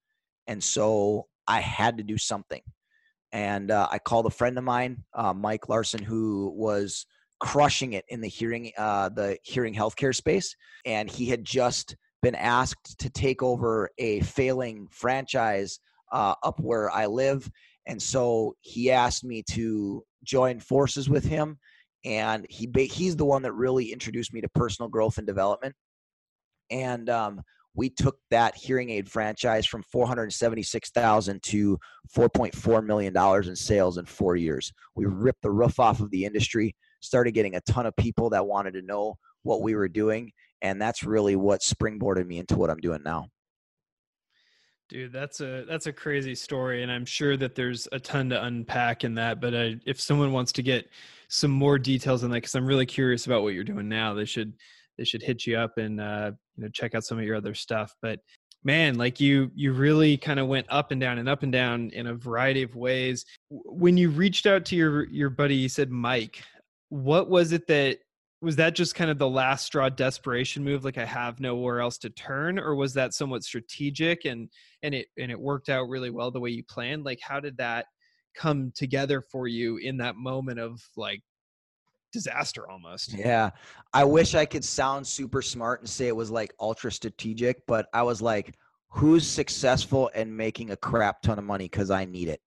And 0.48 0.62
so 0.62 1.28
I 1.46 1.60
had 1.60 1.96
to 1.98 2.02
do 2.02 2.18
something. 2.18 2.60
And 3.32 3.70
uh, 3.70 3.88
I 3.90 3.98
called 3.98 4.26
a 4.26 4.30
friend 4.30 4.58
of 4.58 4.64
mine, 4.64 5.04
uh, 5.14 5.32
Mike 5.32 5.68
Larson, 5.68 6.02
who 6.02 6.52
was 6.56 7.06
crushing 7.38 7.92
it 7.94 8.04
in 8.08 8.20
the 8.20 8.28
hearing, 8.28 8.72
uh, 8.76 9.08
the 9.08 9.38
hearing 9.42 9.74
healthcare 9.74 10.14
space. 10.14 10.54
And 10.84 11.08
he 11.08 11.26
had 11.26 11.44
just 11.44 11.96
been 12.22 12.34
asked 12.34 12.98
to 12.98 13.10
take 13.10 13.42
over 13.42 13.90
a 13.98 14.20
failing 14.20 14.88
franchise 14.90 15.80
uh, 16.12 16.34
up 16.42 16.60
where 16.60 16.90
I 16.90 17.06
live. 17.06 17.50
And 17.86 18.00
so 18.00 18.54
he 18.60 18.90
asked 18.90 19.24
me 19.24 19.42
to 19.52 20.04
join 20.22 20.60
forces 20.60 21.08
with 21.08 21.24
him. 21.24 21.58
And 22.04 22.46
he 22.48 22.68
he's 22.86 23.16
the 23.16 23.24
one 23.24 23.42
that 23.42 23.52
really 23.52 23.92
introduced 23.92 24.32
me 24.32 24.40
to 24.40 24.48
personal 24.50 24.88
growth 24.88 25.18
and 25.18 25.26
development. 25.26 25.74
And 26.70 27.10
um, 27.10 27.42
we 27.74 27.88
took 27.88 28.18
that 28.30 28.56
hearing 28.56 28.90
aid 28.90 29.10
franchise 29.10 29.66
from 29.66 29.82
476,000 29.84 31.42
to 31.42 31.78
4.4 32.16 32.84
million 32.84 33.12
dollars 33.12 33.48
in 33.48 33.56
sales 33.56 33.98
in 33.98 34.06
4 34.06 34.36
years. 34.36 34.72
We 34.96 35.06
ripped 35.06 35.42
the 35.42 35.50
roof 35.50 35.78
off 35.78 36.00
of 36.00 36.10
the 36.10 36.24
industry, 36.24 36.74
started 37.00 37.32
getting 37.32 37.54
a 37.54 37.60
ton 37.62 37.86
of 37.86 37.94
people 37.96 38.30
that 38.30 38.46
wanted 38.46 38.74
to 38.74 38.82
know 38.82 39.16
what 39.42 39.62
we 39.62 39.74
were 39.74 39.88
doing, 39.88 40.32
and 40.62 40.80
that's 40.80 41.04
really 41.04 41.36
what 41.36 41.60
springboarded 41.60 42.26
me 42.26 42.38
into 42.38 42.56
what 42.56 42.70
I'm 42.70 42.80
doing 42.80 43.02
now. 43.04 43.28
Dude, 44.88 45.12
that's 45.12 45.40
a 45.40 45.64
that's 45.68 45.86
a 45.86 45.92
crazy 45.92 46.34
story, 46.34 46.82
and 46.82 46.90
I'm 46.90 47.04
sure 47.04 47.36
that 47.36 47.54
there's 47.54 47.86
a 47.92 48.00
ton 48.00 48.28
to 48.30 48.44
unpack 48.44 49.04
in 49.04 49.14
that. 49.14 49.40
But 49.40 49.54
I, 49.54 49.76
if 49.86 50.00
someone 50.00 50.32
wants 50.32 50.50
to 50.52 50.64
get 50.64 50.90
some 51.28 51.52
more 51.52 51.78
details 51.78 52.24
on 52.24 52.30
that, 52.30 52.38
because 52.38 52.56
I'm 52.56 52.66
really 52.66 52.86
curious 52.86 53.26
about 53.26 53.42
what 53.44 53.54
you're 53.54 53.62
doing 53.62 53.88
now, 53.88 54.14
they 54.14 54.24
should 54.24 54.54
they 55.00 55.04
should 55.06 55.22
hit 55.22 55.46
you 55.46 55.56
up 55.56 55.78
and 55.78 55.98
uh, 55.98 56.30
you 56.56 56.62
know 56.62 56.68
check 56.68 56.94
out 56.94 57.04
some 57.04 57.18
of 57.18 57.24
your 57.24 57.34
other 57.34 57.54
stuff. 57.54 57.96
But 58.02 58.20
man, 58.62 58.96
like 58.96 59.18
you 59.18 59.50
you 59.54 59.72
really 59.72 60.18
kind 60.18 60.38
of 60.38 60.46
went 60.46 60.66
up 60.68 60.90
and 60.90 61.00
down 61.00 61.18
and 61.18 61.26
up 61.26 61.42
and 61.42 61.50
down 61.50 61.88
in 61.94 62.06
a 62.06 62.14
variety 62.14 62.62
of 62.62 62.76
ways. 62.76 63.24
When 63.48 63.96
you 63.96 64.10
reached 64.10 64.46
out 64.46 64.66
to 64.66 64.76
your 64.76 65.08
your 65.08 65.30
buddy, 65.30 65.56
you 65.56 65.70
said 65.70 65.90
Mike. 65.90 66.42
What 66.90 67.30
was 67.30 67.52
it 67.52 67.66
that 67.68 67.98
was 68.42 68.56
that 68.56 68.74
just 68.74 68.94
kind 68.94 69.10
of 69.10 69.18
the 69.18 69.28
last 69.28 69.64
straw 69.66 69.90
desperation 69.90 70.64
move 70.64 70.82
like 70.82 70.96
i 70.96 71.04
have 71.04 71.40
nowhere 71.40 71.78
else 71.78 71.98
to 71.98 72.08
turn 72.08 72.58
or 72.58 72.74
was 72.74 72.94
that 72.94 73.12
somewhat 73.12 73.44
strategic 73.44 74.24
and 74.24 74.48
and 74.82 74.94
it 74.94 75.08
and 75.18 75.30
it 75.30 75.38
worked 75.38 75.68
out 75.68 75.90
really 75.90 76.08
well 76.08 76.30
the 76.30 76.40
way 76.40 76.48
you 76.48 76.64
planned 76.64 77.04
like 77.04 77.18
how 77.20 77.38
did 77.38 77.54
that 77.58 77.84
come 78.34 78.72
together 78.74 79.22
for 79.30 79.46
you 79.46 79.76
in 79.76 79.98
that 79.98 80.16
moment 80.16 80.58
of 80.58 80.80
like 80.96 81.20
disaster 82.12 82.68
almost. 82.68 83.12
Yeah. 83.12 83.50
I 83.92 84.04
wish 84.04 84.34
I 84.34 84.44
could 84.44 84.64
sound 84.64 85.06
super 85.06 85.42
smart 85.42 85.80
and 85.80 85.88
say 85.88 86.06
it 86.06 86.16
was 86.16 86.30
like 86.30 86.54
ultra 86.60 86.90
strategic, 86.92 87.66
but 87.66 87.86
I 87.92 88.02
was 88.02 88.20
like, 88.20 88.54
who's 88.88 89.26
successful 89.26 90.10
and 90.14 90.36
making 90.36 90.70
a 90.70 90.76
crap 90.76 91.22
ton 91.22 91.38
of 91.38 91.44
money 91.44 91.64
because 91.64 91.90
I 91.90 92.04
need 92.04 92.28
it. 92.28 92.40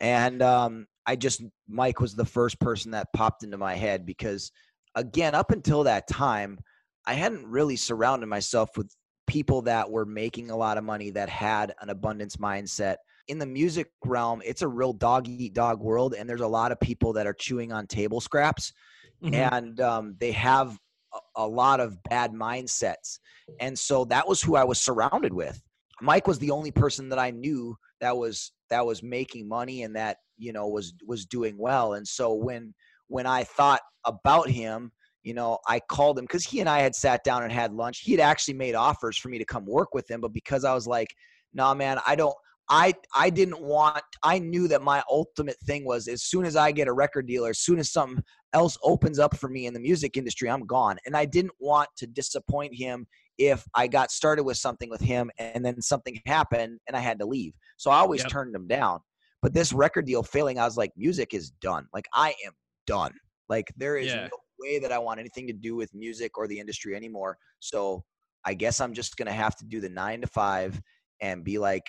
And 0.00 0.42
um, 0.42 0.86
I 1.06 1.16
just, 1.16 1.42
Mike 1.66 2.00
was 2.00 2.14
the 2.14 2.24
first 2.24 2.60
person 2.60 2.92
that 2.92 3.12
popped 3.14 3.42
into 3.42 3.58
my 3.58 3.74
head 3.74 4.06
because, 4.06 4.52
again, 4.94 5.34
up 5.34 5.50
until 5.50 5.84
that 5.84 6.06
time, 6.06 6.58
I 7.06 7.14
hadn't 7.14 7.46
really 7.46 7.76
surrounded 7.76 8.26
myself 8.26 8.76
with 8.76 8.94
people 9.26 9.62
that 9.62 9.90
were 9.90 10.04
making 10.06 10.50
a 10.50 10.56
lot 10.56 10.78
of 10.78 10.84
money 10.84 11.10
that 11.10 11.28
had 11.28 11.74
an 11.80 11.88
abundance 11.88 12.36
mindset. 12.36 12.96
In 13.28 13.38
the 13.38 13.46
music 13.46 13.90
realm, 14.04 14.42
it's 14.44 14.62
a 14.62 14.68
real 14.68 14.92
dog 14.92 15.28
eat 15.28 15.54
dog 15.54 15.80
world, 15.80 16.14
and 16.14 16.28
there's 16.28 16.40
a 16.40 16.46
lot 16.46 16.72
of 16.72 16.80
people 16.80 17.14
that 17.14 17.26
are 17.26 17.34
chewing 17.34 17.72
on 17.72 17.86
table 17.86 18.20
scraps 18.20 18.72
mm-hmm. 19.22 19.34
and 19.34 19.80
um, 19.80 20.16
they 20.18 20.32
have 20.32 20.78
a, 21.14 21.18
a 21.36 21.46
lot 21.46 21.80
of 21.80 22.02
bad 22.04 22.32
mindsets. 22.32 23.18
And 23.60 23.78
so 23.78 24.04
that 24.06 24.28
was 24.28 24.42
who 24.42 24.56
I 24.56 24.64
was 24.64 24.80
surrounded 24.80 25.32
with. 25.32 25.60
Mike 26.00 26.26
was 26.26 26.38
the 26.38 26.50
only 26.50 26.70
person 26.70 27.08
that 27.08 27.18
I 27.18 27.30
knew 27.30 27.76
that 28.00 28.16
was 28.16 28.52
that 28.70 28.84
was 28.84 29.02
making 29.02 29.48
money 29.48 29.82
and 29.82 29.96
that 29.96 30.18
you 30.36 30.52
know 30.52 30.68
was 30.68 30.94
was 31.06 31.26
doing 31.26 31.56
well. 31.58 31.94
And 31.94 32.06
so 32.06 32.34
when 32.34 32.74
when 33.08 33.26
I 33.26 33.44
thought 33.44 33.80
about 34.04 34.48
him, 34.48 34.92
you 35.22 35.34
know, 35.34 35.58
I 35.66 35.80
called 35.80 36.18
him 36.18 36.24
because 36.24 36.44
he 36.44 36.60
and 36.60 36.68
I 36.68 36.80
had 36.80 36.94
sat 36.94 37.24
down 37.24 37.42
and 37.42 37.52
had 37.52 37.72
lunch. 37.72 38.00
He 38.00 38.12
had 38.12 38.20
actually 38.20 38.54
made 38.54 38.74
offers 38.74 39.18
for 39.18 39.28
me 39.28 39.38
to 39.38 39.44
come 39.44 39.66
work 39.66 39.94
with 39.94 40.08
him, 40.10 40.20
but 40.20 40.32
because 40.32 40.64
I 40.64 40.74
was 40.74 40.86
like, 40.86 41.08
"Nah, 41.52 41.74
man, 41.74 41.98
I 42.06 42.14
don't." 42.14 42.34
I 42.70 42.94
I 43.14 43.30
didn't 43.30 43.60
want. 43.60 44.02
I 44.22 44.38
knew 44.38 44.68
that 44.68 44.82
my 44.82 45.02
ultimate 45.10 45.56
thing 45.64 45.84
was 45.84 46.08
as 46.08 46.22
soon 46.22 46.44
as 46.44 46.56
I 46.56 46.72
get 46.72 46.88
a 46.88 46.92
record 46.92 47.26
deal, 47.26 47.46
or 47.46 47.50
as 47.50 47.60
soon 47.60 47.78
as 47.78 47.92
something 47.92 48.22
else 48.52 48.76
opens 48.82 49.18
up 49.18 49.36
for 49.36 49.48
me 49.48 49.66
in 49.66 49.74
the 49.74 49.80
music 49.80 50.16
industry, 50.16 50.50
I'm 50.50 50.66
gone. 50.66 50.98
And 51.06 51.16
I 51.16 51.24
didn't 51.24 51.54
want 51.60 51.88
to 51.98 52.06
disappoint 52.06 52.74
him 52.74 53.06
if 53.38 53.64
I 53.74 53.86
got 53.86 54.10
started 54.10 54.42
with 54.42 54.56
something 54.56 54.90
with 54.90 55.00
him 55.00 55.30
and 55.38 55.64
then 55.64 55.80
something 55.80 56.20
happened 56.26 56.80
and 56.88 56.96
I 56.96 57.00
had 57.00 57.18
to 57.20 57.26
leave. 57.26 57.52
So 57.76 57.90
I 57.90 57.98
always 57.98 58.22
yep. 58.22 58.30
turned 58.30 58.54
him 58.54 58.66
down. 58.66 59.00
But 59.42 59.54
this 59.54 59.72
record 59.72 60.06
deal 60.06 60.24
failing, 60.24 60.58
I 60.58 60.64
was 60.64 60.76
like, 60.76 60.90
music 60.96 61.32
is 61.34 61.52
done. 61.62 61.86
Like 61.92 62.06
I 62.14 62.34
am 62.44 62.52
done. 62.86 63.12
Like 63.48 63.72
there 63.76 63.96
is 63.96 64.08
yeah. 64.08 64.22
no 64.22 64.38
way 64.58 64.80
that 64.80 64.90
I 64.90 64.98
want 64.98 65.20
anything 65.20 65.46
to 65.46 65.52
do 65.52 65.76
with 65.76 65.94
music 65.94 66.36
or 66.36 66.48
the 66.48 66.58
industry 66.58 66.96
anymore. 66.96 67.38
So 67.60 68.02
I 68.44 68.54
guess 68.54 68.80
I'm 68.80 68.92
just 68.92 69.16
gonna 69.16 69.32
have 69.32 69.56
to 69.56 69.64
do 69.64 69.80
the 69.80 69.88
nine 69.88 70.20
to 70.22 70.26
five 70.26 70.80
and 71.20 71.44
be 71.44 71.58
like 71.58 71.86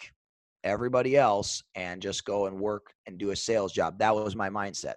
everybody 0.64 1.16
else 1.16 1.64
and 1.76 2.02
just 2.02 2.26
go 2.26 2.48
and 2.48 2.60
work 2.60 2.94
and 3.06 3.18
do 3.18 3.32
a 3.32 3.36
sales 3.36 3.72
job. 3.72 4.00
That 4.00 4.16
was 4.16 4.36
my 4.36 4.50
mindset. 4.50 4.96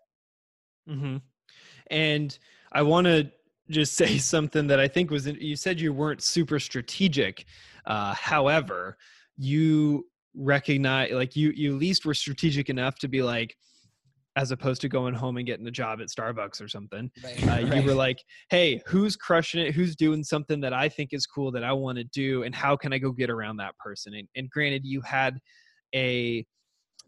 Mm-hmm. 0.88 1.18
And 1.90 2.38
I 2.72 2.83
want 2.83 3.07
to 3.07 3.31
just 3.70 3.94
say 3.96 4.18
something 4.18 4.66
that 4.68 4.81
I 4.81 4.88
think 4.88 5.11
was 5.11 5.27
you 5.27 5.57
said 5.57 5.81
you 5.81 5.92
weren't 5.92 6.22
super 6.22 6.59
strategic. 6.59 7.44
Uh, 7.87 8.14
however, 8.14 8.96
you 9.37 10.07
recognize 10.35 11.12
like 11.12 11.37
you 11.37 11.53
you 11.55 11.75
at 11.75 11.79
least 11.79 12.07
were 12.07 12.14
strategic 12.14 12.70
enough 12.70 12.98
to 12.98 13.09
be 13.09 13.22
like 13.22 13.57
as 14.37 14.51
opposed 14.51 14.81
to 14.81 14.88
going 14.88 15.14
home 15.14 15.37
and 15.37 15.47
getting 15.47 15.66
a 15.66 15.71
job 15.71 16.01
at 16.01 16.09
Starbucks 16.09 16.62
or 16.62 16.68
something. 16.68 17.11
Right, 17.23 17.42
uh, 17.42 17.47
right. 17.47 17.77
You 17.77 17.83
were 17.83 17.95
like, 17.95 18.18
hey, 18.51 18.81
who's 18.87 19.14
crushing 19.14 19.61
it? 19.61 19.75
Who's 19.75 19.95
doing 19.95 20.25
something 20.25 20.61
that 20.61 20.73
I 20.73 20.88
think 20.88 21.11
is 21.12 21.27
cool 21.27 21.53
that 21.53 21.64
I 21.64 21.73
want 21.73 21.99
to 21.99 22.05
do? 22.05 22.42
And 22.42 22.55
how 22.55 22.77
can 22.77 22.92
I 22.92 22.99
go 22.99 23.12
get 23.12 23.29
around 23.29 23.59
that 23.59 23.77
person? 23.79 24.14
And, 24.14 24.27
and 24.35 24.49
granted, 24.49 24.83
you 24.85 25.03
had 25.03 25.38
a 25.95 26.47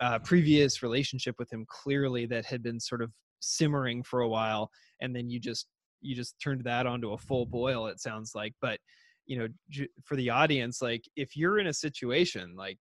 uh, 0.01 0.19
previous 0.19 0.83
relationship 0.83 1.37
with 1.39 1.53
him 1.53 1.65
clearly 1.69 2.27
that 2.27 2.45
had 2.45 2.63
been 2.63 2.81
sort 2.81 3.01
of 3.01 3.11
simmering 3.41 4.03
for 4.03 4.21
a 4.21 4.29
while 4.29 4.71
and 5.01 5.15
then 5.15 5.29
you 5.29 5.39
just 5.39 5.67
you 6.01 6.15
just 6.15 6.35
turned 6.43 6.65
that 6.65 6.87
onto 6.87 7.13
a 7.13 7.19
full 7.19 7.47
boil 7.47 7.87
it 7.87 8.01
sounds 8.01 8.33
like 8.35 8.53
but 8.61 8.79
you 9.27 9.39
know 9.39 9.47
for 10.05 10.17
the 10.17 10.31
audience 10.31 10.83
like 10.83 11.03
if 11.17 11.37
you're 11.37 11.59
in 11.59 11.69
a 11.69 11.75
situation 11.75 12.55
like 12.57 12.79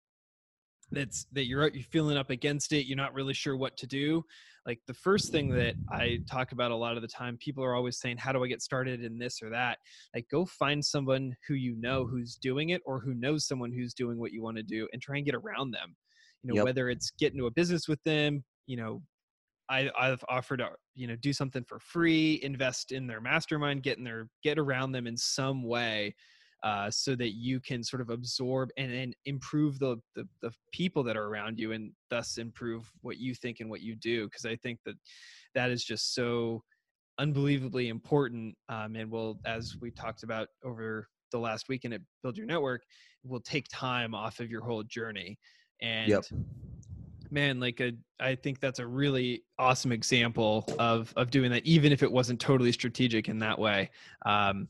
that's 0.92 1.26
that 1.32 1.46
you're 1.46 1.68
you're 1.68 1.82
feeling 1.84 2.16
up 2.16 2.30
against 2.30 2.72
it 2.72 2.86
you're 2.86 2.96
not 2.96 3.14
really 3.14 3.34
sure 3.34 3.56
what 3.56 3.76
to 3.76 3.86
do 3.86 4.22
like 4.66 4.80
the 4.86 4.94
first 4.94 5.32
thing 5.32 5.48
that 5.48 5.74
i 5.90 6.18
talk 6.30 6.52
about 6.52 6.70
a 6.70 6.76
lot 6.76 6.96
of 6.96 7.02
the 7.02 7.08
time 7.08 7.36
people 7.38 7.64
are 7.64 7.74
always 7.74 7.98
saying 7.98 8.16
how 8.16 8.32
do 8.32 8.42
i 8.42 8.46
get 8.46 8.62
started 8.62 9.02
in 9.02 9.18
this 9.18 9.42
or 9.42 9.50
that 9.50 9.78
like 10.14 10.26
go 10.30 10.44
find 10.44 10.84
someone 10.84 11.34
who 11.46 11.54
you 11.54 11.74
know 11.76 12.06
who's 12.06 12.36
doing 12.36 12.70
it 12.70 12.82
or 12.86 13.00
who 13.00 13.14
knows 13.14 13.46
someone 13.46 13.72
who's 13.72 13.94
doing 13.94 14.18
what 14.18 14.32
you 14.32 14.42
want 14.42 14.56
to 14.56 14.62
do 14.62 14.88
and 14.92 15.02
try 15.02 15.16
and 15.16 15.26
get 15.26 15.34
around 15.34 15.72
them 15.72 15.96
you 16.42 16.48
know 16.48 16.54
yep. 16.56 16.64
whether 16.64 16.88
it's 16.88 17.10
get 17.18 17.32
into 17.32 17.46
a 17.46 17.50
business 17.50 17.88
with 17.88 18.02
them 18.04 18.44
you 18.66 18.76
know 18.76 19.02
I, 19.68 19.90
I've 19.98 20.24
offered 20.28 20.58
to 20.58 20.70
you 20.94 21.06
know 21.08 21.16
do 21.16 21.32
something 21.32 21.64
for 21.64 21.80
free, 21.80 22.40
invest 22.44 22.92
in 22.92 23.08
their 23.08 23.20
mastermind, 23.20 23.82
get 23.82 23.98
in 23.98 24.04
their 24.04 24.28
get 24.44 24.60
around 24.60 24.92
them 24.92 25.08
in 25.08 25.16
some 25.16 25.64
way, 25.64 26.14
uh, 26.62 26.90
so 26.90 27.14
that 27.14 27.34
you 27.34 27.60
can 27.60 27.82
sort 27.82 28.00
of 28.00 28.10
absorb 28.10 28.70
and, 28.76 28.90
and 28.92 29.14
improve 29.24 29.78
the, 29.78 29.96
the, 30.14 30.26
the 30.42 30.50
people 30.72 31.02
that 31.04 31.16
are 31.16 31.26
around 31.26 31.58
you, 31.58 31.72
and 31.72 31.92
thus 32.10 32.38
improve 32.38 32.90
what 33.02 33.18
you 33.18 33.34
think 33.34 33.60
and 33.60 33.70
what 33.70 33.82
you 33.82 33.94
do. 33.96 34.24
Because 34.24 34.44
I 34.44 34.56
think 34.56 34.80
that 34.84 34.96
that 35.54 35.70
is 35.70 35.84
just 35.84 36.14
so 36.14 36.62
unbelievably 37.18 37.88
important, 37.88 38.54
um, 38.68 38.96
and 38.96 39.10
will, 39.10 39.38
as 39.44 39.76
we 39.80 39.90
talked 39.90 40.22
about 40.22 40.48
over 40.64 41.08
the 41.32 41.38
last 41.38 41.68
weekend 41.68 41.94
at 41.94 42.00
Build 42.22 42.36
Your 42.36 42.46
Network, 42.46 42.82
will 43.24 43.40
take 43.40 43.66
time 43.68 44.14
off 44.14 44.40
of 44.40 44.50
your 44.50 44.62
whole 44.62 44.82
journey. 44.82 45.38
And 45.82 46.08
yep 46.08 46.24
man 47.30 47.60
like 47.60 47.80
a 47.80 47.92
i 48.20 48.34
think 48.34 48.60
that's 48.60 48.78
a 48.78 48.86
really 48.86 49.42
awesome 49.58 49.92
example 49.92 50.64
of 50.78 51.12
of 51.16 51.30
doing 51.30 51.50
that 51.50 51.64
even 51.64 51.92
if 51.92 52.02
it 52.02 52.10
wasn't 52.10 52.38
totally 52.40 52.72
strategic 52.72 53.28
in 53.28 53.38
that 53.38 53.58
way 53.58 53.90
um 54.24 54.68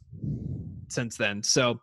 since 0.88 1.16
then 1.16 1.42
so 1.42 1.80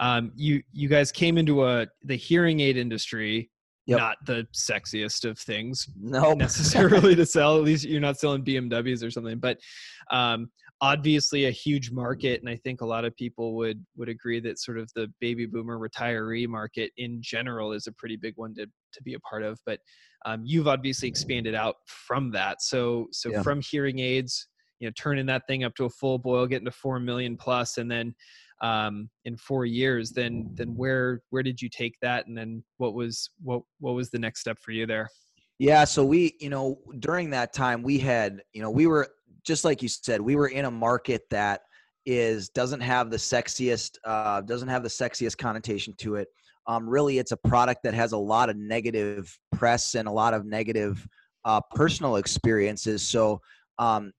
um 0.00 0.32
you 0.34 0.62
you 0.72 0.88
guys 0.88 1.10
came 1.12 1.38
into 1.38 1.64
a 1.64 1.86
the 2.02 2.16
hearing 2.16 2.60
aid 2.60 2.76
industry 2.76 3.50
Yep. 3.88 3.98
not 4.00 4.16
the 4.26 4.46
sexiest 4.52 5.24
of 5.24 5.38
things 5.38 5.86
no 5.96 6.20
nope. 6.20 6.38
necessarily 6.38 7.14
to 7.14 7.24
sell 7.36 7.56
at 7.56 7.62
least 7.62 7.84
you're 7.84 8.00
not 8.00 8.18
selling 8.18 8.44
bmws 8.44 9.04
or 9.04 9.12
something 9.12 9.38
but 9.38 9.58
um, 10.10 10.50
obviously 10.80 11.46
a 11.46 11.52
huge 11.52 11.92
market 11.92 12.40
and 12.40 12.50
i 12.50 12.56
think 12.56 12.80
a 12.80 12.86
lot 12.86 13.04
of 13.04 13.16
people 13.16 13.54
would 13.54 13.84
would 13.96 14.08
agree 14.08 14.40
that 14.40 14.58
sort 14.58 14.76
of 14.76 14.90
the 14.96 15.06
baby 15.20 15.46
boomer 15.46 15.78
retiree 15.78 16.48
market 16.48 16.90
in 16.96 17.18
general 17.22 17.72
is 17.72 17.86
a 17.86 17.92
pretty 17.92 18.16
big 18.16 18.34
one 18.36 18.52
to 18.54 18.66
to 18.92 19.02
be 19.04 19.14
a 19.14 19.20
part 19.20 19.44
of 19.44 19.58
but 19.64 19.78
um, 20.24 20.42
you've 20.44 20.66
obviously 20.66 21.08
expanded 21.08 21.54
out 21.54 21.76
from 21.86 22.32
that 22.32 22.60
so 22.60 23.06
so 23.12 23.30
yeah. 23.30 23.42
from 23.42 23.60
hearing 23.60 24.00
aids 24.00 24.48
you 24.80 24.88
know 24.88 24.92
turning 24.96 25.26
that 25.26 25.42
thing 25.46 25.64
up 25.64 25.74
to 25.74 25.84
a 25.84 25.90
full 25.90 26.18
boil 26.18 26.46
getting 26.46 26.66
to 26.66 26.70
4 26.70 27.00
million 27.00 27.36
plus 27.36 27.78
and 27.78 27.90
then 27.90 28.14
um, 28.62 29.10
in 29.24 29.36
four 29.36 29.66
years 29.66 30.12
then 30.12 30.48
then 30.54 30.68
where 30.76 31.20
where 31.30 31.42
did 31.42 31.60
you 31.60 31.68
take 31.68 31.94
that? 32.00 32.26
And 32.26 32.36
then 32.36 32.64
what 32.78 32.94
was 32.94 33.30
what 33.42 33.62
what 33.80 33.94
was 33.94 34.10
the 34.10 34.18
next 34.18 34.40
step 34.40 34.58
for 34.60 34.72
you 34.72 34.86
there? 34.86 35.08
Yeah 35.58 35.84
so 35.84 36.04
we 36.04 36.36
you 36.40 36.50
know 36.50 36.78
during 36.98 37.30
that 37.30 37.52
time 37.52 37.82
we 37.82 37.98
had 37.98 38.42
you 38.52 38.62
know 38.62 38.70
we 38.70 38.86
were 38.86 39.08
just 39.44 39.64
like 39.64 39.82
you 39.82 39.88
said, 39.88 40.20
we 40.20 40.36
were 40.36 40.48
in 40.48 40.64
a 40.64 40.70
market 40.70 41.22
that 41.30 41.62
is 42.04 42.48
doesn't 42.48 42.80
have 42.80 43.10
the 43.10 43.16
sexiest 43.16 43.98
uh, 44.04 44.40
doesn't 44.40 44.68
have 44.68 44.82
the 44.82 44.88
sexiest 44.88 45.36
connotation 45.36 45.94
to 45.98 46.16
it. 46.16 46.28
um, 46.66 46.88
really 46.88 47.18
it's 47.18 47.32
a 47.32 47.36
product 47.36 47.82
that 47.84 47.94
has 47.94 48.12
a 48.12 48.16
lot 48.18 48.48
of 48.48 48.56
negative 48.56 49.38
press 49.52 49.94
and 49.94 50.08
a 50.08 50.10
lot 50.10 50.34
of 50.34 50.44
negative 50.46 51.06
uh, 51.44 51.60
personal 51.74 52.16
experiences. 52.16 53.02
So 53.02 53.40
um, 53.78 54.12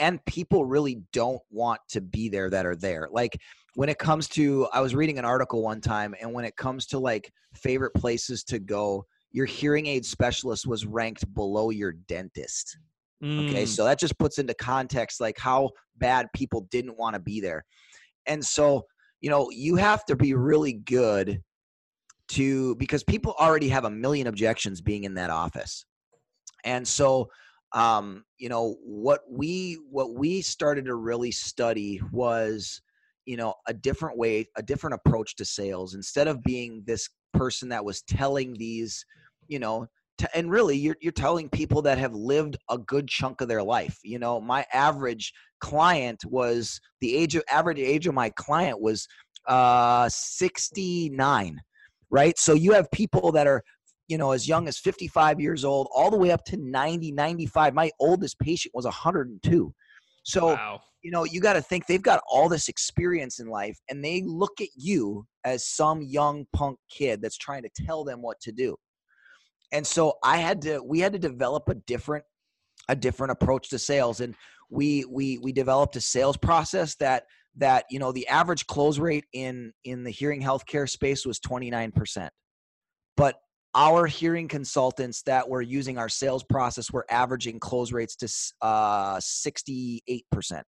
and 0.00 0.24
people 0.24 0.64
really 0.64 1.02
don't 1.12 1.42
want 1.50 1.80
to 1.90 2.00
be 2.00 2.28
there 2.28 2.50
that 2.50 2.66
are 2.66 2.74
there. 2.74 3.08
Like 3.12 3.38
when 3.74 3.88
it 3.88 3.98
comes 3.98 4.28
to 4.28 4.66
i 4.72 4.80
was 4.80 4.94
reading 4.94 5.18
an 5.18 5.24
article 5.24 5.62
one 5.62 5.80
time 5.80 6.14
and 6.20 6.32
when 6.32 6.44
it 6.44 6.56
comes 6.56 6.86
to 6.86 6.98
like 6.98 7.32
favorite 7.54 7.94
places 7.94 8.42
to 8.44 8.58
go 8.58 9.04
your 9.32 9.46
hearing 9.46 9.86
aid 9.86 10.04
specialist 10.04 10.66
was 10.66 10.86
ranked 10.86 11.32
below 11.34 11.70
your 11.70 11.92
dentist. 11.92 12.78
Okay 13.22 13.64
Mm. 13.64 13.68
so 13.68 13.84
that 13.84 13.98
just 13.98 14.18
puts 14.18 14.38
into 14.38 14.54
context 14.54 15.20
like 15.20 15.38
how 15.38 15.70
bad 15.96 16.26
people 16.34 16.66
didn't 16.70 16.98
want 16.98 17.14
to 17.14 17.20
be 17.20 17.38
there. 17.40 17.64
And 18.26 18.44
so 18.44 18.86
you 19.20 19.28
know 19.28 19.50
you 19.50 19.76
have 19.76 20.04
to 20.06 20.16
be 20.16 20.32
really 20.34 20.72
good 20.72 21.42
to 22.28 22.74
because 22.76 23.04
people 23.04 23.34
already 23.38 23.68
have 23.68 23.84
a 23.84 23.90
million 23.90 24.26
objections 24.26 24.80
being 24.80 25.04
in 25.04 25.14
that 25.14 25.30
office. 25.30 25.84
And 26.64 26.86
so 26.88 27.28
um 27.72 28.24
you 28.38 28.48
know 28.48 28.76
what 28.82 29.20
we 29.30 29.78
what 29.90 30.14
we 30.14 30.40
started 30.40 30.84
to 30.84 30.94
really 30.96 31.30
study 31.30 32.00
was 32.10 32.82
you 33.26 33.36
know 33.36 33.54
a 33.68 33.74
different 33.74 34.18
way 34.18 34.46
a 34.56 34.62
different 34.62 34.94
approach 34.94 35.36
to 35.36 35.44
sales. 35.44 35.94
Instead 35.94 36.26
of 36.28 36.42
being 36.42 36.82
this 36.86 37.08
person 37.32 37.68
that 37.68 37.84
was 37.84 38.02
telling 38.02 38.54
these 38.54 39.04
you 39.46 39.58
know 39.58 39.86
t- 40.18 40.26
and 40.34 40.50
really 40.50 40.76
you're, 40.76 40.96
you're 41.00 41.12
telling 41.12 41.48
people 41.48 41.82
that 41.82 41.98
have 41.98 42.14
lived 42.14 42.56
a 42.70 42.78
good 42.78 43.08
chunk 43.08 43.40
of 43.40 43.48
their 43.48 43.62
life. 43.62 43.98
You 44.02 44.18
know 44.18 44.40
my 44.40 44.66
average 44.72 45.32
client 45.60 46.24
was 46.24 46.80
the 47.00 47.16
age 47.16 47.36
of 47.36 47.44
average 47.48 47.78
age 47.78 48.06
of 48.06 48.14
my 48.14 48.30
client 48.30 48.80
was 48.80 49.06
uh 49.46 50.08
69 50.08 51.60
right? 52.10 52.36
So 52.38 52.54
you 52.54 52.72
have 52.72 52.90
people 52.90 53.32
that 53.32 53.46
are 53.46 53.62
you 54.10 54.18
know 54.18 54.32
as 54.32 54.48
young 54.48 54.66
as 54.66 54.76
55 54.76 55.40
years 55.40 55.64
old 55.64 55.88
all 55.94 56.10
the 56.10 56.16
way 56.16 56.32
up 56.32 56.44
to 56.46 56.56
90 56.56 57.12
95 57.12 57.74
my 57.74 57.90
oldest 58.00 58.38
patient 58.40 58.74
was 58.74 58.84
102 58.84 59.72
so 60.24 60.48
wow. 60.48 60.80
you 61.02 61.10
know 61.12 61.24
you 61.24 61.40
got 61.40 61.52
to 61.54 61.62
think 61.62 61.86
they've 61.86 62.02
got 62.02 62.20
all 62.28 62.48
this 62.48 62.68
experience 62.68 63.38
in 63.38 63.46
life 63.46 63.78
and 63.88 64.04
they 64.04 64.22
look 64.26 64.60
at 64.60 64.68
you 64.74 65.24
as 65.44 65.66
some 65.66 66.02
young 66.02 66.44
punk 66.52 66.76
kid 66.90 67.22
that's 67.22 67.38
trying 67.38 67.62
to 67.62 67.70
tell 67.86 68.04
them 68.04 68.20
what 68.20 68.38
to 68.40 68.52
do. 68.52 68.76
And 69.72 69.86
so 69.86 70.14
i 70.24 70.36
had 70.38 70.60
to 70.62 70.82
we 70.82 70.98
had 70.98 71.12
to 71.12 71.18
develop 71.18 71.68
a 71.68 71.74
different 71.74 72.24
a 72.88 72.96
different 72.96 73.30
approach 73.30 73.70
to 73.70 73.78
sales 73.78 74.20
and 74.20 74.34
we 74.68 75.04
we 75.04 75.38
we 75.38 75.52
developed 75.52 75.94
a 75.96 76.00
sales 76.00 76.36
process 76.36 76.96
that 76.96 77.24
that 77.56 77.84
you 77.90 78.00
know 78.00 78.10
the 78.10 78.26
average 78.26 78.66
close 78.66 78.98
rate 78.98 79.26
in 79.32 79.72
in 79.84 80.02
the 80.02 80.10
hearing 80.10 80.42
healthcare 80.42 80.88
space 80.88 81.24
was 81.24 81.38
29% 81.40 82.28
but 83.16 83.36
our 83.74 84.06
hearing 84.06 84.48
consultants 84.48 85.22
that 85.22 85.48
were 85.48 85.62
using 85.62 85.96
our 85.96 86.08
sales 86.08 86.42
process 86.42 86.90
were 86.90 87.06
averaging 87.10 87.60
close 87.60 87.92
rates 87.92 88.16
to 88.16 88.26
uh 88.62 89.16
68% 89.18 90.62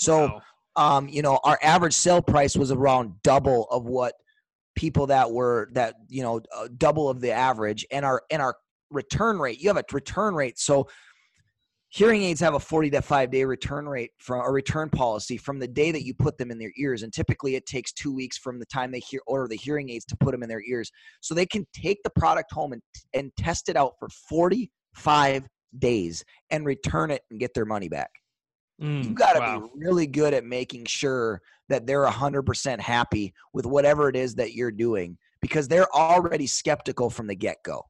so 0.00 0.18
Wow. 0.26 0.42
um, 0.76 1.08
you 1.08 1.20
know, 1.20 1.38
our 1.44 1.58
average 1.62 1.92
sale 1.92 2.22
price 2.22 2.56
was 2.56 2.70
around 2.70 3.22
double 3.22 3.64
of 3.70 3.84
what 3.84 4.14
people 4.74 5.08
that 5.08 5.30
were 5.30 5.68
that 5.72 5.96
you 6.08 6.22
know 6.22 6.40
uh, 6.56 6.68
double 6.78 7.10
of 7.10 7.20
the 7.20 7.32
average, 7.32 7.86
and 7.90 8.04
our 8.04 8.22
and 8.30 8.40
our 8.40 8.56
return 8.90 9.38
rate. 9.38 9.60
You 9.60 9.68
have 9.68 9.76
a 9.76 9.84
return 9.92 10.34
rate, 10.34 10.58
so 10.58 10.88
hearing 11.90 12.22
aids 12.22 12.40
have 12.40 12.54
a 12.54 12.60
40 12.60 12.90
to 12.90 13.02
5 13.02 13.30
day 13.30 13.44
return 13.44 13.88
rate 13.88 14.12
from 14.18 14.40
a 14.40 14.50
return 14.50 14.88
policy 14.88 15.36
from 15.36 15.58
the 15.58 15.68
day 15.68 15.90
that 15.92 16.04
you 16.04 16.14
put 16.14 16.38
them 16.38 16.50
in 16.50 16.58
their 16.58 16.72
ears 16.78 17.02
and 17.02 17.12
typically 17.12 17.56
it 17.56 17.66
takes 17.66 17.92
two 17.92 18.14
weeks 18.14 18.38
from 18.38 18.58
the 18.58 18.66
time 18.66 18.90
they 18.90 19.00
hear 19.00 19.20
order 19.26 19.48
the 19.48 19.56
hearing 19.56 19.90
aids 19.90 20.04
to 20.04 20.16
put 20.16 20.32
them 20.32 20.42
in 20.42 20.48
their 20.48 20.62
ears 20.66 20.90
so 21.20 21.34
they 21.34 21.46
can 21.46 21.66
take 21.72 21.98
the 22.02 22.10
product 22.10 22.52
home 22.52 22.72
and, 22.72 22.82
and 23.12 23.30
test 23.36 23.68
it 23.68 23.76
out 23.76 23.94
for 23.98 24.08
45 24.08 25.46
days 25.78 26.24
and 26.50 26.64
return 26.64 27.10
it 27.10 27.22
and 27.30 27.40
get 27.40 27.52
their 27.54 27.66
money 27.66 27.88
back 27.88 28.10
Mm, 28.80 29.04
you 29.04 29.14
got 29.14 29.34
to 29.34 29.40
wow. 29.40 29.60
be 29.60 29.86
really 29.86 30.06
good 30.06 30.32
at 30.32 30.44
making 30.44 30.86
sure 30.86 31.42
that 31.68 31.86
they're 31.86 32.06
100% 32.06 32.80
happy 32.80 33.34
with 33.52 33.66
whatever 33.66 34.08
it 34.08 34.16
is 34.16 34.34
that 34.36 34.54
you're 34.54 34.72
doing 34.72 35.18
because 35.42 35.68
they're 35.68 35.94
already 35.94 36.46
skeptical 36.46 37.10
from 37.10 37.26
the 37.26 37.34
get-go 37.34 37.82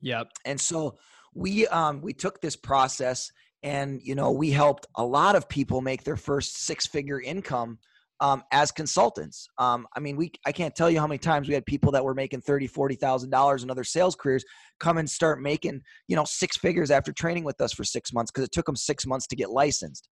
Yep. 0.00 0.28
and 0.46 0.58
so 0.60 0.96
we 1.34 1.66
um 1.68 2.00
we 2.00 2.12
took 2.12 2.40
this 2.40 2.56
process 2.56 3.30
and 3.62 4.00
you 4.02 4.14
know 4.14 4.30
we 4.30 4.50
helped 4.50 4.86
a 4.96 5.04
lot 5.04 5.36
of 5.36 5.48
people 5.48 5.80
make 5.80 6.04
their 6.04 6.16
first 6.16 6.64
six 6.64 6.86
figure 6.86 7.20
income 7.20 7.78
um, 8.20 8.44
as 8.52 8.70
consultants. 8.70 9.48
Um, 9.58 9.86
i 9.96 10.00
mean 10.00 10.16
we 10.16 10.32
i 10.46 10.52
can't 10.52 10.74
tell 10.74 10.90
you 10.90 11.00
how 11.00 11.06
many 11.06 11.18
times 11.18 11.48
we 11.48 11.54
had 11.54 11.66
people 11.66 11.92
that 11.92 12.04
were 12.04 12.14
making 12.14 12.40
30 12.40 12.66
40 12.66 12.94
thousand 12.96 13.30
dollars 13.30 13.62
in 13.62 13.70
other 13.70 13.84
sales 13.84 14.14
careers 14.14 14.44
come 14.78 14.98
and 14.98 15.08
start 15.08 15.40
making 15.40 15.80
you 16.08 16.16
know 16.16 16.24
six 16.24 16.56
figures 16.56 16.90
after 16.90 17.12
training 17.12 17.44
with 17.44 17.60
us 17.60 17.72
for 17.72 17.84
six 17.84 18.12
months 18.12 18.30
because 18.30 18.44
it 18.44 18.52
took 18.52 18.66
them 18.66 18.76
six 18.76 19.06
months 19.06 19.26
to 19.28 19.36
get 19.36 19.50
licensed. 19.50 20.08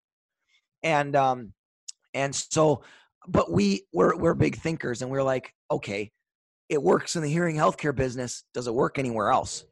And 0.82 1.14
um 1.16 1.52
and 2.14 2.34
so 2.34 2.82
but 3.28 3.52
we 3.52 3.82
we're, 3.92 4.16
we're 4.16 4.34
big 4.34 4.56
thinkers 4.56 5.02
and 5.02 5.10
we're 5.10 5.22
like 5.22 5.52
okay 5.70 6.10
it 6.68 6.82
works 6.82 7.16
in 7.16 7.22
the 7.22 7.28
hearing 7.28 7.56
healthcare 7.56 7.94
business. 7.94 8.44
Does 8.54 8.68
it 8.68 8.74
work 8.74 8.96
anywhere 8.96 9.30
else 9.30 9.64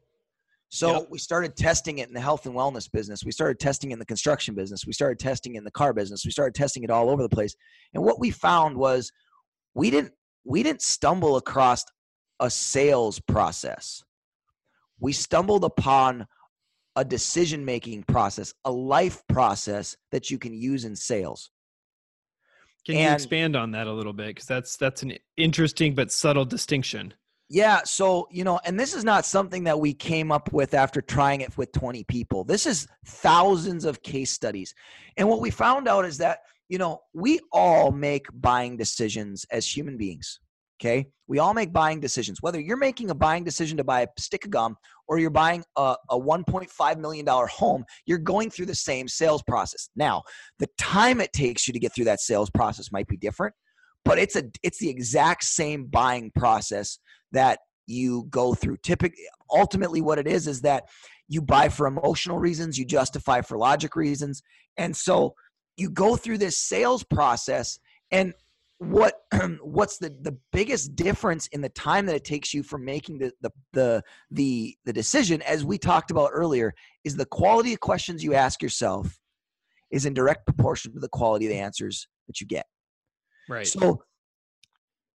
so 0.69 0.99
Yep. 0.99 1.07
we 1.09 1.17
started 1.17 1.55
testing 1.55 1.97
it 1.97 2.07
in 2.07 2.13
the 2.13 2.21
health 2.21 2.45
and 2.45 2.55
wellness 2.55 2.89
business. 2.91 3.25
We 3.25 3.31
started 3.31 3.59
testing 3.59 3.91
in 3.91 3.97
the 3.97 4.05
construction 4.05 4.53
business. 4.53 4.85
We 4.85 4.93
started 4.93 5.17
testing 5.17 5.55
in 5.55 5.63
the 5.63 5.71
car 5.71 5.93
business. 5.93 6.23
We 6.23 6.31
started 6.31 6.53
testing 6.53 6.83
it 6.83 6.91
all 6.91 7.09
over 7.09 7.23
the 7.23 7.29
place. 7.29 7.55
And 7.93 8.03
what 8.03 8.19
we 8.19 8.29
found 8.29 8.77
was 8.77 9.11
we 9.73 9.89
didn't 9.89 10.13
we 10.45 10.63
didn't 10.63 10.81
stumble 10.81 11.35
across 11.37 11.83
a 12.39 12.49
sales 12.49 13.19
process. 13.19 14.03
We 14.99 15.11
stumbled 15.11 15.63
upon 15.65 16.27
a 16.95 17.03
decision 17.03 17.65
making 17.65 18.03
process, 18.03 18.53
a 18.65 18.71
life 18.71 19.23
process 19.27 19.95
that 20.11 20.29
you 20.29 20.37
can 20.37 20.53
use 20.53 20.85
in 20.85 20.95
sales. 20.95 21.49
Can 22.85 22.95
you 22.95 23.09
expand 23.09 23.55
on 23.55 23.71
that 23.71 23.87
a 23.87 23.93
little 23.93 24.13
bit? 24.13 24.27
Because 24.27 24.47
that's 24.47 24.77
that's 24.77 25.01
an 25.03 25.13
interesting 25.35 25.95
but 25.95 26.11
subtle 26.11 26.45
distinction. 26.45 27.13
Yeah, 27.49 27.81
so 27.83 28.27
you 28.29 28.43
know, 28.43 28.59
and 28.63 28.79
this 28.79 28.93
is 28.93 29.03
not 29.03 29.25
something 29.25 29.63
that 29.63 29.79
we 29.79 29.93
came 29.93 30.31
up 30.31 30.53
with 30.53 30.75
after 30.75 31.01
trying 31.01 31.41
it 31.41 31.57
with 31.57 31.71
20 31.71 32.03
people. 32.03 32.43
This 32.43 32.67
is 32.67 32.87
thousands 33.05 33.85
of 33.85 34.03
case 34.03 34.31
studies. 34.31 34.75
And 35.17 35.27
what 35.27 35.41
we 35.41 35.49
found 35.49 35.87
out 35.87 36.05
is 36.05 36.19
that, 36.19 36.39
you 36.67 36.77
know, 36.77 37.01
we 37.13 37.39
all 37.51 37.91
make 37.91 38.27
buying 38.33 38.77
decisions 38.77 39.45
as 39.51 39.65
human 39.65 39.97
beings. 39.97 40.39
Okay? 40.79 41.07
We 41.27 41.39
all 41.39 41.53
make 41.53 41.73
buying 41.73 41.99
decisions. 41.99 42.41
Whether 42.41 42.59
you're 42.59 42.77
making 42.77 43.09
a 43.09 43.15
buying 43.15 43.43
decision 43.43 43.77
to 43.77 43.83
buy 43.83 44.01
a 44.01 44.07
stick 44.17 44.45
of 44.45 44.51
gum 44.51 44.77
or 45.07 45.19
you're 45.19 45.29
buying 45.29 45.63
a, 45.75 45.95
a 46.09 46.17
$1.5 46.17 46.97
million 46.99 47.25
home, 47.27 47.83
you're 48.05 48.17
going 48.17 48.49
through 48.49 48.67
the 48.67 48.75
same 48.75 49.07
sales 49.07 49.43
process. 49.43 49.89
Now, 49.95 50.21
the 50.59 50.69
time 50.77 51.19
it 51.19 51.33
takes 51.33 51.67
you 51.67 51.73
to 51.73 51.79
get 51.79 51.93
through 51.93 52.05
that 52.05 52.21
sales 52.21 52.49
process 52.49 52.91
might 52.91 53.07
be 53.07 53.17
different, 53.17 53.53
but 54.05 54.17
it's 54.17 54.35
a 54.35 54.43
it's 54.63 54.79
the 54.79 54.89
exact 54.89 55.43
same 55.43 55.85
buying 55.85 56.31
process 56.35 56.99
that 57.31 57.59
you 57.87 58.27
go 58.29 58.53
through. 58.53 58.77
Typically, 58.77 59.23
ultimately, 59.51 60.01
what 60.01 60.19
it 60.19 60.27
is 60.27 60.47
is 60.47 60.61
that 60.61 60.85
you 61.27 61.41
buy 61.41 61.69
for 61.69 61.87
emotional 61.87 62.39
reasons, 62.39 62.77
you 62.77 62.85
justify 62.85 63.41
for 63.41 63.57
logic 63.57 63.95
reasons, 63.95 64.41
and 64.77 64.95
so 64.95 65.33
you 65.77 65.89
go 65.89 66.15
through 66.15 66.37
this 66.37 66.57
sales 66.57 67.03
process. 67.03 67.79
And 68.11 68.33
what 68.79 69.15
what's 69.61 69.97
the 69.97 70.15
the 70.21 70.37
biggest 70.51 70.95
difference 70.95 71.47
in 71.47 71.61
the 71.61 71.69
time 71.69 72.05
that 72.05 72.15
it 72.15 72.23
takes 72.23 72.53
you 72.53 72.63
from 72.63 72.85
making 72.85 73.19
the 73.19 73.31
the 73.41 73.51
the 73.73 74.03
the, 74.31 74.77
the 74.85 74.93
decision, 74.93 75.41
as 75.43 75.65
we 75.65 75.77
talked 75.77 76.11
about 76.11 76.31
earlier, 76.33 76.73
is 77.03 77.15
the 77.15 77.25
quality 77.25 77.73
of 77.73 77.79
questions 77.79 78.23
you 78.23 78.33
ask 78.33 78.61
yourself 78.61 79.19
is 79.91 80.05
in 80.05 80.13
direct 80.13 80.45
proportion 80.45 80.93
to 80.93 80.99
the 80.99 81.09
quality 81.09 81.45
of 81.45 81.51
the 81.51 81.57
answers 81.57 82.07
that 82.27 82.39
you 82.39 82.47
get. 82.47 82.65
Right. 83.49 83.67
So 83.67 84.03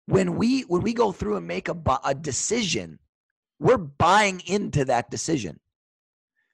when 0.07 0.37
we 0.37 0.63
when 0.63 0.83
we 0.83 0.93
go 0.93 1.13
through 1.13 1.37
and 1.37 1.47
make 1.47 1.69
a 1.69 1.77
a 2.05 2.15
decision, 2.15 2.99
we're 3.59 3.79
buying 3.79 4.43
into 4.47 4.85
that 4.87 5.11
decision. 5.11 5.61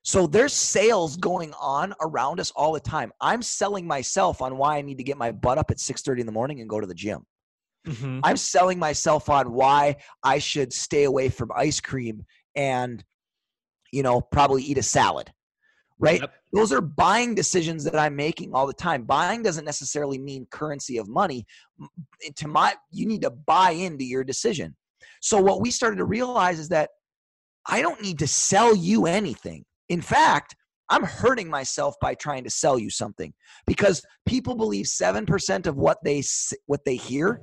So 0.03 0.27
there's 0.27 0.53
sales 0.53 1.17
going 1.17 1.53
on 1.61 1.95
around 2.01 2.39
us 2.39 2.53
all 2.53 2.73
the 2.73 2.81
time. 2.81 3.13
I'm 3.21 3.43
selling 3.43 3.87
myself 3.87 4.41
on 4.41 4.57
why 4.57 4.77
I 4.79 4.83
need 4.83 4.99
to 4.99 5.05
get 5.05 5.19
my 5.19 5.33
butt 5.33 5.59
up 5.59 5.71
at 5.71 5.81
6:30 5.81 6.21
in 6.21 6.27
the 6.27 6.33
morning 6.33 6.61
and 6.61 6.71
go 6.71 6.81
to 6.81 6.87
the 6.87 6.95
gym. 6.95 7.27
Mhm. 7.87 8.21
I'm 8.23 8.37
selling 8.37 8.79
myself 8.79 9.29
on 9.29 9.53
why 9.53 9.97
I 10.23 10.39
should 10.39 10.73
stay 10.73 11.05
away 11.05 11.31
from 11.31 11.51
ice 11.57 11.81
cream 11.81 12.25
and 12.55 13.03
you 13.93 14.03
know, 14.03 14.21
probably 14.21 14.63
eat 14.63 14.79
a 14.79 14.83
salad. 14.83 15.33
Right? 15.99 16.21
Yep. 16.21 16.35
Those 16.53 16.73
are 16.73 16.81
buying 16.81 17.35
decisions 17.35 17.85
that 17.85 17.97
I'm 17.97 18.17
making 18.17 18.55
all 18.55 18.67
the 18.67 18.73
time. 18.73 19.05
Buying 19.05 19.43
doesn't 19.43 19.65
necessarily 19.65 20.19
mean 20.19 20.47
currency 20.51 20.99
of 20.99 21.09
money. 21.09 21.47
To 22.37 22.49
my 22.49 22.75
you 22.91 23.07
need 23.07 23.23
to 23.23 23.31
buy 23.31 23.71
into 23.71 24.05
your 24.05 24.25
decision. 24.25 24.77
So 25.21 25.41
what 25.41 25.61
we 25.61 25.71
started 25.71 25.97
to 25.97 26.05
realize 26.05 26.59
is 26.59 26.69
that 26.71 26.91
I 27.67 27.83
don't 27.83 28.03
need 28.03 28.19
to 28.21 28.27
sell 28.27 28.75
you 28.75 29.07
anything. 29.07 29.65
In 29.89 30.01
fact, 30.01 30.57
I'm 30.89 31.05
hurting 31.05 31.49
myself 31.49 31.95
by 32.01 32.15
trying 32.15 32.43
to 32.45 32.51
sell 32.51 32.79
you 32.79 32.91
something 32.91 33.33
because 33.67 34.03
people 34.27 34.57
believe 34.57 34.87
7% 34.87 35.67
of 35.67 35.77
what 35.77 35.99
they 36.05 36.23
what 36.67 36.85
they 36.85 36.97
hear, 36.97 37.43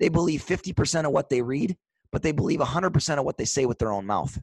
they 0.00 0.08
believe 0.08 0.42
50% 0.42 1.04
of 1.04 1.12
what 1.12 1.30
they 1.30 1.40
read, 1.40 1.76
but 2.10 2.22
they 2.22 2.32
believe 2.32 2.58
100% 2.58 3.18
of 3.18 3.24
what 3.24 3.38
they 3.38 3.44
say 3.44 3.64
with 3.64 3.78
their 3.78 3.92
own 3.92 4.06
mouth. 4.06 4.36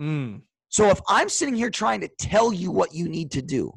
Mm. 0.00 0.42
So 0.70 0.88
if 0.88 1.00
I'm 1.08 1.28
sitting 1.28 1.56
here 1.56 1.70
trying 1.70 2.00
to 2.00 2.08
tell 2.18 2.52
you 2.52 2.70
what 2.70 2.94
you 2.94 3.08
need 3.08 3.32
to 3.32 3.42
do, 3.42 3.72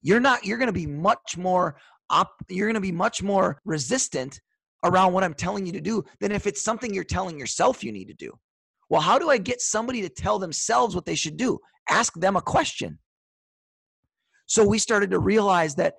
you're 0.00 0.20
not 0.20 0.44
you're 0.44 0.58
going 0.58 0.68
to 0.68 0.72
be 0.72 0.86
much 0.86 1.36
more 1.36 1.76
op, 2.10 2.30
you're 2.48 2.66
going 2.66 2.74
to 2.74 2.80
be 2.80 2.92
much 2.92 3.22
more 3.22 3.60
resistant 3.64 4.40
around 4.84 5.12
what 5.12 5.22
I'm 5.22 5.34
telling 5.34 5.66
you 5.66 5.72
to 5.72 5.80
do 5.80 6.02
than 6.20 6.32
if 6.32 6.46
it's 6.46 6.62
something 6.62 6.92
you're 6.92 7.04
telling 7.04 7.38
yourself 7.38 7.84
you 7.84 7.92
need 7.92 8.06
to 8.06 8.14
do. 8.14 8.32
Well, 8.88 9.00
how 9.00 9.18
do 9.18 9.30
I 9.30 9.38
get 9.38 9.60
somebody 9.60 10.02
to 10.02 10.08
tell 10.08 10.38
themselves 10.38 10.94
what 10.94 11.06
they 11.06 11.14
should 11.14 11.36
do? 11.36 11.58
Ask 11.88 12.14
them 12.14 12.36
a 12.36 12.42
question. 12.42 12.98
So 14.46 14.66
we 14.66 14.78
started 14.78 15.10
to 15.10 15.18
realize 15.18 15.74
that 15.76 15.94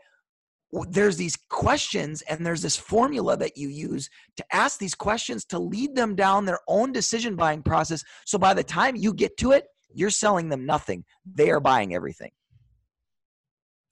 there's 0.90 1.18
these 1.18 1.38
questions 1.50 2.22
and 2.24 2.46
there's 2.46 2.62
this 2.62 2.76
formula 2.76 3.38
that 3.38 3.58
you 3.58 3.70
use 3.70 4.10
to 4.38 4.46
ask 4.52 4.80
these 4.80 4.96
questions 4.96 5.46
to 5.46 5.60
lead 5.60 5.96
them 5.96 6.16
down 6.16 6.46
their 6.46 6.60
own 6.68 6.92
decision 6.92 7.36
buying 7.36 7.64
process. 7.64 8.04
So 8.26 8.38
by 8.38 8.54
the 8.54 8.64
time 8.64 8.96
you 8.96 9.14
get 9.14 9.38
to 9.38 9.52
it, 9.52 9.66
you're 9.94 10.10
selling 10.10 10.50
them 10.50 10.66
nothing. 10.66 11.06
They 11.26 11.50
are 11.50 11.60
buying 11.60 11.94
everything. 11.94 12.32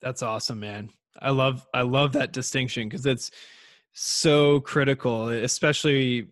That's 0.02 0.22
awesome, 0.22 0.60
man. 0.60 0.90
I 1.20 1.30
love 1.30 1.66
I 1.72 1.82
love 1.82 2.12
that 2.12 2.32
distinction 2.32 2.88
because 2.88 3.06
it's 3.06 3.30
so 3.92 4.60
critical, 4.60 5.28
especially 5.28 6.28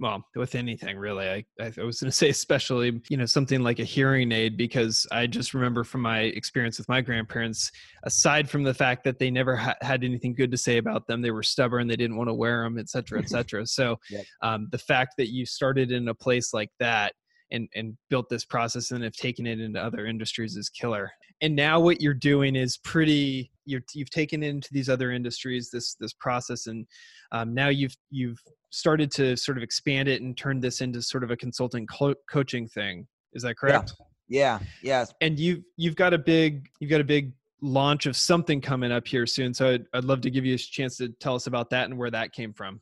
well 0.00 0.24
with 0.34 0.54
anything 0.54 0.96
really 0.96 1.28
i, 1.28 1.44
I 1.60 1.84
was 1.84 2.00
going 2.00 2.10
to 2.10 2.12
say 2.12 2.30
especially 2.30 3.00
you 3.08 3.16
know 3.16 3.26
something 3.26 3.62
like 3.62 3.78
a 3.78 3.84
hearing 3.84 4.32
aid 4.32 4.56
because 4.56 5.06
i 5.12 5.26
just 5.26 5.54
remember 5.54 5.84
from 5.84 6.00
my 6.00 6.20
experience 6.20 6.78
with 6.78 6.88
my 6.88 7.00
grandparents 7.00 7.70
aside 8.04 8.48
from 8.48 8.64
the 8.64 8.74
fact 8.74 9.04
that 9.04 9.18
they 9.18 9.30
never 9.30 9.56
ha- 9.56 9.76
had 9.82 10.02
anything 10.02 10.34
good 10.34 10.50
to 10.50 10.56
say 10.56 10.78
about 10.78 11.06
them 11.06 11.20
they 11.20 11.30
were 11.30 11.42
stubborn 11.42 11.86
they 11.86 11.96
didn't 11.96 12.16
want 12.16 12.28
to 12.28 12.34
wear 12.34 12.64
them 12.64 12.78
et 12.78 12.88
cetera 12.88 13.20
et 13.20 13.28
cetera 13.28 13.66
so 13.66 13.96
yep. 14.10 14.24
um, 14.42 14.68
the 14.72 14.78
fact 14.78 15.14
that 15.18 15.30
you 15.30 15.44
started 15.44 15.92
in 15.92 16.08
a 16.08 16.14
place 16.14 16.52
like 16.52 16.70
that 16.78 17.12
and 17.52 17.68
and 17.74 17.96
built 18.08 18.28
this 18.28 18.44
process 18.44 18.90
and 18.90 19.02
have 19.02 19.14
taken 19.14 19.46
it 19.46 19.60
into 19.60 19.82
other 19.82 20.06
industries 20.06 20.56
is 20.56 20.68
killer. 20.68 21.10
And 21.42 21.56
now 21.56 21.80
what 21.80 22.00
you're 22.00 22.14
doing 22.14 22.56
is 22.56 22.76
pretty 22.78 23.50
you 23.64 23.80
have 23.98 24.10
taken 24.10 24.42
it 24.42 24.48
into 24.48 24.68
these 24.72 24.88
other 24.88 25.12
industries 25.12 25.70
this 25.70 25.94
this 26.00 26.12
process 26.12 26.66
and 26.66 26.86
um, 27.32 27.54
now 27.54 27.68
you've 27.68 27.96
you've 28.10 28.38
started 28.70 29.10
to 29.12 29.36
sort 29.36 29.56
of 29.56 29.62
expand 29.62 30.08
it 30.08 30.22
and 30.22 30.36
turn 30.36 30.60
this 30.60 30.80
into 30.80 31.02
sort 31.02 31.24
of 31.24 31.30
a 31.30 31.36
consulting 31.36 31.86
co- 31.86 32.14
coaching 32.30 32.68
thing. 32.68 33.06
Is 33.32 33.42
that 33.42 33.56
correct? 33.56 33.92
Yeah. 34.28 34.60
Yeah 34.82 35.04
and 35.20 35.38
you've 35.38 35.62
you've 35.76 35.96
got 35.96 36.14
a 36.14 36.18
big 36.18 36.68
you've 36.78 36.90
got 36.90 37.00
a 37.00 37.04
big 37.04 37.32
launch 37.62 38.06
of 38.06 38.16
something 38.16 38.60
coming 38.60 38.90
up 38.90 39.06
here 39.06 39.26
soon 39.26 39.52
so 39.52 39.72
I'd, 39.72 39.84
I'd 39.92 40.04
love 40.04 40.22
to 40.22 40.30
give 40.30 40.46
you 40.46 40.54
a 40.54 40.58
chance 40.58 40.96
to 40.96 41.10
tell 41.20 41.34
us 41.34 41.46
about 41.46 41.68
that 41.70 41.90
and 41.90 41.98
where 41.98 42.10
that 42.10 42.32
came 42.32 42.52
from. 42.52 42.80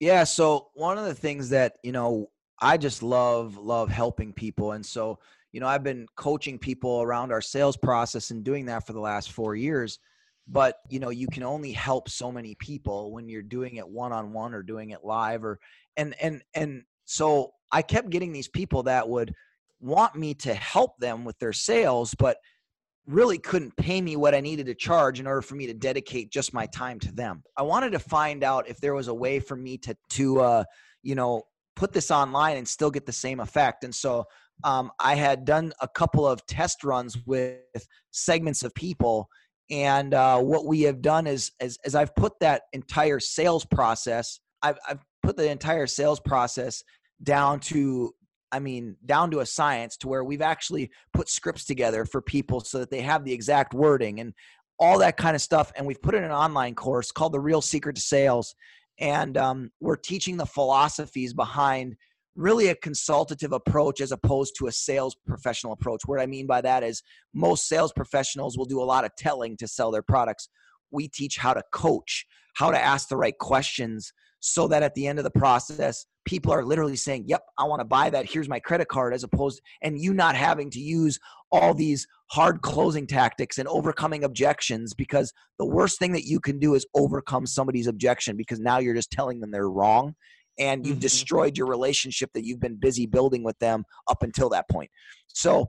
Yeah 0.00 0.24
so 0.24 0.68
one 0.74 0.98
of 0.98 1.04
the 1.04 1.14
things 1.14 1.48
that 1.50 1.74
you 1.82 1.92
know 1.92 2.28
I 2.60 2.76
just 2.76 3.02
love 3.02 3.56
love 3.56 3.88
helping 3.88 4.32
people, 4.32 4.72
and 4.72 4.84
so 4.84 5.18
you 5.52 5.60
know 5.60 5.66
I've 5.66 5.84
been 5.84 6.06
coaching 6.16 6.58
people 6.58 7.02
around 7.02 7.32
our 7.32 7.40
sales 7.40 7.76
process 7.76 8.30
and 8.30 8.44
doing 8.44 8.66
that 8.66 8.86
for 8.86 8.92
the 8.92 9.00
last 9.00 9.32
four 9.32 9.54
years. 9.54 9.98
But 10.46 10.76
you 10.88 10.98
know 10.98 11.10
you 11.10 11.28
can 11.28 11.42
only 11.42 11.72
help 11.72 12.08
so 12.08 12.32
many 12.32 12.54
people 12.56 13.12
when 13.12 13.28
you're 13.28 13.42
doing 13.42 13.76
it 13.76 13.88
one 13.88 14.12
on 14.12 14.32
one 14.32 14.54
or 14.54 14.62
doing 14.62 14.90
it 14.90 15.04
live 15.04 15.44
or 15.44 15.58
and 15.96 16.14
and 16.20 16.42
and 16.54 16.82
so 17.04 17.52
I 17.70 17.82
kept 17.82 18.10
getting 18.10 18.32
these 18.32 18.48
people 18.48 18.84
that 18.84 19.08
would 19.08 19.34
want 19.80 20.16
me 20.16 20.34
to 20.34 20.54
help 20.54 20.98
them 20.98 21.24
with 21.24 21.38
their 21.38 21.52
sales, 21.52 22.14
but 22.14 22.38
really 23.06 23.38
couldn't 23.38 23.76
pay 23.76 24.00
me 24.00 24.16
what 24.16 24.34
I 24.34 24.40
needed 24.40 24.66
to 24.66 24.74
charge 24.74 25.18
in 25.18 25.26
order 25.26 25.40
for 25.40 25.54
me 25.54 25.66
to 25.66 25.74
dedicate 25.74 26.30
just 26.30 26.52
my 26.52 26.66
time 26.66 26.98
to 27.00 27.12
them. 27.12 27.42
I 27.56 27.62
wanted 27.62 27.92
to 27.92 27.98
find 27.98 28.44
out 28.44 28.68
if 28.68 28.80
there 28.80 28.94
was 28.94 29.08
a 29.08 29.14
way 29.14 29.40
for 29.40 29.56
me 29.56 29.78
to 29.78 29.96
to 30.10 30.40
uh, 30.40 30.64
you 31.02 31.14
know 31.14 31.42
put 31.78 31.92
this 31.92 32.10
online 32.10 32.56
and 32.56 32.66
still 32.66 32.90
get 32.90 33.06
the 33.06 33.12
same 33.12 33.40
effect. 33.40 33.84
And 33.84 33.94
so 33.94 34.24
um, 34.64 34.90
I 34.98 35.14
had 35.14 35.44
done 35.44 35.72
a 35.80 35.88
couple 35.88 36.26
of 36.26 36.44
test 36.46 36.82
runs 36.82 37.16
with 37.24 37.60
segments 38.10 38.64
of 38.64 38.74
people. 38.74 39.28
And 39.70 40.12
uh, 40.12 40.40
what 40.40 40.66
we 40.66 40.82
have 40.82 41.00
done 41.00 41.26
is, 41.26 41.52
as, 41.60 41.78
as 41.84 41.94
I've 41.94 42.14
put 42.16 42.32
that 42.40 42.62
entire 42.72 43.20
sales 43.20 43.64
process, 43.64 44.40
I've, 44.60 44.78
I've 44.88 44.98
put 45.22 45.36
the 45.36 45.48
entire 45.48 45.86
sales 45.86 46.20
process 46.20 46.82
down 47.22 47.60
to 47.60 48.12
I 48.50 48.60
mean, 48.60 48.96
down 49.04 49.30
to 49.32 49.40
a 49.40 49.46
science 49.46 49.98
to 49.98 50.08
where 50.08 50.24
we've 50.24 50.40
actually 50.40 50.90
put 51.12 51.28
scripts 51.28 51.66
together 51.66 52.06
for 52.06 52.22
people 52.22 52.60
so 52.60 52.78
that 52.78 52.90
they 52.90 53.02
have 53.02 53.22
the 53.22 53.32
exact 53.34 53.74
wording 53.74 54.20
and 54.20 54.32
all 54.78 54.98
that 55.00 55.18
kind 55.18 55.36
of 55.36 55.42
stuff. 55.42 55.70
And 55.76 55.86
we've 55.86 56.00
put 56.00 56.14
in 56.14 56.24
an 56.24 56.30
online 56.30 56.74
course 56.74 57.12
called 57.12 57.32
The 57.32 57.40
Real 57.40 57.60
Secret 57.60 57.96
to 57.96 58.00
Sales 58.00 58.54
and 58.98 59.36
um, 59.36 59.70
we're 59.80 59.96
teaching 59.96 60.36
the 60.36 60.46
philosophies 60.46 61.32
behind 61.32 61.96
really 62.34 62.68
a 62.68 62.74
consultative 62.74 63.52
approach 63.52 64.00
as 64.00 64.12
opposed 64.12 64.54
to 64.56 64.68
a 64.68 64.72
sales 64.72 65.16
professional 65.26 65.72
approach. 65.72 66.02
What 66.06 66.20
I 66.20 66.26
mean 66.26 66.46
by 66.46 66.60
that 66.60 66.84
is 66.84 67.02
most 67.34 67.68
sales 67.68 67.92
professionals 67.92 68.56
will 68.56 68.64
do 68.64 68.80
a 68.80 68.84
lot 68.84 69.04
of 69.04 69.10
telling 69.18 69.56
to 69.56 69.66
sell 69.66 69.90
their 69.90 70.02
products. 70.02 70.48
We 70.90 71.08
teach 71.08 71.36
how 71.36 71.54
to 71.54 71.62
coach, 71.72 72.26
how 72.54 72.70
to 72.70 72.80
ask 72.80 73.08
the 73.08 73.16
right 73.16 73.36
questions 73.38 74.12
so 74.40 74.68
that 74.68 74.82
at 74.82 74.94
the 74.94 75.06
end 75.06 75.18
of 75.18 75.24
the 75.24 75.30
process, 75.30 76.06
people 76.24 76.52
are 76.52 76.64
literally 76.64 76.96
saying, 76.96 77.24
Yep, 77.26 77.42
I 77.58 77.64
want 77.64 77.80
to 77.80 77.84
buy 77.84 78.10
that. 78.10 78.30
Here's 78.30 78.48
my 78.48 78.60
credit 78.60 78.88
card, 78.88 79.14
as 79.14 79.24
opposed 79.24 79.60
and 79.82 79.98
you 79.98 80.14
not 80.14 80.36
having 80.36 80.70
to 80.70 80.80
use 80.80 81.18
all 81.50 81.74
these 81.74 82.06
hard 82.30 82.60
closing 82.60 83.06
tactics 83.06 83.58
and 83.58 83.66
overcoming 83.68 84.24
objections 84.24 84.94
because 84.94 85.32
the 85.58 85.66
worst 85.66 85.98
thing 85.98 86.12
that 86.12 86.24
you 86.24 86.40
can 86.40 86.58
do 86.58 86.74
is 86.74 86.86
overcome 86.94 87.46
somebody's 87.46 87.86
objection 87.86 88.36
because 88.36 88.60
now 88.60 88.78
you're 88.78 88.94
just 88.94 89.10
telling 89.10 89.40
them 89.40 89.50
they're 89.50 89.70
wrong 89.70 90.14
and 90.58 90.84
you've 90.84 90.96
mm-hmm. 90.96 91.02
destroyed 91.02 91.56
your 91.56 91.66
relationship 91.66 92.30
that 92.34 92.44
you've 92.44 92.60
been 92.60 92.76
busy 92.76 93.06
building 93.06 93.42
with 93.42 93.58
them 93.60 93.84
up 94.08 94.22
until 94.22 94.50
that 94.50 94.68
point. 94.68 94.90
So 95.28 95.68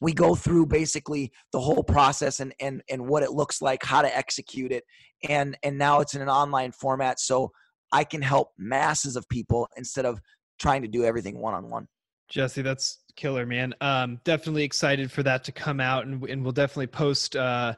we 0.00 0.12
go 0.12 0.34
through 0.34 0.66
basically 0.66 1.30
the 1.52 1.60
whole 1.60 1.84
process 1.84 2.40
and 2.40 2.54
and 2.60 2.82
and 2.90 3.06
what 3.06 3.22
it 3.22 3.32
looks 3.32 3.62
like, 3.62 3.84
how 3.84 4.02
to 4.02 4.16
execute 4.16 4.72
it, 4.72 4.84
and 5.28 5.56
and 5.62 5.78
now 5.78 6.00
it's 6.00 6.14
in 6.14 6.22
an 6.22 6.28
online 6.28 6.72
format, 6.72 7.20
so 7.20 7.52
I 7.92 8.04
can 8.04 8.22
help 8.22 8.52
masses 8.58 9.16
of 9.16 9.28
people 9.28 9.68
instead 9.76 10.06
of 10.06 10.20
trying 10.58 10.82
to 10.82 10.88
do 10.88 11.04
everything 11.04 11.38
one 11.38 11.54
on 11.54 11.68
one. 11.70 11.88
Jesse, 12.28 12.62
that's 12.62 12.98
killer, 13.14 13.44
man. 13.44 13.74
Um, 13.80 14.18
definitely 14.24 14.64
excited 14.64 15.12
for 15.12 15.22
that 15.22 15.44
to 15.44 15.52
come 15.52 15.80
out, 15.80 16.06
and, 16.06 16.22
and 16.24 16.42
we'll 16.42 16.52
definitely 16.52 16.86
post 16.86 17.36
uh, 17.36 17.74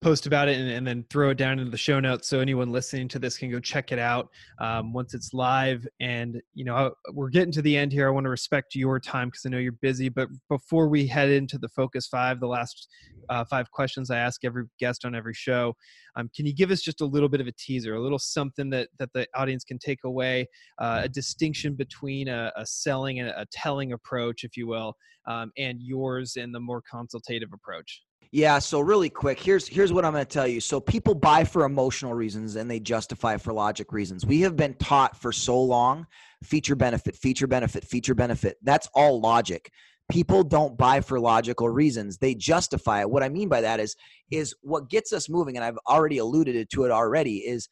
post 0.00 0.26
about 0.26 0.48
it 0.48 0.58
and, 0.58 0.70
and, 0.70 0.86
then 0.86 1.04
throw 1.10 1.30
it 1.30 1.36
down 1.36 1.58
into 1.58 1.70
the 1.70 1.76
show 1.76 1.98
notes 1.98 2.28
so 2.28 2.38
anyone 2.38 2.70
listening 2.70 3.08
to 3.08 3.18
this 3.18 3.36
can 3.36 3.50
go 3.50 3.58
check 3.58 3.90
it 3.90 3.98
out 3.98 4.28
um, 4.60 4.92
once 4.92 5.12
it's 5.12 5.34
live. 5.34 5.86
And 6.00 6.40
you 6.54 6.64
know 6.64 6.92
we're 7.12 7.30
getting 7.30 7.52
to 7.52 7.62
the 7.62 7.76
end 7.76 7.92
here. 7.92 8.06
I 8.06 8.10
want 8.10 8.24
to 8.24 8.30
respect 8.30 8.74
your 8.74 9.00
time 9.00 9.28
because 9.28 9.44
i 9.46 9.48
know 9.48 9.58
you're 9.58 9.72
busy 9.72 10.08
but 10.08 10.28
before 10.48 10.88
we 10.88 11.06
head 11.06 11.30
into 11.30 11.58
the 11.58 11.68
focus 11.68 12.06
five 12.06 12.40
the 12.40 12.46
last 12.46 12.88
uh, 13.28 13.44
five 13.44 13.70
questions 13.70 14.10
i 14.10 14.18
ask 14.18 14.44
every 14.44 14.64
guest 14.78 15.04
on 15.04 15.14
every 15.14 15.34
show 15.34 15.74
um, 16.16 16.30
can 16.34 16.46
you 16.46 16.54
give 16.54 16.70
us 16.70 16.80
just 16.80 17.00
a 17.00 17.04
little 17.04 17.28
bit 17.28 17.40
of 17.40 17.46
a 17.46 17.52
teaser 17.52 17.94
a 17.94 18.00
little 18.00 18.18
something 18.18 18.70
that 18.70 18.88
that 18.98 19.12
the 19.12 19.26
audience 19.34 19.64
can 19.64 19.78
take 19.78 20.00
away 20.04 20.46
uh, 20.78 21.00
a 21.04 21.08
distinction 21.08 21.74
between 21.74 22.28
a, 22.28 22.52
a 22.56 22.64
selling 22.64 23.20
and 23.20 23.28
a 23.30 23.46
telling 23.52 23.92
approach 23.92 24.44
if 24.44 24.56
you 24.56 24.66
will 24.66 24.94
um, 25.26 25.50
and 25.58 25.80
yours 25.80 26.36
and 26.36 26.54
the 26.54 26.60
more 26.60 26.82
consultative 26.90 27.50
approach 27.52 28.02
yeah, 28.30 28.58
so 28.58 28.80
really 28.80 29.08
quick, 29.08 29.40
here's 29.40 29.66
here's 29.66 29.92
what 29.92 30.04
I'm 30.04 30.12
going 30.12 30.24
to 30.24 30.30
tell 30.30 30.46
you. 30.46 30.60
So 30.60 30.80
people 30.80 31.14
buy 31.14 31.44
for 31.44 31.64
emotional 31.64 32.12
reasons 32.12 32.56
and 32.56 32.70
they 32.70 32.78
justify 32.78 33.36
for 33.38 33.52
logic 33.52 33.92
reasons. 33.92 34.26
We 34.26 34.42
have 34.42 34.56
been 34.56 34.74
taught 34.74 35.16
for 35.16 35.32
so 35.32 35.58
long 35.60 36.06
feature 36.44 36.76
benefit, 36.76 37.16
feature 37.16 37.46
benefit, 37.46 37.84
feature 37.84 38.14
benefit. 38.14 38.58
That's 38.62 38.88
all 38.94 39.20
logic. 39.20 39.70
People 40.10 40.42
don't 40.42 40.76
buy 40.76 41.00
for 41.00 41.18
logical 41.18 41.68
reasons. 41.68 42.18
They 42.18 42.34
justify 42.34 43.00
it. 43.00 43.10
What 43.10 43.22
I 43.22 43.28
mean 43.28 43.48
by 43.48 43.62
that 43.62 43.80
is 43.80 43.96
is 44.30 44.54
what 44.60 44.90
gets 44.90 45.12
us 45.12 45.28
moving 45.28 45.56
and 45.56 45.64
I've 45.64 45.78
already 45.88 46.18
alluded 46.18 46.68
to 46.70 46.84
it 46.84 46.90
already 46.90 47.38
is 47.38 47.68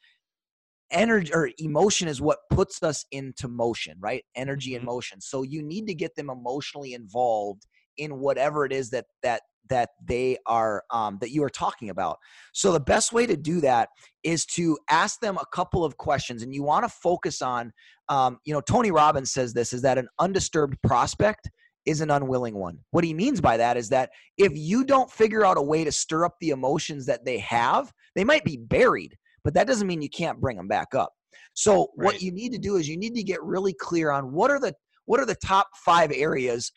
energy 0.91 1.33
or 1.35 1.51
emotion 1.59 2.09
is 2.09 2.21
what 2.21 2.39
puts 2.51 2.83
us 2.83 3.05
into 3.11 3.49
motion, 3.49 3.97
right? 4.01 4.25
Energy 4.35 4.75
and 4.75 4.83
mm-hmm. 4.83 4.93
motion. 4.95 5.21
So 5.21 5.43
you 5.43 5.63
need 5.63 5.87
to 5.89 5.95
get 5.95 6.15
them 6.15 6.31
emotionally 6.31 6.95
involved 6.95 7.67
in 7.99 8.21
whatever 8.21 8.65
it 8.65 8.73
is 8.73 8.91
that 8.91 9.07
that 9.23 9.43
that 9.69 9.91
they 10.05 10.37
are 10.47 10.83
um, 10.91 11.19
that 11.21 11.31
you 11.31 11.43
are 11.43 11.51
talking 11.51 11.91
about. 11.91 12.19
So 12.53 12.73
the 12.73 12.81
best 12.81 13.13
way 13.13 13.27
to 13.27 13.37
do 13.37 13.61
that 13.61 13.89
is 14.23 14.45
to 14.47 14.79
ask 14.91 15.21
them 15.21 15.37
a 15.39 15.47
couple 15.53 15.85
of 15.85 15.97
questions 15.97 16.43
and 16.43 16.55
you 16.55 16.63
want 16.63 16.85
to 16.85 16.89
focus 16.89 17.43
on 17.43 17.73
um, 18.09 18.39
you 18.45 18.55
know 18.55 18.61
tony 18.61 18.91
robbins 18.91 19.33
says 19.33 19.53
this 19.53 19.73
is 19.73 19.83
that 19.83 19.99
an 19.99 20.09
undisturbed 20.19 20.77
prospect 20.83 21.51
is 21.85 22.01
an 22.01 22.11
unwilling 22.11 22.57
one. 22.57 22.79
What 22.91 23.05
he 23.05 23.15
means 23.15 23.41
by 23.41 23.57
that 23.59 23.77
is 23.77 23.89
that 23.91 24.11
if 24.37 24.53
you 24.55 24.85
don't 24.85 25.11
figure 25.11 25.45
out 25.45 25.57
a 25.57 25.63
way 25.63 25.85
to 25.85 25.93
stir 25.93 26.25
up 26.25 26.35
the 26.41 26.51
emotions 26.51 27.07
that 27.07 27.25
they 27.25 27.39
have 27.39 27.93
they 28.15 28.25
might 28.25 28.45
be 28.45 28.57
buried 28.57 29.17
but 29.47 29.55
that 29.55 29.69
doesn't 29.69 29.87
mean 29.87 30.03
you 30.03 30.11
can't 30.11 30.41
bring 30.41 30.57
them 30.57 30.67
back 30.67 30.93
up. 30.93 31.13
So 31.55 31.93
right. 31.97 32.07
what 32.07 32.21
you 32.21 32.33
need 32.33 32.51
to 32.51 32.59
do 32.59 32.79
is 32.79 32.89
you 32.89 32.97
need 32.97 33.15
to 33.15 33.23
get 33.23 33.41
really 33.45 33.73
clear 33.73 34.11
on 34.11 34.33
what 34.33 34.51
are 34.51 34.59
the 34.59 34.75
what 35.05 35.21
are 35.21 35.25
the 35.25 35.37
top 35.37 35.69
five 35.85 36.11
areas 36.13 36.73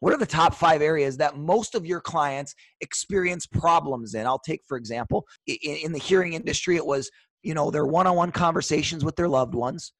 what 0.00 0.12
are 0.12 0.18
the 0.18 0.26
top 0.26 0.54
five 0.54 0.82
areas 0.82 1.16
that 1.16 1.36
most 1.36 1.74
of 1.74 1.86
your 1.86 2.00
clients 2.00 2.54
experience 2.80 3.46
problems 3.46 4.14
in 4.14 4.26
i'll 4.26 4.38
take 4.38 4.60
for 4.66 4.76
example 4.76 5.26
in, 5.46 5.76
in 5.84 5.92
the 5.92 5.98
hearing 5.98 6.32
industry 6.32 6.76
it 6.76 6.86
was 6.86 7.10
you 7.42 7.54
know 7.54 7.70
their 7.70 7.86
one-on-one 7.86 8.32
conversations 8.32 9.04
with 9.04 9.16
their 9.16 9.28
loved 9.28 9.54
ones 9.54 9.92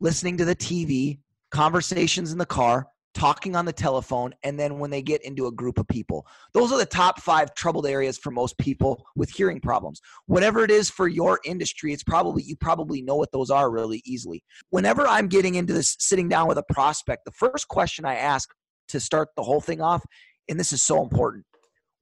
listening 0.00 0.36
to 0.38 0.44
the 0.44 0.56
TV, 0.56 1.18
conversations 1.50 2.32
in 2.32 2.38
the 2.38 2.46
car, 2.46 2.86
talking 3.14 3.56
on 3.56 3.64
the 3.64 3.72
telephone, 3.72 4.32
and 4.44 4.58
then 4.58 4.78
when 4.78 4.90
they 4.90 5.02
get 5.02 5.24
into 5.24 5.46
a 5.46 5.52
group 5.52 5.78
of 5.78 5.88
people. 5.88 6.26
Those 6.52 6.70
are 6.70 6.78
the 6.78 6.86
top 6.86 7.20
five 7.20 7.54
troubled 7.54 7.86
areas 7.86 8.16
for 8.16 8.30
most 8.30 8.56
people 8.58 9.04
with 9.16 9.30
hearing 9.30 9.60
problems. 9.60 10.00
Whatever 10.26 10.62
it 10.62 10.70
is 10.70 10.90
for 10.90 11.08
your 11.08 11.40
industry, 11.44 11.92
it's 11.92 12.04
probably, 12.04 12.42
you 12.44 12.54
probably 12.54 13.02
know 13.02 13.16
what 13.16 13.32
those 13.32 13.50
are 13.50 13.70
really 13.70 14.02
easily. 14.04 14.44
Whenever 14.70 15.06
I'm 15.06 15.26
getting 15.26 15.56
into 15.56 15.72
this, 15.72 15.96
sitting 15.98 16.28
down 16.28 16.46
with 16.46 16.58
a 16.58 16.64
prospect, 16.70 17.24
the 17.24 17.32
first 17.32 17.66
question 17.68 18.04
I 18.04 18.16
ask 18.16 18.50
to 18.88 19.00
start 19.00 19.28
the 19.36 19.42
whole 19.42 19.60
thing 19.60 19.80
off, 19.80 20.04
and 20.48 20.58
this 20.58 20.72
is 20.72 20.82
so 20.82 21.02
important 21.02 21.44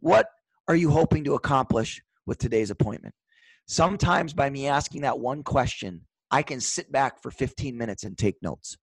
what 0.00 0.28
are 0.68 0.76
you 0.76 0.90
hoping 0.90 1.24
to 1.24 1.34
accomplish 1.34 2.00
with 2.26 2.38
today's 2.38 2.70
appointment? 2.70 3.14
Sometimes 3.66 4.32
by 4.32 4.50
me 4.50 4.68
asking 4.68 5.02
that 5.02 5.18
one 5.18 5.42
question, 5.42 6.02
I 6.30 6.42
can 6.42 6.60
sit 6.60 6.90
back 6.92 7.22
for 7.22 7.30
15 7.30 7.76
minutes 7.76 8.04
and 8.04 8.16
take 8.16 8.36
notes 8.42 8.76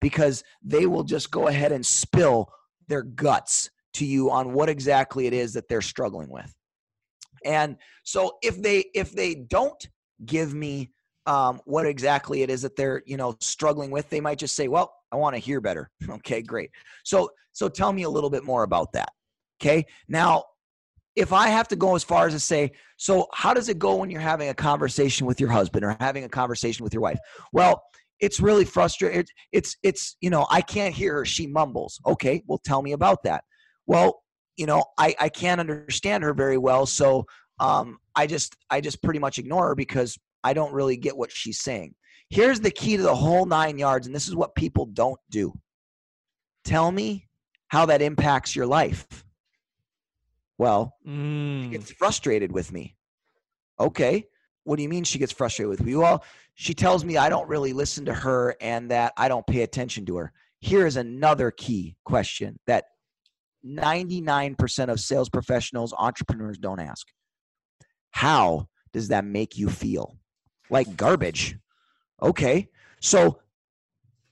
because 0.00 0.44
they 0.62 0.86
will 0.86 1.04
just 1.04 1.30
go 1.30 1.48
ahead 1.48 1.72
and 1.72 1.84
spill 1.84 2.48
their 2.88 3.02
guts 3.02 3.70
to 3.94 4.04
you 4.04 4.30
on 4.30 4.52
what 4.52 4.68
exactly 4.68 5.26
it 5.26 5.32
is 5.32 5.52
that 5.54 5.68
they're 5.68 5.80
struggling 5.80 6.30
with. 6.30 6.52
And 7.44 7.76
so 8.04 8.38
if 8.42 8.60
they 8.60 8.84
if 8.94 9.12
they 9.12 9.34
don't 9.34 9.88
give 10.24 10.54
me 10.54 10.90
um, 11.26 11.60
what 11.64 11.86
exactly 11.86 12.42
it 12.42 12.50
is 12.50 12.62
that 12.62 12.76
they're 12.76 13.02
you 13.06 13.16
know 13.16 13.36
struggling 13.40 13.90
with, 13.90 14.08
they 14.10 14.20
might 14.20 14.38
just 14.38 14.56
say, 14.56 14.68
"Well, 14.68 14.94
I 15.12 15.16
want 15.16 15.34
to 15.34 15.38
hear 15.38 15.60
better." 15.60 15.90
okay, 16.08 16.42
great. 16.42 16.70
So 17.04 17.30
so 17.52 17.68
tell 17.68 17.92
me 17.92 18.02
a 18.02 18.10
little 18.10 18.30
bit 18.30 18.44
more 18.44 18.62
about 18.62 18.92
that. 18.92 19.10
Okay, 19.60 19.86
now 20.08 20.44
if 21.14 21.32
I 21.32 21.48
have 21.48 21.68
to 21.68 21.76
go 21.76 21.94
as 21.94 22.02
far 22.02 22.26
as 22.26 22.32
to 22.32 22.40
say, 22.40 22.72
so 22.96 23.26
how 23.34 23.52
does 23.52 23.68
it 23.68 23.78
go 23.78 23.96
when 23.96 24.10
you're 24.10 24.20
having 24.20 24.48
a 24.48 24.54
conversation 24.54 25.26
with 25.26 25.38
your 25.38 25.50
husband 25.50 25.84
or 25.84 25.94
having 26.00 26.24
a 26.24 26.28
conversation 26.28 26.84
with 26.84 26.94
your 26.94 27.02
wife? 27.02 27.18
Well, 27.52 27.82
it's 28.18 28.40
really 28.40 28.64
frustrating. 28.64 29.24
It's 29.52 29.76
it's 29.82 30.16
you 30.20 30.30
know 30.30 30.46
I 30.50 30.60
can't 30.62 30.94
hear 30.94 31.16
her. 31.16 31.24
She 31.24 31.46
mumbles. 31.46 32.00
Okay, 32.06 32.42
well 32.46 32.60
tell 32.64 32.82
me 32.82 32.92
about 32.92 33.22
that. 33.24 33.44
Well, 33.86 34.22
you 34.56 34.66
know 34.66 34.84
I 34.98 35.14
I 35.20 35.28
can't 35.28 35.60
understand 35.60 36.24
her 36.24 36.32
very 36.32 36.58
well, 36.58 36.86
so 36.86 37.26
um, 37.60 37.98
I 38.14 38.26
just 38.26 38.56
I 38.70 38.80
just 38.80 39.02
pretty 39.02 39.18
much 39.18 39.38
ignore 39.38 39.68
her 39.68 39.74
because 39.74 40.16
I 40.44 40.52
don't 40.52 40.72
really 40.72 40.96
get 40.96 41.16
what 41.16 41.30
she's 41.30 41.60
saying. 41.60 41.94
Here's 42.28 42.60
the 42.60 42.70
key 42.70 42.96
to 42.96 43.02
the 43.02 43.14
whole 43.14 43.46
nine 43.46 43.78
yards, 43.78 44.06
and 44.06 44.16
this 44.16 44.28
is 44.28 44.34
what 44.34 44.54
people 44.54 44.86
don't 44.86 45.20
do. 45.30 45.52
Tell 46.64 46.90
me 46.90 47.28
how 47.68 47.86
that 47.86 48.02
impacts 48.02 48.56
your 48.56 48.66
life. 48.66 49.24
Well, 50.58 50.94
mm. 51.06 51.64
she 51.64 51.68
gets 51.70 51.90
frustrated 51.90 52.52
with 52.52 52.72
me. 52.72 52.96
Okay. 53.80 54.26
What 54.64 54.76
do 54.76 54.82
you 54.82 54.88
mean 54.88 55.04
she 55.04 55.18
gets 55.18 55.32
frustrated 55.32 55.70
with 55.70 55.82
me? 55.82 55.96
Well, 55.96 56.24
she 56.54 56.74
tells 56.74 57.04
me 57.04 57.16
I 57.16 57.28
don't 57.28 57.48
really 57.48 57.72
listen 57.72 58.04
to 58.04 58.14
her 58.14 58.54
and 58.60 58.90
that 58.90 59.12
I 59.16 59.28
don't 59.28 59.46
pay 59.46 59.62
attention 59.62 60.06
to 60.06 60.16
her. 60.16 60.32
Here 60.60 60.86
is 60.86 60.96
another 60.96 61.50
key 61.50 61.96
question 62.04 62.58
that 62.66 62.84
99% 63.66 64.88
of 64.88 65.00
sales 65.00 65.28
professionals, 65.28 65.92
entrepreneurs 65.96 66.58
don't 66.58 66.80
ask. 66.80 67.06
How 68.10 68.68
does 68.92 69.08
that 69.08 69.24
make 69.24 69.56
you 69.56 69.68
feel? 69.68 70.16
Like 70.72 70.96
garbage. 70.96 71.56
Okay. 72.20 72.68
So 73.00 73.40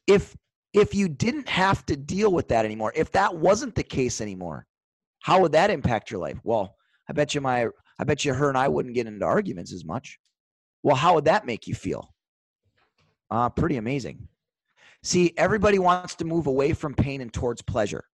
if 0.07 0.37
if 0.73 0.95
you 0.95 1.09
didn't 1.09 1.49
have 1.49 1.85
to 1.87 1.97
deal 1.97 2.33
with 2.33 2.49
that 2.49 2.65
anymore, 2.65 2.93
if 2.97 3.11
that 3.13 3.37
wasn't 3.37 3.75
the 3.75 3.83
case 3.83 4.21
anymore, 4.21 4.67
how 5.21 5.41
would 5.41 5.53
that 5.53 5.71
impact 5.71 6.11
your 6.11 6.21
life? 6.21 6.39
Well, 6.43 6.77
I 7.09 7.13
bet 7.13 7.35
you 7.35 7.41
my 7.41 7.69
I 7.99 8.05
bet 8.05 8.25
you 8.25 8.33
her 8.33 8.49
and 8.49 8.57
I 8.57 8.69
wouldn't 8.69 8.95
get 8.95 9.07
into 9.07 9.25
arguments 9.25 9.73
as 9.73 9.85
much. 9.85 10.19
Well, 10.83 10.97
how 10.97 11.15
would 11.15 11.27
that 11.27 11.45
make 11.45 11.67
you 11.67 11.75
feel? 11.75 12.15
Uh, 13.31 13.51
pretty 13.51 13.77
amazing. 13.77 14.27
See, 15.03 15.35
everybody 15.37 15.79
wants 15.79 16.15
to 16.17 16.25
move 16.25 16.47
away 16.47 16.73
from 16.73 16.95
pain 16.95 17.21
and 17.21 17.33
towards 17.33 17.63
pleasure. 17.63 18.05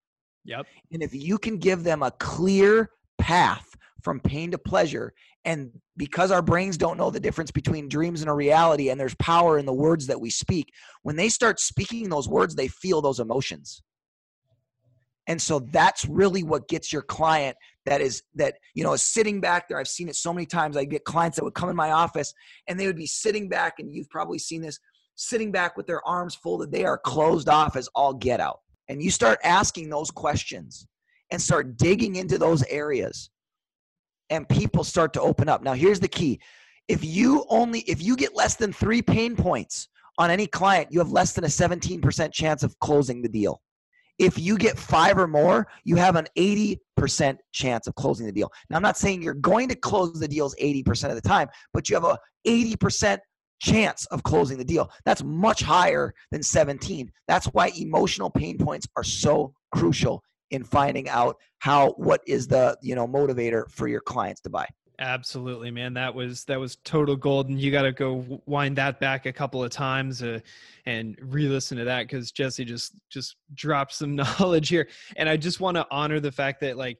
Yep. 0.44 0.66
And 0.92 1.02
if 1.02 1.14
you 1.14 1.38
can 1.38 1.58
give 1.58 1.84
them 1.84 2.02
a 2.02 2.10
clear 2.12 2.90
path 3.18 3.75
from 4.02 4.20
pain 4.20 4.50
to 4.50 4.58
pleasure, 4.58 5.12
and 5.44 5.70
because 5.96 6.30
our 6.30 6.42
brains 6.42 6.76
don't 6.76 6.98
know 6.98 7.10
the 7.10 7.20
difference 7.20 7.50
between 7.50 7.88
dreams 7.88 8.20
and 8.20 8.30
a 8.30 8.34
reality, 8.34 8.90
and 8.90 9.00
there's 9.00 9.14
power 9.16 9.58
in 9.58 9.66
the 9.66 9.72
words 9.72 10.06
that 10.06 10.20
we 10.20 10.30
speak, 10.30 10.72
when 11.02 11.16
they 11.16 11.28
start 11.28 11.60
speaking 11.60 12.08
those 12.08 12.28
words, 12.28 12.54
they 12.54 12.68
feel 12.68 13.00
those 13.00 13.20
emotions. 13.20 13.82
And 15.28 15.40
so 15.40 15.60
that's 15.72 16.04
really 16.04 16.42
what 16.42 16.68
gets 16.68 16.92
your 16.92 17.02
client 17.02 17.56
that 17.84 18.00
is 18.00 18.22
that 18.34 18.54
you 18.74 18.84
know 18.84 18.92
is 18.92 19.02
sitting 19.02 19.40
back 19.40 19.68
there. 19.68 19.78
I've 19.78 19.88
seen 19.88 20.08
it 20.08 20.16
so 20.16 20.32
many 20.32 20.46
times. 20.46 20.76
I 20.76 20.84
get 20.84 21.04
clients 21.04 21.36
that 21.36 21.44
would 21.44 21.54
come 21.54 21.68
in 21.68 21.76
my 21.76 21.92
office 21.92 22.32
and 22.68 22.78
they 22.78 22.86
would 22.86 22.96
be 22.96 23.06
sitting 23.06 23.48
back, 23.48 23.74
and 23.78 23.92
you've 23.92 24.10
probably 24.10 24.38
seen 24.38 24.62
this, 24.62 24.78
sitting 25.14 25.50
back 25.50 25.76
with 25.76 25.86
their 25.86 26.06
arms 26.06 26.34
folded. 26.34 26.70
They 26.70 26.84
are 26.84 26.98
closed 26.98 27.48
off 27.48 27.76
as 27.76 27.88
all 27.94 28.12
get 28.12 28.40
out. 28.40 28.60
And 28.88 29.02
you 29.02 29.10
start 29.10 29.38
asking 29.42 29.88
those 29.88 30.10
questions 30.10 30.86
and 31.32 31.42
start 31.42 31.76
digging 31.76 32.16
into 32.16 32.38
those 32.38 32.62
areas, 32.64 33.30
and 34.30 34.48
people 34.48 34.84
start 34.84 35.12
to 35.14 35.20
open 35.20 35.48
up. 35.48 35.62
Now, 35.62 35.74
here's 35.74 36.00
the 36.00 36.08
key: 36.08 36.40
if 36.88 37.04
you 37.04 37.44
only 37.48 37.80
if 37.80 38.02
you 38.02 38.16
get 38.16 38.36
less 38.36 38.56
than 38.56 38.72
three 38.72 39.02
pain 39.02 39.36
points 39.36 39.88
on 40.18 40.30
any 40.30 40.46
client, 40.46 40.88
you 40.90 40.98
have 40.98 41.10
less 41.10 41.32
than 41.34 41.44
a 41.44 41.48
17% 41.48 42.32
chance 42.32 42.62
of 42.62 42.78
closing 42.78 43.22
the 43.22 43.28
deal. 43.28 43.60
If 44.18 44.38
you 44.38 44.56
get 44.56 44.78
five 44.78 45.18
or 45.18 45.26
more, 45.26 45.68
you 45.84 45.96
have 45.96 46.16
an 46.16 46.26
80% 46.38 47.36
chance 47.52 47.86
of 47.86 47.94
closing 47.96 48.24
the 48.24 48.32
deal. 48.32 48.50
Now, 48.70 48.76
I'm 48.76 48.82
not 48.82 48.96
saying 48.96 49.20
you're 49.20 49.34
going 49.34 49.68
to 49.68 49.74
close 49.74 50.18
the 50.18 50.28
deals 50.28 50.54
80% 50.56 51.10
of 51.10 51.16
the 51.16 51.28
time, 51.28 51.48
but 51.74 51.90
you 51.90 51.96
have 51.96 52.04
a 52.04 52.18
80% 52.46 53.18
chance 53.60 54.06
of 54.06 54.22
closing 54.22 54.56
the 54.56 54.64
deal. 54.64 54.90
That's 55.04 55.22
much 55.22 55.62
higher 55.62 56.14
than 56.30 56.42
17. 56.42 57.10
That's 57.28 57.46
why 57.46 57.72
emotional 57.76 58.30
pain 58.30 58.56
points 58.56 58.86
are 58.96 59.04
so 59.04 59.52
crucial 59.74 60.22
in 60.50 60.64
finding 60.64 61.08
out 61.08 61.36
how 61.58 61.92
what 61.92 62.20
is 62.26 62.46
the, 62.46 62.76
you 62.80 62.94
know, 62.94 63.06
motivator 63.06 63.70
for 63.70 63.88
your 63.88 64.00
clients 64.00 64.40
to 64.42 64.50
buy. 64.50 64.66
Absolutely, 64.98 65.70
man. 65.70 65.92
That 65.92 66.14
was 66.14 66.44
that 66.44 66.58
was 66.58 66.76
total 66.76 67.16
gold, 67.16 67.50
and 67.50 67.60
you 67.60 67.70
got 67.70 67.82
to 67.82 67.92
go 67.92 68.40
wind 68.46 68.76
that 68.78 68.98
back 68.98 69.26
a 69.26 69.32
couple 69.32 69.62
of 69.62 69.70
times 69.70 70.22
uh, 70.22 70.40
and 70.86 71.18
re-listen 71.20 71.76
to 71.76 71.84
that 71.84 72.04
because 72.04 72.32
Jesse 72.32 72.64
just 72.64 72.94
just 73.10 73.36
dropped 73.54 73.92
some 73.92 74.16
knowledge 74.40 74.70
here. 74.70 74.88
And 75.16 75.28
I 75.28 75.36
just 75.36 75.60
want 75.60 75.76
to 75.76 75.86
honor 75.90 76.18
the 76.18 76.32
fact 76.32 76.60
that 76.62 76.78
like 76.78 76.98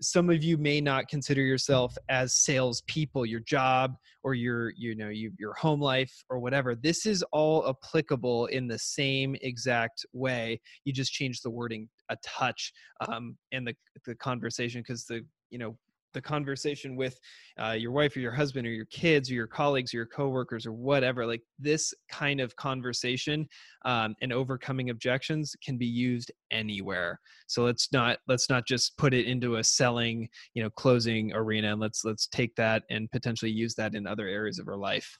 some 0.00 0.30
of 0.30 0.42
you 0.42 0.56
may 0.58 0.80
not 0.80 1.08
consider 1.08 1.42
yourself 1.42 1.96
as 2.08 2.36
salespeople, 2.36 3.26
your 3.26 3.40
job 3.40 3.96
or 4.22 4.34
your 4.34 4.72
you 4.76 4.94
know 4.94 5.08
you, 5.08 5.32
your 5.38 5.54
home 5.54 5.80
life 5.80 6.12
or 6.28 6.38
whatever. 6.38 6.74
This 6.74 7.06
is 7.06 7.22
all 7.32 7.68
applicable 7.68 8.46
in 8.46 8.66
the 8.66 8.78
same 8.78 9.36
exact 9.40 10.04
way. 10.12 10.60
You 10.84 10.92
just 10.92 11.12
change 11.12 11.40
the 11.40 11.50
wording 11.50 11.88
a 12.08 12.16
touch 12.24 12.72
um, 13.08 13.36
in 13.52 13.64
the 13.64 13.74
the 14.04 14.14
conversation 14.14 14.80
because 14.80 15.04
the 15.04 15.24
you 15.50 15.58
know 15.58 15.76
the 16.14 16.20
conversation 16.20 16.96
with 16.96 17.18
uh, 17.62 17.72
your 17.72 17.92
wife 17.92 18.16
or 18.16 18.20
your 18.20 18.32
husband 18.32 18.66
or 18.66 18.70
your 18.70 18.86
kids 18.86 19.30
or 19.30 19.34
your 19.34 19.46
colleagues 19.46 19.92
or 19.92 19.98
your 19.98 20.06
coworkers 20.06 20.66
or 20.66 20.72
whatever 20.72 21.26
like 21.26 21.42
this 21.58 21.92
kind 22.10 22.40
of 22.40 22.54
conversation 22.56 23.46
um, 23.84 24.14
and 24.22 24.32
overcoming 24.32 24.90
objections 24.90 25.54
can 25.64 25.76
be 25.76 25.86
used 25.86 26.32
anywhere. 26.50 27.20
So 27.46 27.64
let's 27.64 27.92
not 27.92 28.18
let's 28.28 28.48
not 28.48 28.66
just 28.66 28.96
put 28.96 29.14
it 29.14 29.26
into 29.26 29.56
a 29.56 29.64
selling 29.64 30.28
you 30.54 30.62
know 30.62 30.70
closing 30.70 31.32
arena. 31.34 31.72
And 31.72 31.80
let's 31.80 32.04
let's 32.04 32.26
take 32.26 32.54
that 32.56 32.82
and 32.90 33.10
potentially 33.10 33.50
use 33.50 33.74
that 33.74 33.94
in 33.94 34.06
other 34.06 34.26
areas 34.26 34.58
of 34.58 34.68
our 34.68 34.76
life. 34.76 35.18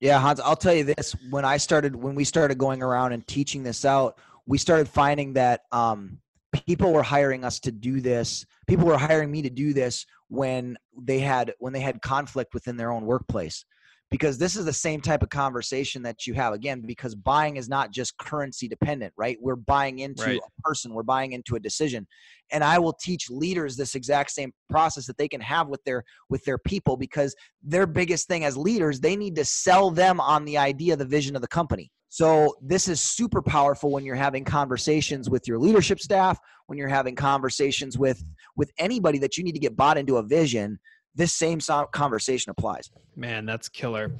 Yeah 0.00 0.18
hans 0.18 0.40
i'll 0.40 0.56
tell 0.56 0.74
you 0.74 0.84
this. 0.84 1.14
When 1.30 1.44
i 1.44 1.56
started 1.56 1.96
when 1.96 2.14
we 2.14 2.24
started 2.24 2.58
going 2.58 2.82
around 2.82 3.12
and 3.12 3.26
teaching 3.26 3.62
this 3.62 3.84
out 3.84 4.18
we 4.46 4.58
started 4.58 4.88
finding 4.88 5.32
that 5.34 5.62
um, 5.72 6.18
people 6.66 6.92
were 6.92 7.02
hiring 7.02 7.44
us 7.44 7.60
to 7.60 7.72
do 7.72 8.00
this. 8.00 8.44
People 8.66 8.86
were 8.86 8.98
hiring 8.98 9.30
me 9.30 9.42
to 9.42 9.50
do 9.50 9.72
this 9.72 10.04
when 10.28 10.76
they 11.02 11.18
had 11.18 11.52
when 11.58 11.72
they 11.72 11.80
had 11.80 12.00
conflict 12.02 12.54
within 12.54 12.76
their 12.76 12.90
own 12.90 13.04
workplace. 13.04 13.64
Because 14.10 14.38
this 14.38 14.54
is 14.54 14.64
the 14.64 14.72
same 14.72 15.00
type 15.00 15.24
of 15.24 15.30
conversation 15.30 16.02
that 16.02 16.26
you 16.26 16.34
have. 16.34 16.52
Again 16.52 16.82
because 16.86 17.14
buying 17.14 17.56
is 17.56 17.68
not 17.68 17.90
just 17.90 18.16
currency 18.18 18.68
dependent 18.68 19.12
right? 19.16 19.36
We're 19.40 19.56
buying 19.56 19.98
into 20.00 20.24
right. 20.24 20.38
a 20.38 20.62
person. 20.62 20.94
We're 20.94 21.02
buying 21.02 21.32
into 21.32 21.56
a 21.56 21.60
decision. 21.60 22.06
And 22.52 22.62
i 22.62 22.78
will 22.78 22.92
teach 22.92 23.30
leaders 23.30 23.76
this 23.76 23.94
exact 23.94 24.30
same 24.30 24.52
process 24.70 25.06
that 25.06 25.16
they 25.18 25.28
can 25.28 25.40
have 25.40 25.68
with 25.68 25.82
their 25.84 26.04
with 26.28 26.44
their 26.44 26.58
people 26.58 26.96
because 26.96 27.34
their 27.62 27.86
biggest 27.86 28.28
thing 28.28 28.44
as 28.44 28.56
leaders 28.56 29.00
they 29.00 29.16
need 29.16 29.34
to 29.36 29.44
sell 29.44 29.90
them 29.90 30.20
on 30.20 30.44
the 30.44 30.58
idea 30.58 30.94
the 30.94 31.04
vision 31.04 31.34
of 31.36 31.42
the 31.42 31.48
company 31.48 31.90
so 32.14 32.54
this 32.62 32.86
is 32.86 33.00
super 33.00 33.42
powerful 33.42 33.90
when 33.90 34.04
you're 34.04 34.14
having 34.14 34.44
conversations 34.44 35.28
with 35.28 35.48
your 35.48 35.58
leadership 35.58 35.98
staff, 35.98 36.38
when 36.68 36.78
you're 36.78 36.86
having 36.86 37.16
conversations 37.16 37.98
with 37.98 38.22
with 38.54 38.70
anybody 38.78 39.18
that 39.18 39.36
you 39.36 39.42
need 39.42 39.50
to 39.50 39.58
get 39.58 39.76
bought 39.76 39.98
into 39.98 40.18
a 40.18 40.22
vision. 40.22 40.78
This 41.16 41.32
same 41.32 41.58
conversation 41.90 42.50
applies. 42.50 42.88
Man, 43.16 43.46
that's 43.46 43.68
killer. 43.68 44.12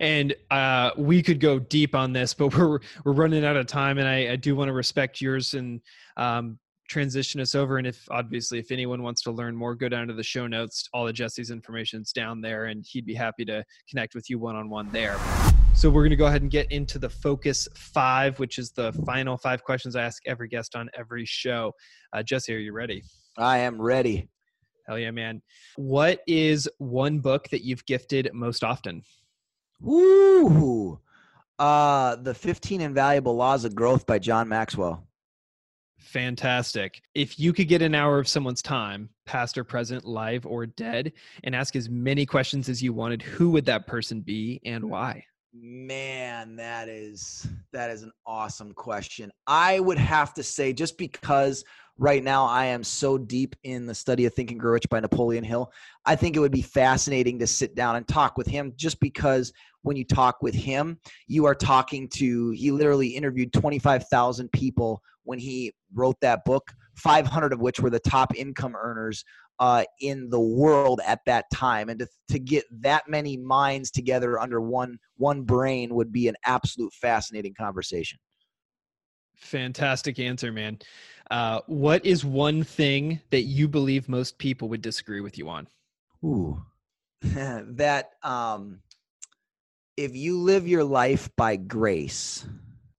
And 0.00 0.34
uh, 0.50 0.92
we 0.96 1.22
could 1.22 1.40
go 1.40 1.58
deep 1.58 1.94
on 1.94 2.14
this, 2.14 2.32
but 2.32 2.56
we're 2.56 2.78
we're 3.04 3.12
running 3.12 3.44
out 3.44 3.56
of 3.56 3.66
time, 3.66 3.98
and 3.98 4.08
I, 4.08 4.32
I 4.32 4.36
do 4.36 4.56
want 4.56 4.70
to 4.70 4.72
respect 4.72 5.20
yours 5.20 5.52
and 5.52 5.82
um, 6.16 6.58
transition 6.92 7.40
us 7.40 7.54
over. 7.54 7.78
And 7.78 7.86
if 7.86 8.06
obviously, 8.10 8.58
if 8.58 8.70
anyone 8.70 9.02
wants 9.02 9.22
to 9.22 9.30
learn 9.30 9.56
more, 9.56 9.74
go 9.74 9.88
down 9.88 10.08
to 10.08 10.14
the 10.14 10.22
show 10.22 10.46
notes. 10.46 10.88
All 10.92 11.08
of 11.08 11.14
Jesse's 11.14 11.50
information 11.50 12.02
is 12.02 12.12
down 12.12 12.42
there, 12.42 12.66
and 12.66 12.84
he'd 12.86 13.06
be 13.06 13.14
happy 13.14 13.46
to 13.46 13.64
connect 13.88 14.14
with 14.14 14.28
you 14.28 14.38
one 14.38 14.56
on 14.56 14.68
one 14.68 14.90
there. 14.92 15.18
So 15.74 15.88
we're 15.88 16.02
going 16.02 16.10
to 16.10 16.16
go 16.16 16.26
ahead 16.26 16.42
and 16.42 16.50
get 16.50 16.70
into 16.70 16.98
the 16.98 17.08
focus 17.08 17.66
five, 17.74 18.38
which 18.38 18.58
is 18.58 18.72
the 18.72 18.92
final 19.06 19.38
five 19.38 19.64
questions 19.64 19.96
I 19.96 20.02
ask 20.02 20.22
every 20.26 20.48
guest 20.48 20.76
on 20.76 20.90
every 20.94 21.24
show. 21.24 21.72
Uh, 22.12 22.22
Jesse, 22.22 22.54
are 22.54 22.58
you 22.58 22.74
ready? 22.74 23.02
I 23.38 23.58
am 23.58 23.80
ready. 23.80 24.28
Hell 24.86 24.98
yeah, 24.98 25.12
man. 25.12 25.40
What 25.76 26.20
is 26.26 26.68
one 26.76 27.20
book 27.20 27.48
that 27.48 27.64
you've 27.64 27.86
gifted 27.86 28.28
most 28.34 28.62
often? 28.62 29.02
Ooh, 29.82 31.00
uh, 31.58 32.16
the 32.16 32.34
15 32.34 32.82
Invaluable 32.82 33.34
Laws 33.34 33.64
of 33.64 33.74
Growth 33.74 34.06
by 34.06 34.18
John 34.18 34.48
Maxwell. 34.48 35.06
Fantastic. 36.02 37.00
If 37.14 37.38
you 37.38 37.52
could 37.52 37.68
get 37.68 37.80
an 37.80 37.94
hour 37.94 38.18
of 38.18 38.28
someone's 38.28 38.60
time, 38.60 39.08
past 39.24 39.56
or 39.56 39.64
present, 39.64 40.04
live 40.04 40.44
or 40.44 40.66
dead, 40.66 41.12
and 41.44 41.54
ask 41.54 41.76
as 41.76 41.88
many 41.88 42.26
questions 42.26 42.68
as 42.68 42.82
you 42.82 42.92
wanted, 42.92 43.22
who 43.22 43.50
would 43.50 43.64
that 43.66 43.86
person 43.86 44.20
be 44.20 44.60
and 44.64 44.84
why? 44.84 45.24
Man, 45.54 46.56
that 46.56 46.88
is 46.88 47.46
that 47.72 47.90
is 47.90 48.02
an 48.02 48.12
awesome 48.26 48.72
question. 48.72 49.30
I 49.46 49.80
would 49.80 49.98
have 49.98 50.34
to 50.34 50.42
say 50.42 50.72
just 50.72 50.98
because 50.98 51.64
right 51.98 52.24
now 52.24 52.46
I 52.46 52.66
am 52.66 52.82
so 52.82 53.18
deep 53.18 53.54
in 53.62 53.86
the 53.86 53.94
study 53.94 54.24
of 54.24 54.34
Think 54.34 54.50
and 54.50 54.58
Grow 54.58 54.72
Rich 54.72 54.88
by 54.88 55.00
Napoleon 55.00 55.44
Hill, 55.44 55.70
I 56.04 56.16
think 56.16 56.36
it 56.36 56.40
would 56.40 56.52
be 56.52 56.62
fascinating 56.62 57.38
to 57.38 57.46
sit 57.46 57.74
down 57.74 57.96
and 57.96 58.08
talk 58.08 58.36
with 58.36 58.46
him 58.46 58.72
just 58.76 58.98
because 58.98 59.52
when 59.82 59.96
you 59.96 60.04
talk 60.04 60.42
with 60.42 60.54
him, 60.54 60.98
you 61.26 61.44
are 61.46 61.54
talking 61.54 62.08
to 62.14 62.50
he 62.50 62.70
literally 62.70 63.08
interviewed 63.08 63.52
25,000 63.52 64.50
people 64.52 65.02
when 65.24 65.38
he 65.38 65.72
wrote 65.94 66.16
that 66.20 66.44
book, 66.44 66.72
500 66.96 67.52
of 67.52 67.60
which 67.60 67.80
were 67.80 67.90
the 67.90 68.00
top 68.00 68.34
income 68.36 68.74
earners 68.76 69.24
uh, 69.58 69.84
in 70.00 70.28
the 70.30 70.40
world 70.40 71.00
at 71.06 71.20
that 71.26 71.44
time, 71.52 71.88
and 71.88 72.00
to, 72.00 72.08
to 72.28 72.38
get 72.38 72.64
that 72.80 73.04
many 73.08 73.36
minds 73.36 73.90
together 73.90 74.40
under 74.40 74.60
one 74.60 74.98
one 75.16 75.42
brain 75.42 75.94
would 75.94 76.12
be 76.12 76.26
an 76.28 76.34
absolute 76.44 76.92
fascinating 76.94 77.54
conversation. 77.54 78.18
Fantastic 79.36 80.18
answer, 80.18 80.52
man. 80.52 80.78
Uh, 81.30 81.60
what 81.66 82.04
is 82.04 82.24
one 82.24 82.62
thing 82.62 83.20
that 83.30 83.42
you 83.42 83.68
believe 83.68 84.08
most 84.08 84.38
people 84.38 84.68
would 84.68 84.82
disagree 84.82 85.20
with 85.20 85.38
you 85.38 85.48
on? 85.48 85.66
Ooh, 86.24 86.62
that 87.22 88.10
um, 88.22 88.80
if 90.02 90.16
you 90.16 90.36
live 90.36 90.66
your 90.66 90.82
life 90.82 91.30
by 91.36 91.54
grace 91.54 92.44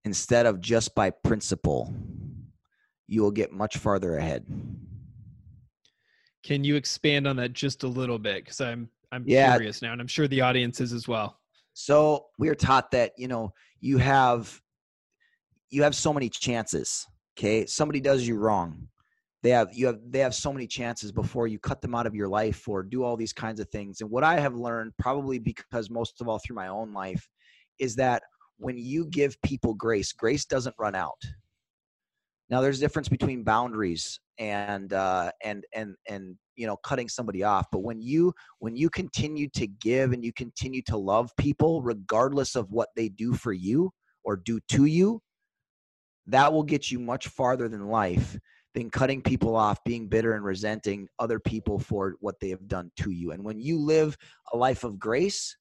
instead 0.05 0.45
of 0.45 0.61
just 0.61 0.95
by 0.95 1.09
principle, 1.09 1.93
you 3.07 3.21
will 3.21 3.31
get 3.31 3.51
much 3.51 3.75
farther 3.77 4.17
ahead. 4.17 4.45
Can 6.43 6.63
you 6.63 6.75
expand 6.77 7.27
on 7.27 7.35
that 7.35 7.51
just 7.51 7.83
a 7.83 7.87
little 7.87 8.17
bit? 8.17 8.45
Because 8.45 8.61
I'm 8.61 8.89
I'm 9.11 9.25
yeah. 9.27 9.51
curious 9.51 9.81
now, 9.81 9.91
and 9.91 9.99
I'm 9.99 10.07
sure 10.07 10.29
the 10.29 10.41
audience 10.41 10.79
is 10.79 10.93
as 10.93 11.05
well. 11.05 11.39
So 11.73 12.27
we 12.39 12.47
are 12.47 12.55
taught 12.55 12.91
that 12.91 13.11
you 13.17 13.27
know 13.27 13.53
you 13.81 13.97
have 13.97 14.61
you 15.71 15.83
have 15.83 15.95
so 15.95 16.13
many 16.13 16.29
chances. 16.29 17.05
Okay, 17.37 17.65
somebody 17.65 17.99
does 17.99 18.25
you 18.25 18.37
wrong. 18.37 18.87
They 19.43 19.49
have 19.49 19.69
you 19.73 19.87
have 19.87 19.99
they 20.09 20.19
have 20.19 20.33
so 20.33 20.53
many 20.53 20.67
chances 20.67 21.11
before 21.11 21.47
you 21.47 21.59
cut 21.59 21.81
them 21.81 21.93
out 21.93 22.07
of 22.07 22.15
your 22.15 22.29
life 22.29 22.67
or 22.67 22.81
do 22.81 23.03
all 23.03 23.17
these 23.17 23.33
kinds 23.33 23.59
of 23.59 23.69
things. 23.69 23.99
And 23.99 24.09
what 24.09 24.23
I 24.23 24.39
have 24.39 24.55
learned, 24.55 24.93
probably 24.97 25.37
because 25.37 25.89
most 25.89 26.21
of 26.21 26.29
all 26.29 26.39
through 26.39 26.55
my 26.55 26.69
own 26.69 26.93
life, 26.93 27.27
is 27.77 27.95
that 27.97 28.23
when 28.57 28.77
you 28.77 29.05
give 29.05 29.39
people 29.41 29.73
grace, 29.73 30.13
grace 30.13 30.45
doesn't 30.45 30.75
run 30.79 30.95
out. 30.95 31.19
Now 32.49 32.61
there's 32.61 32.77
a 32.77 32.81
difference 32.81 33.09
between 33.09 33.43
boundaries 33.43 34.17
and 34.37 34.93
uh, 34.93 35.31
and 35.43 35.65
and 35.73 35.95
and 36.07 36.37
you 36.55 36.65
know 36.65 36.77
cutting 36.77 37.09
somebody 37.09 37.43
off. 37.43 37.67
But 37.69 37.79
when 37.79 38.01
you 38.01 38.33
when 38.59 38.77
you 38.77 38.89
continue 38.89 39.49
to 39.55 39.67
give 39.67 40.13
and 40.13 40.23
you 40.23 40.31
continue 40.31 40.81
to 40.83 40.95
love 40.95 41.31
people, 41.37 41.81
regardless 41.81 42.55
of 42.55 42.71
what 42.71 42.89
they 42.95 43.09
do 43.09 43.33
for 43.33 43.51
you 43.51 43.91
or 44.23 44.37
do 44.37 44.61
to 44.69 44.85
you, 44.85 45.21
that 46.27 46.53
will 46.53 46.63
get 46.63 46.89
you 46.89 46.99
much 46.99 47.27
farther 47.27 47.67
than 47.67 47.87
life 47.87 48.37
than 48.73 48.89
cutting 48.89 49.21
people 49.21 49.55
off, 49.55 49.83
being 49.83 50.07
bitter 50.07 50.33
and 50.33 50.43
resenting 50.43 51.07
other 51.19 51.39
people 51.39 51.79
for 51.79 52.15
what 52.19 52.39
they 52.39 52.49
have 52.49 52.67
done 52.67 52.91
to 52.97 53.11
you. 53.11 53.31
And 53.31 53.43
when 53.43 53.59
you 53.59 53.79
live 53.79 54.17
a 54.51 54.57
life 54.57 54.83
of 54.83 54.99
grace, 54.99 55.55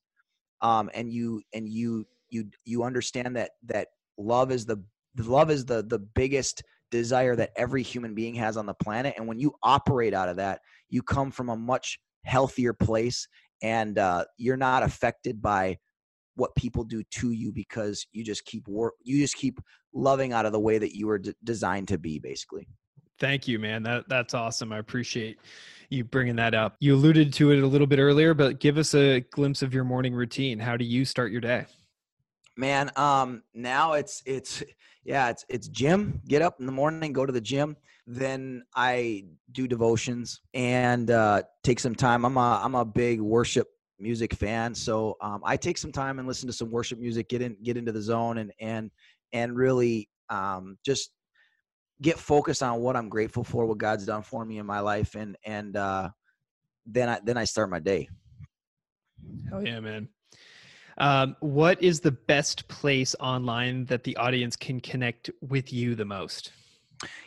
um, 0.63 0.91
and 0.95 1.13
you 1.13 1.43
and 1.53 1.69
you 1.69 2.07
you 2.31 2.49
you 2.65 2.85
understand 2.85 3.37
that 3.37 3.51
that 3.67 3.89
love 4.17 4.51
is 4.51 4.65
the 4.65 4.83
love 5.19 5.51
is 5.51 5.65
the 5.67 5.83
the 5.83 5.99
biggest 5.99 6.63
desire 6.91 7.37
that 7.37 7.51
every 7.57 7.83
human 7.83 8.15
being 8.15 8.35
has 8.35 8.57
on 8.57 8.67
the 8.67 8.75
planet 8.75 9.15
and 9.17 9.27
when 9.27 9.39
you 9.39 9.55
operate 9.63 10.15
out 10.15 10.29
of 10.29 10.37
that 10.37 10.61
you 10.91 11.03
come 11.03 11.31
from 11.31 11.49
a 11.49 11.57
much 11.57 11.99
healthier 12.25 12.73
place 12.75 13.27
and 13.63 13.99
uh, 13.99 14.25
you're 14.37 14.57
not 14.57 14.83
affected 14.83 15.41
by 15.41 15.77
what 16.35 16.55
people 16.55 16.85
do 16.85 17.03
to 17.11 17.31
you 17.31 17.51
because 17.53 18.07
you 18.13 18.23
just 18.23 18.45
keep 18.45 18.69
work 18.69 18.95
you 19.03 19.19
just 19.19 19.37
keep 19.37 19.59
loving 19.95 20.33
out 20.33 20.47
of 20.47 20.53
the 20.53 20.61
way 20.61 20.79
that 20.79 20.95
you 20.95 21.07
were 21.07 21.19
d- 21.19 21.35
designed 21.45 21.89
to 21.89 21.99
be 21.99 22.19
basically 22.19 22.69
thank 23.19 23.49
you 23.49 23.59
man. 23.59 23.83
That 23.83 24.09
that's 24.09 24.35
awesome. 24.35 24.73
I 24.73 24.79
appreciate 24.79 25.39
you 25.91 26.05
bringing 26.05 26.37
that 26.37 26.55
up. 26.55 26.77
You 26.81 26.95
alluded 26.95 27.33
to 27.35 27.51
it 27.53 27.63
a 27.63 27.67
little 27.67 27.87
bit 27.87 27.99
earlier 27.99 28.35
but 28.35 28.61
give 28.61 28.79
us 28.79 28.95
a 28.95 29.21
glimpse 29.21 29.63
of 29.63 29.75
your 29.75 29.85
morning 29.85 30.15
routine. 30.15 30.59
How 30.59 30.77
do 30.77 30.85
you 30.85 31.05
start 31.05 31.33
your 31.33 31.41
day? 31.41 31.67
Man 32.57 32.91
um 32.97 33.43
now 33.55 33.95
it's 33.95 34.23
it's 34.27 34.63
yeah 35.05 35.31
it's 35.31 35.45
it's 35.49 35.69
gym 35.69 36.21
get 36.27 36.43
up 36.43 36.61
in 36.61 36.67
the 36.67 36.73
morning 36.73 37.13
go 37.13 37.27
to 37.27 37.33
the 37.33 37.41
gym 37.41 37.77
then 38.07 38.63
i 38.75 39.25
do 39.53 39.69
devotions 39.69 40.41
and 40.55 41.11
uh 41.11 41.43
take 41.63 41.81
some 41.81 41.95
time. 41.95 42.25
I'm 42.25 42.37
a 42.37 42.61
i'm 42.63 42.75
a 42.75 42.85
big 42.85 43.21
worship 43.21 43.69
music 43.99 44.35
fan 44.35 44.75
so 44.75 45.17
um 45.21 45.41
i 45.45 45.57
take 45.57 45.79
some 45.79 45.93
time 45.93 46.19
and 46.19 46.27
listen 46.27 46.49
to 46.49 46.53
some 46.53 46.71
worship 46.71 46.99
music 46.99 47.29
get 47.29 47.41
in 47.41 47.57
get 47.63 47.77
into 47.77 47.93
the 47.93 48.03
zone 48.03 48.39
and 48.39 48.53
and 48.61 48.91
and 49.33 49.57
really 49.57 50.09
um 50.29 50.77
just 50.85 51.13
get 52.03 52.19
focused 52.19 52.63
on 52.63 52.81
what 52.81 52.97
i'm 52.97 53.09
grateful 53.09 53.45
for 53.45 53.65
what 53.65 53.79
god's 53.79 54.05
done 54.05 54.23
for 54.23 54.45
me 54.45 54.59
in 54.59 54.67
my 54.67 54.81
life 54.81 55.15
and 55.15 55.37
and 55.45 55.77
uh 55.77 56.09
then 56.87 57.09
i 57.09 57.21
then 57.25 57.37
i 57.37 57.45
start 57.45 57.71
my 57.71 57.79
day 57.79 58.09
hell 59.49 59.65
yeah 59.65 59.81
man 59.81 60.09
um, 60.99 61.37
what 61.41 61.83
is 61.83 62.01
the 62.01 62.13
best 62.13 62.69
place 62.69 63.17
online 63.21 63.87
that 63.87 64.05
the 64.05 64.17
audience 64.17 64.57
can 64.57 64.81
connect 64.81 65.31
with 65.41 65.73
you 65.73 65.95
the 65.95 66.05
most? 66.05 66.53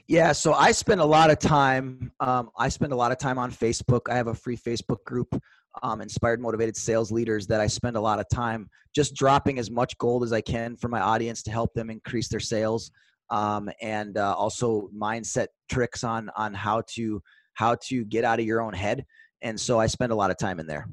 Yeah, 0.07 0.32
so 0.32 0.53
I 0.53 0.71
spend 0.71 1.01
a 1.01 1.05
lot 1.05 1.30
of 1.30 1.39
time. 1.39 2.11
Um, 2.19 2.49
I 2.57 2.69
spend 2.69 2.93
a 2.93 2.95
lot 2.95 3.11
of 3.11 3.17
time 3.17 3.38
on 3.38 3.51
Facebook. 3.51 4.09
I 4.09 4.15
have 4.15 4.28
a 4.28 4.34
free 4.34 4.55
Facebook 4.55 5.03
group, 5.03 5.41
um, 5.84 5.99
Inspired 5.99 6.39
Motivated 6.39 6.78
Sales 6.78 7.11
Leaders, 7.11 7.47
that 7.47 7.59
I 7.59 7.67
spend 7.67 7.97
a 7.97 8.01
lot 8.01 8.19
of 8.19 8.30
time 8.30 8.69
just 8.93 9.15
dropping 9.15 9.59
as 9.59 9.69
much 9.69 9.97
gold 9.97 10.23
as 10.23 10.32
I 10.32 10.41
can 10.41 10.78
for 10.78 10.88
my 10.88 11.01
audience 11.01 11.43
to 11.43 11.51
help 11.51 11.73
them 11.73 11.89
increase 11.89 12.30
their 12.30 12.39
sales, 12.39 12.91
um, 13.30 13.69
and 13.82 14.17
uh, 14.17 14.34
also 14.34 14.89
mindset 14.95 15.47
tricks 15.69 16.03
on 16.03 16.30
on 16.36 16.53
how 16.53 16.84
to 16.95 17.21
how 17.53 17.76
to 17.88 18.05
get 18.05 18.23
out 18.23 18.39
of 18.39 18.45
your 18.45 18.61
own 18.61 18.73
head. 18.73 19.05
And 19.41 19.59
so 19.59 19.80
I 19.80 19.88
spend 19.88 20.11
a 20.11 20.15
lot 20.15 20.32
of 20.32 20.38
time 20.38 20.59
in 20.59 20.67
there. 20.67 20.88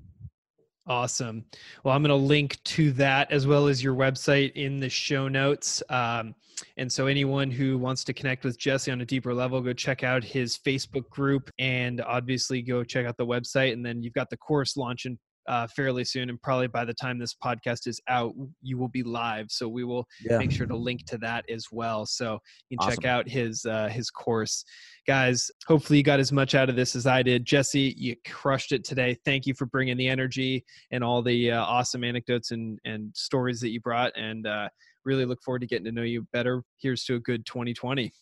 Awesome. 0.87 1.45
Well, 1.85 1.95
I'm 1.95 2.03
going 2.03 2.09
to 2.11 2.17
link 2.17 2.61
to 2.65 2.91
that 2.93 3.31
as 3.31 3.47
well 3.47 3.69
as 3.69 3.85
your 3.85 3.95
website 3.95 4.53
in 4.55 4.81
the 4.81 4.89
show 4.89 5.29
notes. 5.29 5.81
Um, 5.89 6.35
and 6.77 6.91
so, 6.91 7.07
anyone 7.07 7.53
who 7.53 7.79
wants 7.79 8.03
to 8.05 8.13
connect 8.13 8.45
with 8.45 8.59
Jesse 8.59 8.91
on 8.91 9.01
a 9.01 9.07
deeper 9.07 9.33
level, 9.33 9.61
go 9.61 9.73
check 9.73 10.03
out 10.03 10.25
his 10.25 10.59
Facebook 10.59 11.09
group 11.09 11.51
and 11.59 12.01
obviously 12.01 12.63
go 12.63 12.83
check 12.83 13.07
out 13.07 13.17
the 13.17 13.27
website. 13.27 13.73
And 13.73 13.87
then 13.87 14.03
you've 14.03 14.13
got 14.13 14.29
the 14.29 14.37
course 14.37 14.77
launching 14.77 15.19
uh, 15.47 15.67
fairly 15.69 16.05
soon, 16.05 16.31
and 16.31 16.41
probably 16.41 16.67
by 16.67 16.85
the 16.85 16.95
time 16.95 17.19
this 17.19 17.35
podcast 17.35 17.87
is 17.87 18.01
out, 18.09 18.33
you 18.63 18.79
will 18.79 18.89
be 18.89 19.03
live. 19.03 19.47
So 19.51 19.69
we 19.69 19.85
will 19.85 20.07
yeah. 20.23 20.39
make 20.39 20.51
sure 20.51 20.67
to 20.67 20.77
link 20.77 21.05
to 21.07 21.19
that 21.19 21.45
as 21.51 21.67
well. 21.71 22.07
So 22.07 22.39
you 22.69 22.79
can 22.79 22.89
awesome. 22.89 23.03
check 23.03 23.11
out 23.11 23.29
his 23.29 23.65
uh, 23.65 23.89
his 23.89 24.11
course, 24.11 24.65
guys. 25.07 25.51
Hopefully, 25.67 25.99
you 25.99 26.03
got 26.03 26.21
as 26.21 26.33
much 26.33 26.55
out 26.55 26.69
of 26.69 26.77
this 26.77 26.97
as 26.97 27.07
I 27.07 27.23
did. 27.23 27.45
Jesse, 27.45 27.95
you 27.97 28.17
crushed 28.27 28.73
it 28.73 28.85
today. 28.85 29.17
Thank 29.25 29.47
you 29.47 29.55
for 29.55 29.67
bringing 29.67 29.97
the 29.97 30.09
energy 30.09 30.65
and 30.91 31.03
all 31.03 31.23
the 31.23 31.53
uh, 31.53 31.63
awesome 31.63 32.05
anecdotes 32.05 32.51
and 32.51 32.79
and 32.85 33.15
stories 33.15 33.61
that 33.61 33.71
you 33.71 33.81
brought, 33.81 34.13
and 34.17 34.47
uh, 34.47 34.69
really 35.05 35.25
look 35.25 35.43
forward 35.43 35.61
to 35.61 35.67
getting 35.67 35.85
to 35.87 35.93
know 35.93 36.03
you 36.03 36.27
better. 36.33 36.63
Here's 36.79 37.05
to 37.05 37.17
a 37.17 37.21
good 37.21 37.45
2020. 37.47 38.13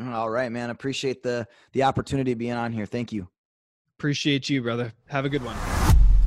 All 0.00 0.30
right, 0.30 0.50
man. 0.50 0.70
Appreciate 0.70 1.22
the 1.22 1.46
the 1.72 1.82
opportunity 1.82 2.34
being 2.34 2.52
on 2.52 2.72
here. 2.72 2.86
Thank 2.86 3.12
you. 3.12 3.28
Appreciate 3.98 4.48
you, 4.48 4.62
brother. 4.62 4.92
Have 5.08 5.24
a 5.24 5.28
good 5.28 5.44
one. 5.44 5.81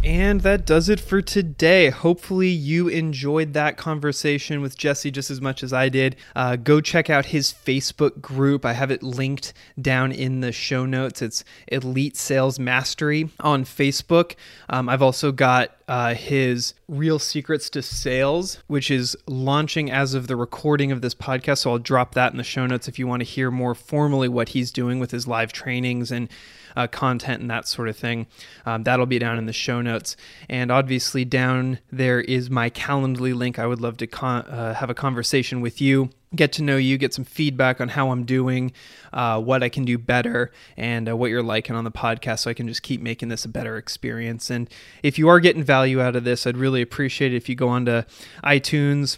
And 0.06 0.42
that 0.42 0.68
does 0.68 0.88
it 0.88 1.00
for 1.00 1.20
today. 1.24 1.90
Hopefully, 1.90 2.50
you 2.50 2.88
enjoyed 2.88 3.54
that 3.54 3.76
conversation 3.76 4.62
with 4.62 4.78
Jesse 4.78 5.10
just 5.10 5.32
as 5.32 5.42
much 5.42 5.64
as 5.64 5.74
I 5.74 5.90
did. 5.90 6.16
Uh, 6.36 6.58
go 6.58 6.80
check 6.80 7.10
out 7.10 7.26
his 7.26 7.52
Facebook 7.52 8.22
group. 8.22 8.66
I 8.66 8.74
have 8.74 8.92
it 8.92 9.02
linked 9.02 9.54
down 9.82 10.12
in 10.12 10.42
the 10.42 10.52
show 10.52 10.86
notes. 10.86 11.24
It's 11.24 11.44
Elite 11.70 12.18
Sales 12.18 12.60
Mastery 12.60 13.32
on 13.40 13.66
Facebook. 13.66 14.36
Um, 14.70 14.90
I've 14.90 15.02
also 15.02 15.32
got 15.32 15.76
uh, 15.88 16.14
his 16.14 16.76
Real 16.88 17.18
Secrets 17.18 17.68
to 17.72 17.82
Sales, 17.82 18.60
which 18.68 18.92
is 18.92 19.18
launching 19.26 19.90
as 19.90 20.14
of 20.14 20.28
the 20.28 20.36
recording 20.36 20.92
of 20.92 21.02
this 21.02 21.16
podcast. 21.16 21.60
So 21.60 21.72
I'll 21.72 21.80
drop 21.80 22.14
that 22.14 22.32
in 22.32 22.38
the 22.38 22.44
show 22.44 22.68
notes 22.68 22.88
if 22.88 23.00
you 23.00 23.08
want 23.08 23.22
to 23.22 23.26
hear 23.26 23.50
more 23.50 23.74
formally 23.74 24.28
what 24.30 24.50
he's 24.50 24.70
doing 24.70 25.00
with 25.00 25.10
his 25.10 25.28
live 25.28 25.52
trainings 25.52 26.12
and 26.12 26.30
uh, 26.76 26.88
content 26.88 27.42
and 27.42 27.50
that 27.50 27.68
sort 27.68 27.88
of 27.88 27.98
thing. 27.98 28.28
Um, 28.66 28.84
that'll 28.84 29.06
be 29.06 29.20
down 29.20 29.38
in 29.38 29.46
the 29.46 29.54
show 29.54 29.82
notes. 29.82 30.16
And 30.50 30.72
obviously, 30.72 31.26
down 31.26 31.80
there 31.92 32.22
is 32.22 32.50
my 32.50 32.70
Calendly 32.70 33.36
link. 33.36 33.60
I 33.60 33.68
would 33.68 33.82
love 33.82 33.98
to 33.98 34.08
con- 34.08 34.46
uh, 34.46 34.74
have 34.76 34.90
a 34.90 34.96
conversation 34.96 35.62
with 35.62 35.82
you 35.82 36.10
get 36.36 36.52
to 36.54 36.64
know 36.64 36.78
you, 36.78 36.98
get 36.98 37.14
some 37.14 37.26
feedback 37.26 37.80
on 37.80 37.90
how 37.90 38.12
I'm 38.12 38.26
doing, 38.26 38.74
uh, 39.14 39.40
what 39.42 39.64
I 39.64 39.70
can 39.70 39.86
do 39.86 39.98
better, 39.98 40.52
and 40.78 41.10
uh, 41.10 41.16
what 41.16 41.30
you're 41.30 41.44
liking 41.44 41.76
on 41.76 41.84
the 41.84 41.92
podcast 41.92 42.40
so 42.40 42.50
I 42.50 42.54
can 42.54 42.68
just 42.68 42.84
keep 42.84 43.02
making 43.02 43.30
this 43.30 43.46
a 43.46 43.50
better 43.50 43.78
experience. 43.78 44.50
And 44.50 44.70
if 45.04 45.18
you 45.18 45.30
are 45.30 45.40
getting 45.40 45.64
value 45.64 46.02
out 46.02 46.16
of 46.16 46.24
this, 46.24 46.46
I'd 46.46 46.58
really 46.58 46.82
appreciate 46.82 47.34
it 47.34 47.38
if 47.38 47.50
you 47.50 47.56
go 47.56 47.70
onto 47.70 48.04
iTunes 48.44 49.18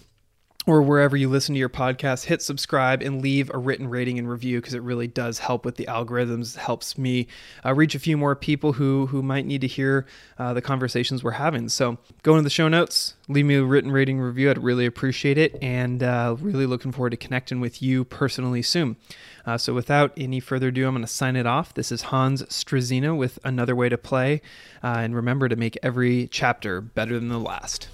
or 0.67 0.81
wherever 0.81 1.15
you 1.15 1.29
listen 1.29 1.55
to 1.55 1.59
your 1.59 1.69
podcast, 1.69 2.25
hit 2.25 2.41
subscribe 2.41 3.01
and 3.01 3.21
leave 3.21 3.49
a 3.53 3.57
written 3.57 3.87
rating 3.89 4.19
and 4.19 4.29
review 4.29 4.59
because 4.59 4.73
it 4.73 4.81
really 4.81 5.07
does 5.07 5.39
help 5.39 5.63
with 5.63 5.77
the 5.77 5.85
algorithms. 5.85 6.55
It 6.55 6.59
helps 6.59 6.97
me 6.97 7.27
uh, 7.65 7.73
reach 7.73 7.95
a 7.95 7.99
few 7.99 8.17
more 8.17 8.35
people 8.35 8.73
who 8.73 9.07
who 9.07 9.23
might 9.23 9.45
need 9.45 9.61
to 9.61 9.67
hear 9.67 10.05
uh, 10.37 10.53
the 10.53 10.61
conversations 10.61 11.23
we're 11.23 11.31
having. 11.31 11.69
So 11.69 11.97
go 12.21 12.33
into 12.33 12.43
the 12.43 12.49
show 12.49 12.67
notes, 12.67 13.13
leave 13.29 13.45
me 13.45 13.55
a 13.55 13.63
written 13.63 13.91
rating 13.91 14.19
review. 14.19 14.51
I'd 14.51 14.61
really 14.61 14.85
appreciate 14.85 15.37
it, 15.37 15.57
and 15.61 16.03
uh, 16.03 16.35
really 16.37 16.65
looking 16.65 16.91
forward 16.91 17.11
to 17.11 17.17
connecting 17.17 17.61
with 17.61 17.81
you 17.81 18.03
personally 18.03 18.61
soon. 18.61 18.97
Uh, 19.45 19.57
so 19.57 19.73
without 19.73 20.11
any 20.17 20.41
further 20.41 20.67
ado, 20.67 20.85
I'm 20.85 20.93
going 20.93 21.01
to 21.01 21.07
sign 21.07 21.37
it 21.37 21.45
off. 21.45 21.73
This 21.73 21.93
is 21.93 22.01
Hans 22.03 22.43
Struzina 22.43 23.17
with 23.17 23.39
another 23.45 23.73
way 23.73 23.87
to 23.87 23.97
play, 23.97 24.41
uh, 24.83 24.97
and 24.97 25.15
remember 25.15 25.47
to 25.47 25.55
make 25.55 25.77
every 25.81 26.27
chapter 26.27 26.81
better 26.81 27.17
than 27.17 27.29
the 27.29 27.39
last. 27.39 27.87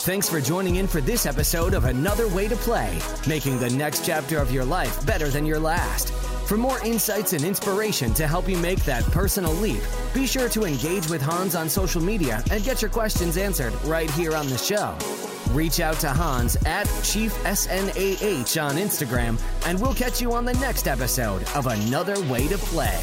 Thanks 0.00 0.28
for 0.28 0.40
joining 0.40 0.76
in 0.76 0.86
for 0.86 1.00
this 1.00 1.26
episode 1.26 1.74
of 1.74 1.84
Another 1.84 2.28
Way 2.28 2.46
to 2.48 2.56
Play, 2.56 2.98
making 3.26 3.58
the 3.58 3.68
next 3.68 4.06
chapter 4.06 4.38
of 4.38 4.50
your 4.50 4.64
life 4.64 5.04
better 5.04 5.28
than 5.28 5.44
your 5.44 5.58
last. 5.58 6.12
For 6.48 6.56
more 6.56 6.82
insights 6.84 7.32
and 7.32 7.44
inspiration 7.44 8.14
to 8.14 8.26
help 8.26 8.48
you 8.48 8.56
make 8.58 8.82
that 8.84 9.02
personal 9.04 9.52
leap, 9.54 9.82
be 10.14 10.26
sure 10.26 10.48
to 10.50 10.64
engage 10.64 11.08
with 11.08 11.20
Hans 11.20 11.54
on 11.54 11.68
social 11.68 12.00
media 12.00 12.42
and 12.50 12.64
get 12.64 12.80
your 12.80 12.90
questions 12.90 13.36
answered 13.36 13.74
right 13.84 14.10
here 14.12 14.34
on 14.34 14.48
the 14.48 14.56
show. 14.56 14.96
Reach 15.52 15.80
out 15.80 15.98
to 16.00 16.08
Hans 16.08 16.56
at 16.64 16.86
Chief 17.02 17.32
SNAH 17.44 18.56
on 18.56 18.76
Instagram, 18.76 19.38
and 19.66 19.80
we'll 19.80 19.94
catch 19.94 20.22
you 20.22 20.32
on 20.32 20.44
the 20.44 20.54
next 20.54 20.86
episode 20.86 21.42
of 21.54 21.66
Another 21.66 22.18
Way 22.28 22.46
to 22.48 22.56
Play. 22.56 23.02